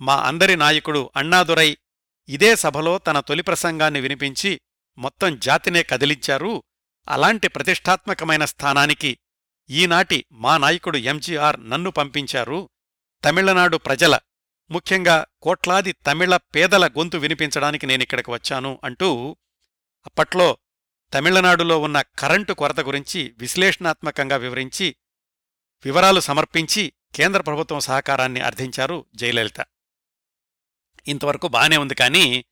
మా 0.00 0.16
అందరి 0.16 0.56
నాయకుడు 0.56 1.10
అణ్ణాదురై 1.16 1.76
ఇదే 2.28 2.56
సభలో 2.56 2.98
తన 2.98 3.20
తొలి 3.20 3.42
ప్రసంగాన్ని 3.42 4.00
వినిపించి 4.00 4.60
మొత్తం 4.98 5.38
జాతినే 5.38 5.82
కదిలించారు 5.82 6.62
అలాంటి 7.08 7.48
ప్రతిష్టాత్మకమైన 7.48 8.44
స్థానానికి 8.44 9.18
ఈనాటి 9.70 10.26
మా 10.32 10.58
నాయకుడు 10.58 10.98
ఎంజీఆర్ 10.98 11.70
నన్ను 11.70 11.90
పంపించారు 11.90 12.70
తమిళనాడు 13.24 13.76
ప్రజల 13.76 14.18
ముఖ్యంగా 14.70 15.26
కోట్లాది 15.42 15.92
తమిళ 15.92 16.36
పేదల 16.36 16.86
గొంతు 16.88 17.16
వినిపించడానికి 17.16 17.86
నేనిక్కడికి 17.86 18.30
వచ్చాను 18.30 18.80
అంటూ 18.84 19.36
అప్పట్లో 20.06 20.58
తమిళనాడులో 21.12 21.80
ఉన్న 21.80 22.02
కరెంటు 22.02 22.52
కొరత 22.52 22.80
గురించి 22.80 23.34
విశ్లేషణాత్మకంగా 23.38 24.36
వివరించి 24.36 24.96
వివరాలు 25.84 26.20
సమర్పించి 26.20 26.92
కేంద్ర 27.14 27.40
ప్రభుత్వం 27.40 27.80
సహకారాన్ని 27.80 28.40
అర్థించారు 28.40 29.04
జయలలిత. 29.14 29.66
ఇంతవరకు 31.08 31.48
బానే 31.48 31.76
ఉంది 31.76 31.94
కానీ 31.94 32.44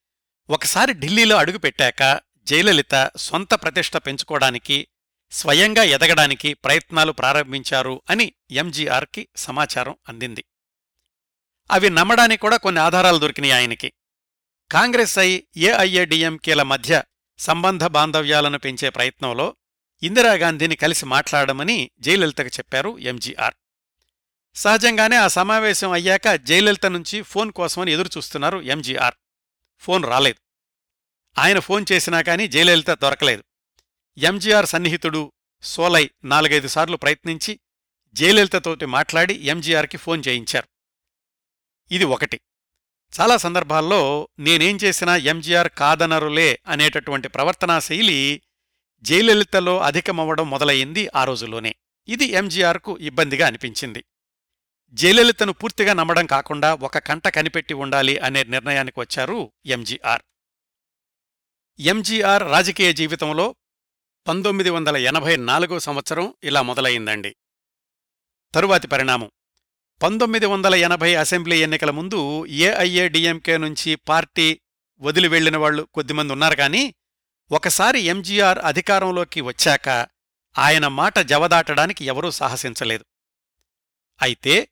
ఒకసారి 0.50 0.92
ఢిల్లీలో 0.92 1.36
అడుగుపెట్టాక 1.36 2.20
జయలలిత 2.42 3.10
సొంత 3.16 3.54
ప్రతిష్ట 3.54 3.96
పెంచుకోవడానికి 3.96 4.88
స్వయంగా 5.30 5.82
ఎదగడానికి 5.82 6.54
ప్రయత్నాలు 6.54 7.12
ప్రారంభించారు 7.12 8.02
అని 8.10 8.32
ఎంజీఆర్కి 8.50 9.28
సమాచారం 9.36 9.96
అందింది. 10.08 10.44
అవి 11.70 11.90
నమ్మడానికి 11.90 12.40
కూడా 12.40 12.56
కొన్ని 12.56 12.80
ఆధారాలు 12.80 13.18
దొరికినాయి 13.18 13.52
ఆయనకి. 13.52 13.92
కాంగ్రెస్ 14.72 15.18
ఐ 15.18 15.40
ఏఐఏడిఎంకేల 15.56 16.62
మధ్య 16.62 17.02
సంబంధ 17.38 17.84
బాంధవ్యాలను 17.84 18.58
పెంచే 18.58 18.90
ప్రయత్నంలో 18.90 19.56
ఇందిరాగాంధీని 20.02 20.76
కలిసి 20.76 21.06
మాట్లాడమని 21.06 21.90
జయలలితకు 22.00 22.48
చెప్పారు 22.48 22.98
ఎంజీఆర్. 22.98 23.54
సహజంగానే 24.54 25.16
ఆ 25.16 25.28
సమావేశం 25.28 25.92
అయ్యాక 25.92 26.28
జయలలిత 26.28 26.86
నుంచి 26.86 27.22
ఫోన్ 27.22 27.52
కోసమని 27.52 27.92
ఎదురుచూస్తున్నారు 27.92 28.58
ఎంజీఆర్. 28.58 29.14
ఫోన్ 29.78 30.04
రాలేదు. 30.04 30.40
ఆయన 31.40 31.58
ఫోన్ 31.58 31.86
చేసినా 31.92 32.22
కానీ 32.22 32.48
జయలలిత 32.48 32.90
దొరకలేదు. 32.90 33.44
ఎంజీఆర్ 34.18 34.66
సన్నిహితుడు 34.66 35.32
సోలై 35.62 36.10
నాలుగైదు 36.24 36.68
సార్లు 36.68 36.96
ప్రయత్నించి 36.96 37.60
జయలలితతోటి 38.12 38.86
మాట్లాడి 38.86 39.34
ఎంజీఆర్కి 39.34 39.96
ఫోన్ 39.96 40.22
చేయించారు. 40.28 40.73
ఇది 41.91 42.05
ఒకటి. 42.05 42.41
చాలా 43.20 43.37
సందర్భాల్లో 43.37 44.28
నేనేం 44.39 44.76
చేసినా 44.76 45.16
ఎంజీఆర్ 45.16 45.68
కాదనరులే 45.68 46.59
అనేటటువంటి 46.66 47.28
ప్రవర్తనా 47.28 47.78
శైలి 47.78 48.43
జయలలితలో 49.03 49.80
అధికమవ్వడం 49.80 50.51
మొదలయ్యింది 50.51 51.09
ఆ 51.14 51.24
రోజుల్లోనే. 51.24 51.74
ఇది 52.09 52.24
ఎంజీఆర్కు 52.24 52.99
ఇబ్బందిగా 52.99 53.47
అనిపించింది. 53.47 54.05
జయలలితను 54.93 55.53
పూర్తిగా 55.53 55.93
నమ్మడం 55.93 56.26
కాకుండా 56.26 56.74
ఒక 56.74 56.99
కంట 56.99 57.28
కనిపెట్టి 57.28 57.74
ఉండాలి 57.74 58.18
అనే 58.18 58.45
నిర్ణయానికి 58.45 59.01
వచ్చారు 59.01 59.53
ఎంజీఆర్. 59.66 60.22
ఎంజీఆర్ 61.80 62.43
రాజకీయ 62.43 62.93
జీవితంలో 62.93 63.57
పంతొమ్మిది 64.28 64.70
వందల 64.70 64.97
ఎనభై 64.97 65.37
నాలుగో 65.37 65.78
సంవత్సరం 65.78 66.35
ఇలా 66.45 66.62
మొదలయిందండి 66.62 67.37
తరువాతి 68.55 68.89
పరిణామం. 68.89 69.30
పంతొమ్మిది 70.03 70.47
వందల 70.47 70.74
ఎనభై 70.74 71.14
అసెంబ్లీ 71.14 71.61
ఎన్నికల 71.61 71.90
ముందు 71.90 72.47
ఏఐఏడిఎంకే 72.47 73.57
నుంచి 73.57 73.95
పార్టీ 73.95 74.61
వదిలి 75.01 75.28
వెళ్ళిన 75.28 75.57
వాళ్ళు 75.57 75.82
కొద్దిమంది 75.82 76.32
ఉన్నారు 76.32 76.57
కానీ 76.57 76.95
ఒకసారి 77.51 78.01
ఎంజీఆర్ 78.01 78.59
అధికారంలోకి 78.59 79.40
వచ్చాక 79.40 79.88
ఆయన 80.59 80.88
మాట 80.88 81.18
జవదాటడానికి 81.18 82.05
ఎవరూ 82.05 82.30
సాహసించలేదు. 82.30 83.05
అయితే 84.22 84.68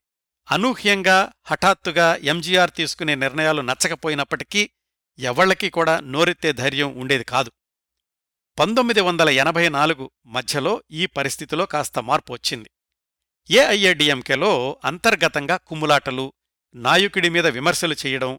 అనూహ్యంగా 0.50 1.32
హఠాత్తుగా 1.44 2.16
ఎంజీఆర్ 2.16 2.70
తీసుకునే 2.70 3.14
నిర్ణయాలు 3.14 3.62
నచ్చకపోయినప్పటికీ 3.62 4.70
ఎవళ్ళకీ 5.18 5.70
కూడా 5.70 6.00
నోరెత్తే 6.00 6.52
ధైర్యం 6.52 6.96
ఉండేది 6.96 7.24
కాదు. 7.24 7.52
పంతొమ్మిది 8.58 9.00
వందల 9.00 9.28
ఎనభై 9.28 9.68
నాలుగు 9.68 10.10
మధ్యలో 10.26 10.82
ఈ 10.90 11.06
పరిస్థితిలో 11.06 11.66
కాస్త 11.66 11.98
మార్పు 11.98 12.32
వచ్చింది. 12.32 12.70
ఏఐఏడిఎంకేలో 13.50 14.80
అంతర్గతంగా 14.84 15.56
కుమ్ములాటలు 15.56 16.32
నాయకుడి 16.74 17.28
మీద 17.28 17.46
విమర్శలు 17.46 17.96
చేయడం 18.06 18.38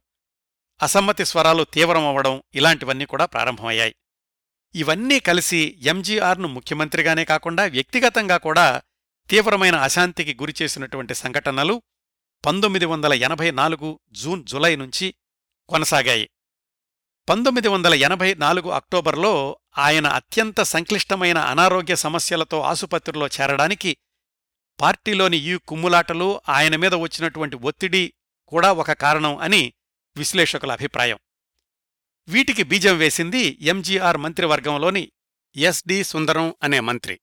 అసమ్మతి 0.84 1.26
స్వరాలు 1.26 1.64
తీవ్రమవ్వడం 1.64 2.44
ఇలాంటివన్నీ 2.56 3.06
కూడా 3.06 3.26
ప్రారంభమయ్యాయి. 3.26 3.96
ఇవన్నీ 4.76 5.20
కలిసి 5.20 5.80
ఎంజీఆర్ను 5.82 6.48
ముఖ్యమంత్రిగానే 6.48 7.26
కాకుండా 7.26 7.66
వ్యక్తిగతంగా 7.66 8.38
కూడా 8.38 8.82
తీవ్రమైన 9.30 9.76
అశాంతికి 9.76 10.34
గురిచేసినటువంటి 10.34 11.16
సంఘటనలు 11.16 11.82
పంతొమ్మిది 12.46 12.86
వందల 12.86 13.14
ఎనభై 13.14 13.52
నాలుగు 13.52 14.00
జూన్ 14.12 14.46
జులై 14.46 14.76
నుంచి 14.76 15.16
కొనసాగాయి. 15.70 16.30
పంతొమ్మిది 17.30 17.68
వందల 17.68 17.94
ఎనభై 17.94 18.34
నాలుగు 18.34 18.70
అక్టోబర్లో 18.70 19.60
ఆయన 19.78 20.08
అత్యంత 20.08 20.62
సంక్లిష్టమైన 20.62 21.38
అనారోగ్య 21.38 21.96
సమస్యలతో 21.96 22.62
ఆసుపత్రిలో 22.62 23.28
చేరడానికి 23.28 23.98
పార్టీలోని 24.82 25.38
ఈ 25.38 25.58
కుమ్ములాటలు 25.58 26.42
ఆయన 26.50 26.76
మీద 26.76 26.94
వచ్చినటువంటి 26.94 27.56
ఒత్తిడి 27.56 28.14
కూడా 28.48 28.72
ఒక 28.72 28.92
కారణం 28.92 29.38
అని 29.38 29.74
విశ్లేషకుల 30.18 30.72
అభిప్రాయం. 30.72 31.20
వీటికి 32.28 32.64
బీజం 32.64 32.98
వేసింది 32.98 33.58
ఎంజీఆర్ 33.62 34.18
మంత్రివర్గంలోని 34.18 35.12
ఎస్డి 35.56 36.04
సుందరం 36.04 36.56
అనే 36.64 36.80
మంత్రి. 36.80 37.20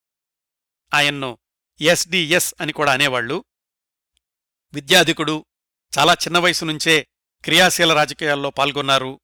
ఆయన్ను 0.93 1.37
ఎస్డిఎస్ 1.81 2.55
అని 2.61 2.73
కూడా 2.73 2.93
అనేవాళ్ళు 2.93 3.45
విద్యాధికుడు 4.73 5.45
చాలా 5.99 6.13
చిన్న 6.13 6.37
వయసు 6.37 6.65
నుంచే 6.65 7.07
క్రియాశీల 7.43 7.93
రాజకీయాల్లో 7.93 8.49
పాల్గొన్నారు. 8.49 9.19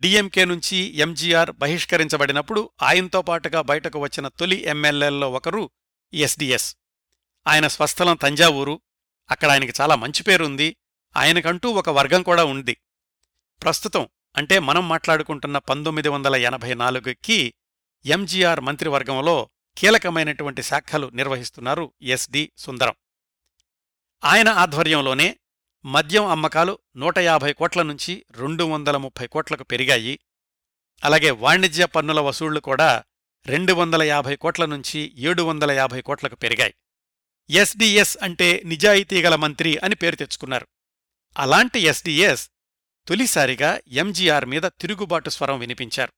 డిఎంకే 0.00 0.44
నుంచి 0.44 0.76
ఎంజీఆర్ 0.76 1.50
బహిష్కరించబడినప్పుడు 1.50 2.70
ఆయనతో 2.82 3.22
పాటుగా 3.22 3.60
బయటకు 3.60 3.98
వచ్చిన 3.98 4.28
తొలి 4.28 4.64
ఎమ్మెల్యేల్లో 4.64 5.32
ఒకరు 5.32 5.70
ఎస్డిఎస్. 6.14 6.76
ఆయన 7.46 7.66
స్వస్థలం 7.66 8.16
తంజావూరు. 8.16 8.80
అక్కడ 9.30 9.50
ఆయనకి 9.50 9.72
చాలా 9.80 9.94
మంచి 9.94 10.22
పేరుంది. 10.22 10.76
ఆయనకంటూ 11.16 11.70
ఒక 11.70 11.90
వర్గం 11.90 12.22
కూడా 12.22 12.44
ఉంది. 12.44 12.76
ప్రస్తుతం 13.62 14.08
అంటే 14.36 14.58
మనం 14.58 14.88
మాట్లాడుకుంటున్న 14.88 15.58
పంతొమ్మిది 15.58 16.08
వందల 16.08 16.36
ఎనభై 16.36 16.74
నాలుగుకి 16.74 17.54
ఎంజీఆర్ 18.04 18.60
మంత్రివర్గంలో 18.60 19.50
కీలకమైనటువంటి 19.78 20.62
శాఖలు 20.62 21.06
నిర్వహిస్తున్నారు 21.06 21.92
ఎస్డి 22.02 22.52
సుందరం. 22.56 22.94
ఆయన 24.24 24.48
ఆధ్వర్యంలోనే 24.48 25.38
మద్యం 25.84 26.26
అమ్మకాలు 26.26 26.78
నూట 26.96 27.18
యాభై 27.18 27.52
కోట్ల 27.52 27.82
నుంచి 27.82 28.26
రెండు 28.30 28.64
వందల 28.64 28.96
ముప్పై 28.96 29.26
కోట్లకు 29.26 29.64
పెరిగాయి. 29.64 30.18
అలాగే 31.04 31.30
వాణిజ్య 31.30 31.86
పన్నుల 31.86 32.20
వసూళ్ళు 32.20 32.60
కూడా 32.60 33.04
రెండు 33.46 33.72
వందల 33.72 34.02
యాభై 34.02 34.36
కోట్ల 34.36 34.64
నుంచి 34.64 35.12
ఏడు 35.16 35.42
వందల 35.42 35.70
యాభై 35.70 36.00
కోట్లకు 36.00 36.34
పెరిగాయి. 36.36 36.74
ఎస్డిఎస్ 37.50 38.18
అంటే 38.22 38.62
నిజాయితీగల 38.64 39.34
మంత్రి 39.34 39.78
అని 39.78 39.94
పేరు 39.94 40.16
తెచ్చుకున్నారు. 40.16 40.66
అలాంటి 41.38 41.80
ఎస్డిఎస్ 41.80 42.50
తొలిసారిగా 43.08 43.80
ఎంజీఆర్ 43.88 44.44
మీద 44.44 44.62
తిరుగుబాటు 44.62 45.30
స్వరం 45.30 45.58
వినిపించారు. 45.58 46.12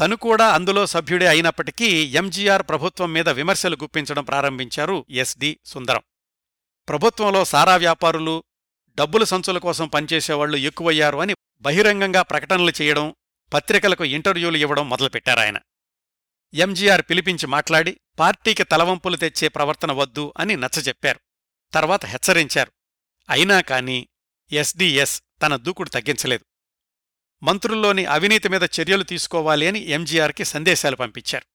తను 0.00 0.16
కూడా 0.16 0.48
అందులో 0.48 0.86
సభ్యుడే 0.86 1.26
అయినప్పటికీ 1.26 1.86
ఎంజీఆర్ 2.06 2.62
ప్రభుత్వం 2.62 3.12
మీద 3.12 3.28
విమర్శలు 3.28 3.76
గుప్పించడం 3.82 4.24
ప్రారంభించారు 4.24 5.06
ఎస్డి 5.10 5.58
సుందరం. 5.64 6.02
ప్రభుత్వంలో 6.88 7.44
సారా 7.44 7.76
వ్యాపారులు 7.76 8.44
డబ్బులు 8.94 9.24
సంచుల 9.24 9.58
కోసం 9.58 9.88
పనిచేసేవాళ్ళు 9.88 10.56
ఎక్కువయ్యారు 10.56 11.18
అని 11.18 11.34
బహిరంగంగా 11.60 12.22
ప్రకటనలు 12.22 12.72
చేయడం 12.82 13.14
పత్రికలకు 13.52 14.04
ఇంటర్వ్యూలు 14.04 14.56
ఇవ్వడం 14.56 14.88
మొదలుపెట్టారాయన. 14.88 15.58
ఎంజీఆర్ 16.54 17.02
పిలిపించి 17.02 17.46
మాట్లాడి 17.46 18.00
పార్టీకి 18.18 18.64
తలవంపులు 18.64 19.16
తెచ్చే 19.16 19.48
ప్రవర్తన 19.48 19.92
వద్దు 19.92 20.32
అని 20.38 20.56
నచ్చజెప్పారు. 20.56 21.20
తర్వాత 21.72 22.06
హెచ్చరించారు. 22.06 22.72
అయినా 23.30 23.60
కాని 23.60 24.08
ఎస్డిఎస్ 24.52 25.22
తన 25.42 25.56
దూకుడు 25.56 25.88
తగ్గించలేదు. 25.88 26.44
మంత్రుల్లోని 27.42 28.04
అవినీతి 28.04 28.48
మీద 28.48 28.62
చర్యలు 28.62 29.02
తీసుకోవాలి 29.02 29.66
అని 29.66 29.78
ఎంజీఆర్కి 29.78 30.44
సందేశాలు 30.44 30.96
పంపించారు. 30.96 31.46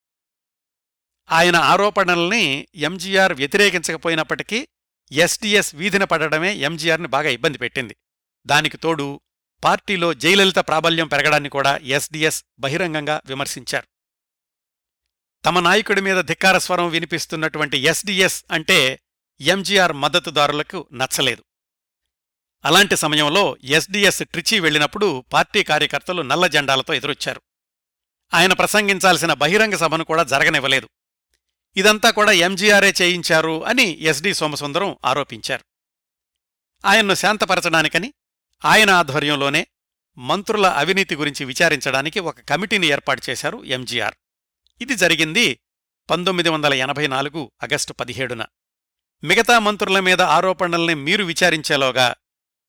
ఆయన 1.31 1.55
ఆరోపణల్ని 1.55 2.67
ఎంజీఆర్ 2.75 3.33
వ్యతిరేకించకపోయినప్పటికీ 3.33 4.67
ఎస్డిఎస్ 5.11 5.75
వీధిన 5.75 6.03
పడడమే 6.03 6.53
ఎంజీఆర్ని 6.53 7.07
బాగా 7.07 7.29
ఇబ్బంది 7.29 7.57
పెట్టింది. 7.57 7.95
దానికి 8.45 8.77
తోడు 8.77 9.21
పార్టీలో 9.63 10.13
జయలలిత 10.13 10.59
ప్రాబల్యం 10.59 11.07
పెరగడాన్ని 11.07 11.49
కూడా 11.49 11.77
ఎస్డిఎస్ 11.77 12.43
బహిరంగంగా 12.59 13.21
విమర్శించారు. 13.25 13.92
తమ 15.45 15.59
నాయకుడి 15.59 16.01
మీద 16.01 16.23
ధిక్కార 16.23 16.57
స్వరం 16.57 16.89
వినిపిస్తున్నటువంటి 16.89 17.77
ఎస్డిఎస్ 17.77 18.45
అంటే 18.51 18.99
ఎంజీఆర్ 19.41 19.93
మద్దతుదారులకు 19.93 20.87
నచ్చలేదు. 20.93 21.43
అలాంటి 22.65 22.95
సమయంలో 22.95 23.57
ఎస్డిఎస్ 23.63 24.23
ట్రిచి 24.23 24.59
వెళ్ళినప్పుడు 24.59 25.25
పార్టీ 25.33 25.63
కార్యకర్తలు 25.63 26.21
నల్ల 26.21 26.47
జెండాలతో 26.47 26.93
ఎదురొచ్చారు. 26.93 27.41
ఆయన 28.33 28.53
ప్రసంగించాల్సిన 28.53 29.33
బహిరంగ 29.33 29.75
సభను 29.75 30.03
కూడా 30.03 30.23
జరగనివ్వలేదు. 30.23 30.89
ఇదంతా 31.75 32.09
కూడా 32.09 32.31
ఎంజీఆరే 32.31 32.93
చేయించారు 33.01 33.65
అని 33.65 34.01
ఎస్డి 34.01 34.33
సోమసుందరం 34.33 34.97
ఆరోపించారు. 35.05 35.65
ఆయన్ను 36.85 37.13
శాంతపరచడానికని 37.13 38.13
ఆయన 38.65 38.89
ఆధ్వర్యంలోనే 38.89 39.67
మంత్రుల 40.17 40.67
అవినీతి 40.67 41.15
గురించి 41.15 41.45
విచారించడానికి 41.45 42.19
ఒక 42.19 42.41
కమిటీని 42.41 42.87
ఏర్పాటు 42.87 43.21
చేశారు 43.29 43.63
ఎంజీఆర్. 43.63 44.15
ఇది 44.81 44.95
జరిగింది 44.95 45.59
పంతొమ్మిది 46.09 46.49
వందల 46.49 46.73
ఎనభై 46.73 47.07
నాలుగు 47.07 47.51
ఆగస్టు 47.63 47.93
పదిహేడున. 47.93 48.45
మిగతా 49.23 49.59
మంత్రుల 49.59 49.99
మీద 49.99 50.21
ఆరోపణల్ని 50.21 50.93
మీరు 50.93 51.23
విచారించేలోగా 51.23 52.15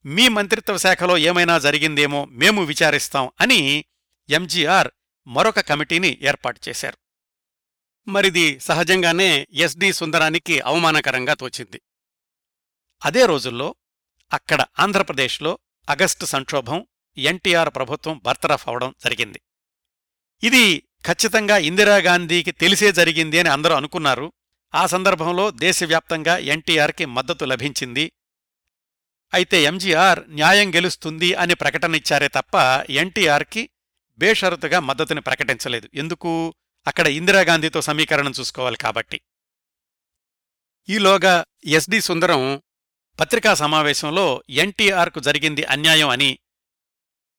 మీ 0.05 0.29
మంత్రిత్వ 0.29 0.77
శాఖలో 0.77 1.19
ఏమైనా 1.19 1.59
జరిగిందేమో 1.59 2.25
మేము 2.25 2.65
విచారిస్తాం 2.65 3.31
అని 3.41 3.85
ఎంజీఆర్ 4.31 4.89
మరొక 5.27 5.61
కమిటీని 5.61 6.19
ఏర్పాటు 6.23 6.61
చేశారు. 6.69 6.99
మరిది 8.09 8.61
సహజంగానే 8.61 9.47
ఎస్డి 9.53 9.93
సుందరానికి 9.93 10.61
అవమానకరంగా 10.61 11.35
తోచింది. 11.35 11.81
అదే 13.05 13.27
రోజుల్లో 13.27 13.75
అక్కడ 14.33 14.65
ఆంధ్రప్రదేశ్లో 14.81 15.59
అగస్టు 15.89 16.25
సంక్షోభం 16.25 16.87
ఎన్టీఆర్ 17.19 17.71
ప్రభుత్వం 17.71 18.19
బర్తరఫ్ 18.19 18.69
అవడం 18.69 18.95
జరిగింది. 19.05 19.41
ఇది 20.43 20.89
ఖచ్చితంగా 21.07 21.57
ఇందిరాగాంధీకి 21.57 22.51
తెలిసే 22.51 22.93
జరిగింది 22.93 23.39
అని 23.39 23.49
అందరూ 23.49 23.75
అనుకున్నారు. 23.75 24.33
ఆ 24.75 24.87
సందర్భంలో 24.87 25.51
దేశవ్యాప్తంగా 25.51 26.37
ఎన్టీఆర్కి 26.37 27.05
మద్దతు 27.05 27.45
లభించింది. 27.45 28.13
అయితే 29.35 29.63
ఎంజీఆర్ 29.63 30.21
న్యాయం 30.29 30.75
గెలుస్తుంది 30.75 31.35
అని 31.35 31.55
ప్రకటనిచ్చారే 31.55 32.29
తప్ప 32.29 32.57
ఎన్టీఆర్కి 32.91 33.71
బేషరతుగా 34.19 34.81
మద్దతుని 34.81 35.21
ప్రకటించలేదు. 35.21 35.89
ఎందుకు? 35.95 36.55
అక్కడ 36.87 37.07
ఇందిరాగాంధీతో 37.07 37.83
సమీకరణం 37.83 38.33
చూసుకోవాలి 38.41 38.77
కాబట్టి. 38.77 39.21
ఈలోగా 40.89 41.45
ఎస్డి 41.67 42.01
సుందరం 42.01 42.63
పత్రికా 43.21 43.55
సమావేశంలో 43.55 44.43
ఎన్టీఆర్కు 44.51 45.21
జరిగింది 45.21 45.65
అన్యాయం 45.65 46.09
అని 46.09 46.39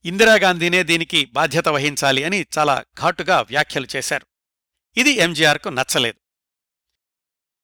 ఇందిరాగాంధీనే 0.06 0.84
దీనికి 0.84 1.26
బాధ్యత 1.26 1.68
వహించాలి 1.68 2.24
అని 2.24 2.46
చాలా 2.58 2.84
ఘాటుగా 3.02 3.42
వ్యాఖ్యలు 3.42 3.88
చేశారు. 3.96 4.26
ఇది 4.98 5.10
ఎంజీఆర్కు 5.10 5.70
నచ్చలేదు. 5.70 6.20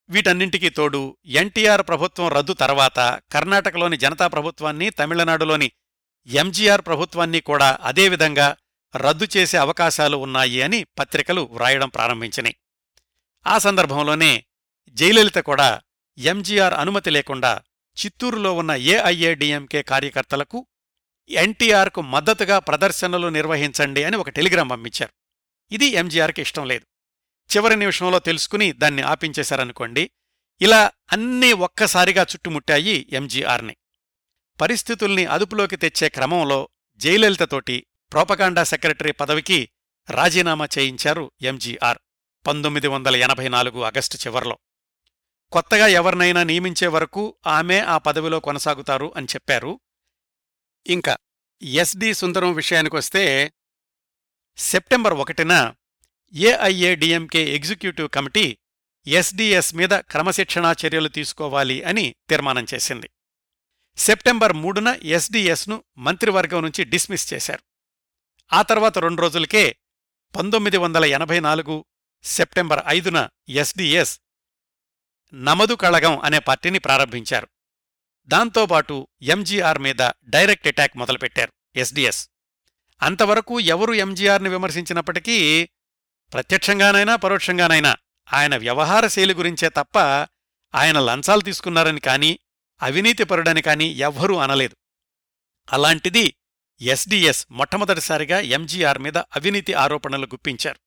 వీటన్నింటికీ 0.10 0.70
తోడు 0.70 1.18
ఎన్టీఆర్ 1.26 1.82
ప్రభుత్వం 1.88 2.28
రద్దు 2.28 2.54
తర్వాత 2.54 3.22
కర్ణాటకలోని 3.32 3.98
జనతా 3.98 4.28
ప్రభుత్వాన్ని 4.28 4.90
తమిళనాడులోని 4.90 5.72
ఎంజీఆర్ 6.28 6.82
ప్రభుత్వాన్ని 6.82 7.42
కూడా 7.42 7.78
అదేవిధంగా 7.82 8.58
రద్దు 8.96 9.28
చేసే 9.38 9.58
అవకాశాలు 9.58 10.18
ఉన్నాయి 10.18 10.62
అని 10.62 10.84
పత్రికలు 10.84 11.42
వ్రాయడం 11.42 11.90
ప్రారంభించినాయి. 11.90 12.56
ఆ 13.48 13.58
సందర్భంలోనే 13.58 14.46
జయలలిత 14.90 15.38
కూడా 15.38 15.82
ఎంజీఆర్ 16.18 16.74
అనుమతి 16.74 17.10
లేకుండా 17.10 17.62
చిత్తూరులో 18.06 18.54
ఉన్న 18.54 18.72
ఏఐఏడిఎంకే 18.72 19.84
కార్యకర్తలకు 19.84 20.68
ఎన్టీఆర్కు 21.32 22.02
మద్దతుగా 22.02 22.60
ప్రదర్శనలు 22.60 23.28
నిర్వహించండి 23.28 24.04
అని 24.04 24.18
ఒక 24.18 24.30
టెలిగ్రాం 24.30 24.68
పంపించారు. 24.68 25.14
ఇది 25.72 25.86
ఎంజీఆర్కి 25.86 26.42
ఇష్టం 26.42 26.68
లేదు. 26.68 26.86
చివరి 27.56 27.76
నిమిషంలో 27.76 28.20
తెలుసుకుని 28.20 28.72
దాన్ని 28.72 29.02
ఆపించేశారనుకోండి. 29.02 30.12
ఇలా 30.62 30.92
అన్నీ 31.12 31.54
ఒక్కసారిగా 31.54 32.24
చుట్టుముట్టాయి 32.24 33.10
ఎంజీఆర్ని. 33.12 33.76
పరిస్థితుల్ని 34.62 35.26
అదుపులోకి 35.26 35.76
తెచ్చే 35.76 36.10
క్రమంలో 36.10 36.70
జయలలితతోటి 36.96 37.86
ప్రోపగాండా 38.12 38.64
సెక్రటరీ 38.64 39.12
పదవికి 39.12 39.70
రాజీనామా 40.10 40.68
చేయించారు 40.78 41.32
ఎంజీఆర్ 41.42 41.98
పంతొమ్మిది 42.48 42.88
వందల 42.88 43.16
ఎనభై 43.16 43.48
నాలుగు 43.48 43.84
ఆగస్టు 43.84 44.18
చివర్లో. 44.18 44.60
కొత్తగా 45.52 45.88
ఎవరినైనా 45.88 46.44
నియమించే 46.44 46.88
వరకు 46.88 47.36
ఆమె 47.48 47.80
ఆ 47.80 47.98
పదవిలో 47.98 48.40
కొనసాగుతారు 48.40 49.14
అని 49.16 49.26
చెప్పారు 49.26 49.80
ఇంకా 50.86 51.18
ఎస్డి 51.62 52.14
సుందరం 52.14 52.54
విషయానికొస్తే 52.54 53.54
సెప్టెంబర్ 54.58 55.14
ఒకటిన 55.14 55.74
ఏఐఏడిఎంకే 56.34 57.56
ఎగ్జిక్యూటివ్ 57.56 58.10
కమిటీ 58.10 58.58
ఎస్డిఎస్ 59.08 59.76
మీద 59.76 59.90
క్రమశిక్షణా 59.90 60.76
చర్యలు 60.86 61.08
తీసుకోవాలి 61.08 61.84
అని 61.84 62.16
తీర్మానం 62.30 62.66
చేసింది. 62.74 63.10
సెప్టెంబర్ 63.98 64.54
మూడున 64.54 65.00
ఎస్డిఎస్ను 65.04 65.84
మంత్రివర్గం 65.98 66.62
నుంచి 66.62 66.84
డిస్మిస్ 66.84 67.34
చేశారు. 67.34 67.64
ఆ 68.54 68.62
తర్వాత 68.62 68.98
రెండు 68.98 69.22
రోజులకే 69.22 69.78
పంతొమ్మిది 70.36 70.78
వందల 70.78 71.06
ఎనభై 71.06 71.40
నాలుగు 71.40 71.86
సెప్టెంబర్ 72.24 72.84
ఐదున 72.88 73.30
ఎస్డిఎస్ 73.50 74.20
నమదు 75.34 75.74
కళగం 75.74 76.20
అనే 76.20 76.40
పార్టీని 76.40 76.80
ప్రారంభించారు. 76.80 77.48
దాంతోపాటు 78.26 79.08
ఎంజీఆర్ 79.22 79.80
మీద 79.80 80.12
డైరెక్ట్ 80.24 80.68
అటాక్ 80.68 80.98
మొదలుపెట్టారు 80.98 81.52
ఎస్డిఎస్ 81.76 82.30
అంతవరకు 83.02 83.60
ఎవరు 83.60 83.94
ఎంజీఆర్ని 83.94 84.50
విమర్శించినప్పటికీ 84.50 85.66
ప్రత్యక్షంగానైనా 86.34 87.16
పరోక్షంగానైనా 87.16 87.98
ఆయన 88.34 88.58
వ్యవహార 88.58 89.08
శైలి 89.08 89.34
గురించే 89.34 89.70
తప్ప 89.70 89.98
ఆయన 90.76 91.00
లంచాలు 91.00 91.42
తీసుకున్నారని 91.42 92.00
కానీ 92.00 92.40
అవినీతిపరుడని 92.82 93.62
కానీ 93.62 93.86
ఎవ్వరూ 93.86 94.36
అనలేదు. 94.38 94.76
అలాంటిది 95.72 96.36
ఎస్డిఎస్ 96.82 97.48
మొట్టమొదటిసారిగా 97.52 98.40
ఎంజీఆర్ 98.40 99.00
మీద 99.00 99.18
అవినీతి 99.18 99.74
ఆరోపణలు 99.74 100.26
గుప్పించారు. 100.26 100.80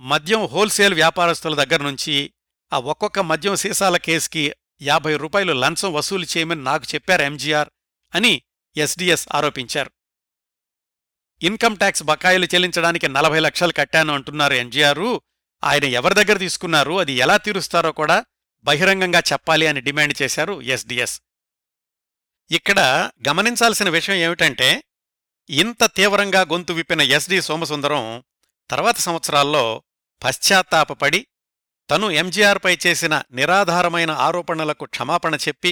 మద్యం 0.00 0.46
హోల్సేల్ 0.46 0.94
వ్యాపారస్తుల 0.94 1.64
దగ్గర 1.64 1.82
నుంచి 1.82 2.32
ఆ 2.72 2.78
ఒక్కొక్క 2.78 3.18
మద్యం 3.18 3.56
సీసాల 3.56 3.96
కేసుకి 3.96 4.52
యాభై 4.82 5.16
రూపాయలు 5.16 5.52
లంచం 5.52 5.92
వసూలు 5.92 6.24
చేయమని 6.24 6.64
నాకు 6.64 6.86
చెప్పారు 6.94 7.22
ఎంజీఆర్ 7.22 7.68
అని 8.14 8.42
ఎస్డిఎస్ 8.76 9.28
ఆరోపించారు. 9.34 9.90
ఇన్కమ్ 11.42 11.76
ట్యాక్స్ 11.76 12.02
బకాయిలు 12.02 12.44
చెల్లించడానికి 12.44 13.08
నలభై 13.08 13.40
లక్షలు 13.40 13.72
కట్టాను 13.72 14.14
అంటున్నారు 14.14 14.52
ఎంజీఆర్. 14.52 15.20
ఆయన 15.64 15.84
ఎవరి 15.84 16.14
దగ్గర 16.14 16.38
తీసుకున్నారు 16.38 16.98
అది 16.98 17.12
ఎలా 17.12 17.36
తీరుస్తారో 17.36 17.92
కూడా 17.92 18.24
బహిరంగంగా 18.64 19.22
చెప్పాలి 19.32 19.66
అని 19.66 19.80
డిమాండ్ 19.80 20.22
చేశారు 20.22 20.62
ఎస్డిఎస్. 20.62 21.20
ఇక్కడ 22.50 23.10
గమనించాల్సిన 23.28 23.88
విషయం 23.88 24.16
ఏమిటంటే 24.16 24.84
ఇంత 25.50 25.84
తీవ్రంగా 25.84 26.40
గొంతు 26.40 26.72
విప్పిన 26.72 27.00
ఎస్డి 27.00 27.40
సోమసుందరం 27.40 28.24
తర్వాత 28.70 28.96
సంవత్సరాల్లో 28.96 29.82
పశ్చాత్తాపపడి 30.24 31.26
తను 31.88 32.06
ఎంజీఆర్పై 32.10 32.76
చేసిన 32.86 33.14
నిరాధారమైన 33.30 34.10
ఆరోపణలకు 34.26 34.84
క్షమాపణ 34.84 35.34
చెప్పి 35.34 35.70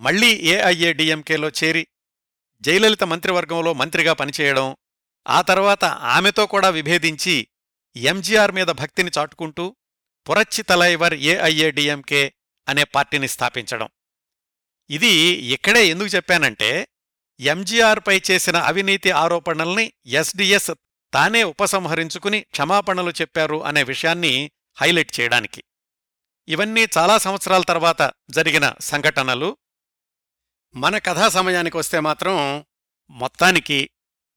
మళ్ళీ 0.00 0.30
ఏఐఏడిఎంకేలో 0.52 1.48
చేరి 1.50 1.82
జయలలిత 2.62 3.04
మంత్రివర్గంలో 3.04 3.72
మంత్రిగా 3.74 4.12
పనిచేయడం 4.12 4.66
ఆ 5.26 5.38
తర్వాత 5.42 5.84
ఆమెతో 6.14 6.44
కూడా 6.46 6.68
విభేదించి 6.68 7.34
ఎంజీఆర్ 7.96 8.52
మీద 8.52 8.70
భక్తిని 8.70 9.10
చాటుకుంటూ 9.18 9.64
పురచ్చి 10.26 10.62
తలైవర్ 10.62 11.16
ఏఐఏడిఎంకే 11.22 12.22
అనే 12.68 12.84
పార్టీని 12.84 13.28
స్థాపించడం. 13.28 13.88
ఇది 14.90 15.12
ఇక్కడే 15.54 15.82
ఎందుకు 15.88 16.10
చెప్పానంటే 16.16 16.70
ఎంజీఆర్పై 17.40 18.16
చేసిన 18.30 18.56
అవినీతి 18.70 19.10
ఆరోపణల్ని 19.22 19.84
ఎస్డిఎస్ 20.12 20.72
తానే 21.12 21.42
ఉపసంహరించుకుని 21.42 22.40
క్షమాపణలు 22.52 23.12
చెప్పారు 23.20 23.58
అనే 23.62 23.82
విషయాన్ని 23.82 24.34
హైలైట్ 24.80 25.20
చేయడానికి. 25.20 25.64
ఇవన్నీ 26.48 26.86
చాలా 26.98 27.18
సంవత్సరాల 27.18 27.62
తర్వాత 27.62 28.12
జరిగిన 28.30 28.74
సంఘటనలు. 28.80 29.56
మన 30.74 30.98
కథా 30.98 31.28
సమయానికి 31.28 31.76
వస్తే 31.76 32.00
మాత్రం 32.00 32.64
మొత్తానికి 33.10 33.90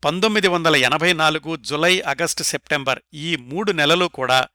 పంతొమ్మిది 0.05 0.47
వందల 0.47 0.75
ఎనభై 0.75 1.13
నాలుగు 1.13 1.55
జులై 1.55 2.01
ఆగస్టు 2.01 2.43
సెప్టెంబర్ 2.43 2.99
ఈ 3.13 3.35
మూడు 3.35 3.71
నెలలు 3.71 4.05
కూడా 4.05 4.47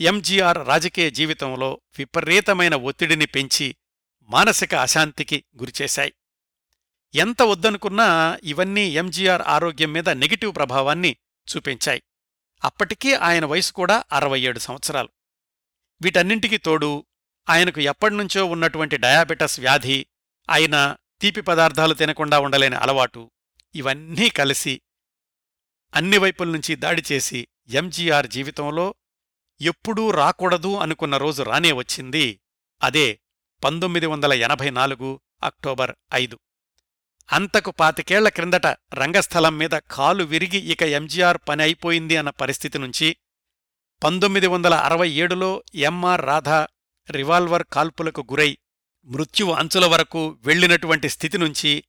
ఎంజీఆర్ 0.00 0.68
రాజకీయ 0.68 1.10
జీవితంలో 1.10 1.80
విపరీతమైన 1.98 2.74
ఒత్తిడిని 2.74 3.26
పెంచి 3.26 3.76
మానసిక 4.22 4.74
అశాంతికి 4.74 5.44
గురిచేశాయి 5.56 6.12
ఎంత 7.14 7.42
వద్దనుకున్నా 7.42 8.38
ఇవన్నీ 8.44 8.88
ఎంజీఆర్ 8.88 9.42
ఆరోగ్యం 9.42 9.92
మీద 9.92 10.08
నెగిటివ్ 10.08 10.54
ప్రభావాన్ని 10.54 11.16
చూపించాయి. 11.56 12.02
అప్పటికీ 12.64 13.14
ఆయన 13.14 13.44
వయసు 13.44 13.72
కూడా 13.72 14.04
అరవై 14.12 14.40
ఏడు 14.40 14.58
సంవత్సరాలు. 14.58 15.08
వీటన్నింటికీ 16.02 16.56
తోడు 16.56 17.06
ఆయనకు 17.48 17.80
ఎప్పటినుంచో 17.80 18.44
ఉన్నటువంటి 18.44 18.96
డయాబెటస్ 18.96 19.60
వ్యాధి 19.60 20.06
ఆయన 20.50 20.96
తీపి 21.20 21.40
పదార్థాలు 21.40 21.94
తినకుండా 21.94 22.38
ఉండలేని 22.38 22.76
అలవాటు 22.76 23.30
ఇవన్నీ 23.74 24.28
కలిసి 24.28 24.80
అన్ని 25.94 26.18
వైపుల 26.18 26.48
నుంచి 26.48 26.76
దాడి 26.76 27.02
చేసి 27.12 27.48
ఎంజీఆర్ 27.68 28.26
జీవితంలో 28.26 28.94
ఎప్పుడూ 29.60 30.10
రాకూడదు 30.10 30.76
అనుకున్న 30.76 31.16
రోజు 31.16 31.42
రానే 31.42 31.72
వచ్చింది. 31.72 32.40
అదే 32.82 33.20
పంతొమ్మిది 33.64 34.06
వందల 34.06 34.32
ఎనభై 34.32 34.70
నాలుగు 34.70 35.20
అక్టోబర్ 35.42 35.96
ఐదు. 36.14 36.38
అంతకు 37.32 37.70
పాతికేళ్ళ 37.70 38.28
క్రిందట 38.28 38.66
రంగస్థలం 38.66 39.58
మీద 39.58 39.70
కాలు 39.70 40.24
విరిగి 40.24 40.58
ఇక 40.58 40.82
ఎంజీఆర్ 40.82 41.38
పని 41.48 41.62
అయిపోయింది 41.62 42.16
అన్న 42.16 42.30
పరిస్థితి 42.30 42.78
నుంచి 42.78 43.16
పంతొమ్మిది 44.02 44.46
వందల 44.46 44.74
అరవై 44.74 45.10
ఏడులో 45.10 45.64
ఎంఆర్ 45.74 46.22
రాధా 46.22 46.68
రివాల్వర్ 47.10 47.62
కాల్పులకు 47.72 48.20
గురై 48.20 48.58
మృత్యువు 49.04 49.52
అంచుల 49.52 49.86
వరకు 49.86 50.38
వెళ్ళినటువంటి 50.44 51.08
స్థితి 51.08 51.38
నుంచి 51.38 51.84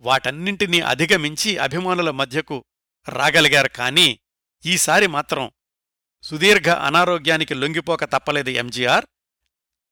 వాటన్నింటినీ 0.00 0.80
అధిగమించి 0.80 1.56
అభిమానుల 1.58 2.10
మధ్యకు 2.10 2.64
రాగలిగారు 3.08 3.68
కానీ 3.68 4.20
ఈసారి 4.66 5.06
మాత్రం 5.06 5.50
సుదీర్ఘ 6.22 6.68
అనారోగ్యానికి 6.68 7.54
లొంగిపోక 7.54 8.04
తప్పలేదు 8.04 8.50
ఎంజీఆర్. 8.50 9.06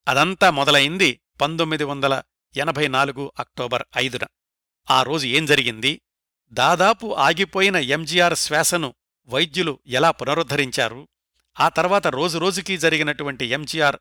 అదంతా 0.09 0.51
మొదలైంది 0.51 1.21
పంతొమ్మిది 1.41 1.85
వందల 1.85 2.23
ఎనభై 2.57 2.89
నాలుగు 2.89 3.33
అక్టోబర్ 3.39 3.83
ఐదున. 3.97 4.27
ఆ 4.91 5.03
రోజు 5.03 5.27
ఏం 5.27 5.47
జరిగింది? 5.47 6.03
దాదాపు 6.51 7.15
ఆగిపోయిన 7.15 7.77
ఎంజీఆర్ 7.77 8.35
శ్వాసను 8.35 8.95
వైద్యులు 9.27 9.79
ఎలా 9.87 10.11
పునరుద్ధరించారు? 10.11 11.09
ఆ 11.61 11.69
తర్వాత 11.69 12.07
రోజురోజుకీ 12.07 12.77
జరిగినటువంటి 12.77 13.47
ఎంజీఆర్ 13.47 13.97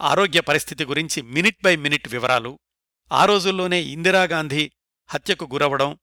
ఆరోగ్య 0.00 0.40
పరిస్థితి 0.40 0.84
గురించి 0.84 1.22
మినిట్ 1.22 1.56
బై 1.64 1.76
మినిట్ 1.76 2.08
వివరాలు 2.08 2.58
ఆ 3.12 3.24
రోజుల్లోనే 3.24 3.80
ఇందిరాగాంధీ 3.80 4.72
హత్యకు 5.08 5.44
గురవడం 5.52 5.98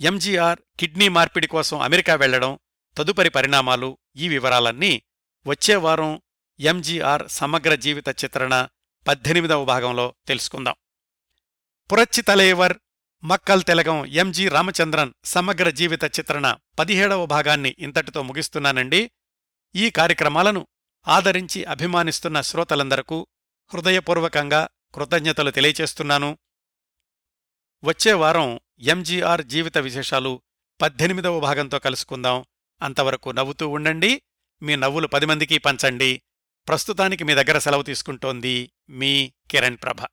ఎంజీఆర్ 0.00 0.58
కిడ్నీ 0.80 1.08
మార్పిడి 1.08 1.46
కోసం 1.46 1.80
అమెరికా 1.80 2.14
వెళ్ళడం 2.14 2.58
తదుపరి 2.96 3.30
పరిణామాలు 3.30 3.98
ఈ 4.16 4.28
వివరాలన్నీ 4.28 5.02
వచ్చేవారం 5.46 6.22
ఎంజీఆర్ 6.60 7.28
సమగ్ర 7.28 7.74
జీవిత 7.74 8.08
చిత్రణ 8.08 8.68
పద్దెనిమిదవ 9.08 9.64
భాగంలో 9.64 10.14
తెలుసుకుందాం. 10.28 10.74
పురచ్చి 11.92 12.22
తలేవర్ 12.22 12.78
మక్కల్ 13.24 13.62
తెలగం 13.62 14.06
ఎంజి 14.06 14.48
రామచంద్రన్ 14.48 15.12
సమగ్ర 15.24 15.70
జీవిత 15.70 16.04
చిత్రణ 16.04 16.56
పదిహేడవ 16.78 17.26
భాగాన్ని 17.26 17.76
ఇంతటితో 17.78 18.22
ముగిస్తున్నానండి. 18.22 19.10
ఈ 19.74 19.90
కార్యక్రమాలను 19.90 20.66
ఆదరించి 21.08 21.64
అభిమానిస్తున్న 21.64 22.40
శ్రోతలందరకు 22.40 23.26
హృదయపూర్వకంగా 23.74 24.68
కృతజ్ఞతలు 24.94 25.50
తెలియచేస్తున్నాను. 25.50 26.38
వచ్చే 27.84 28.12
వారం 28.12 28.60
ఎంజీఆర్ 28.78 29.44
జీవిత 29.44 29.78
విశేషాలు 29.78 30.42
పద్దెనిమిదవ 30.80 31.40
భాగంతో 31.40 31.78
కలుసుకుందాం. 31.78 32.44
అంతవరకు 32.82 33.30
నవ్వుతూ 33.30 33.68
ఉండండి. 33.68 34.22
మీ 34.62 34.76
నవ్వులు 34.76 35.06
పది 35.06 35.26
మందికి 35.26 35.58
పంచండి. 35.58 36.22
ప్రస్తుతానికి 36.68 37.24
మీ 37.24 37.34
దగ్గర 37.34 37.58
సెలవు 37.58 37.82
తీసుకుంటోంది 37.82 38.72
మీ 38.88 39.32
కిరణ్ 39.50 39.76
ప్రభ. 39.82 40.08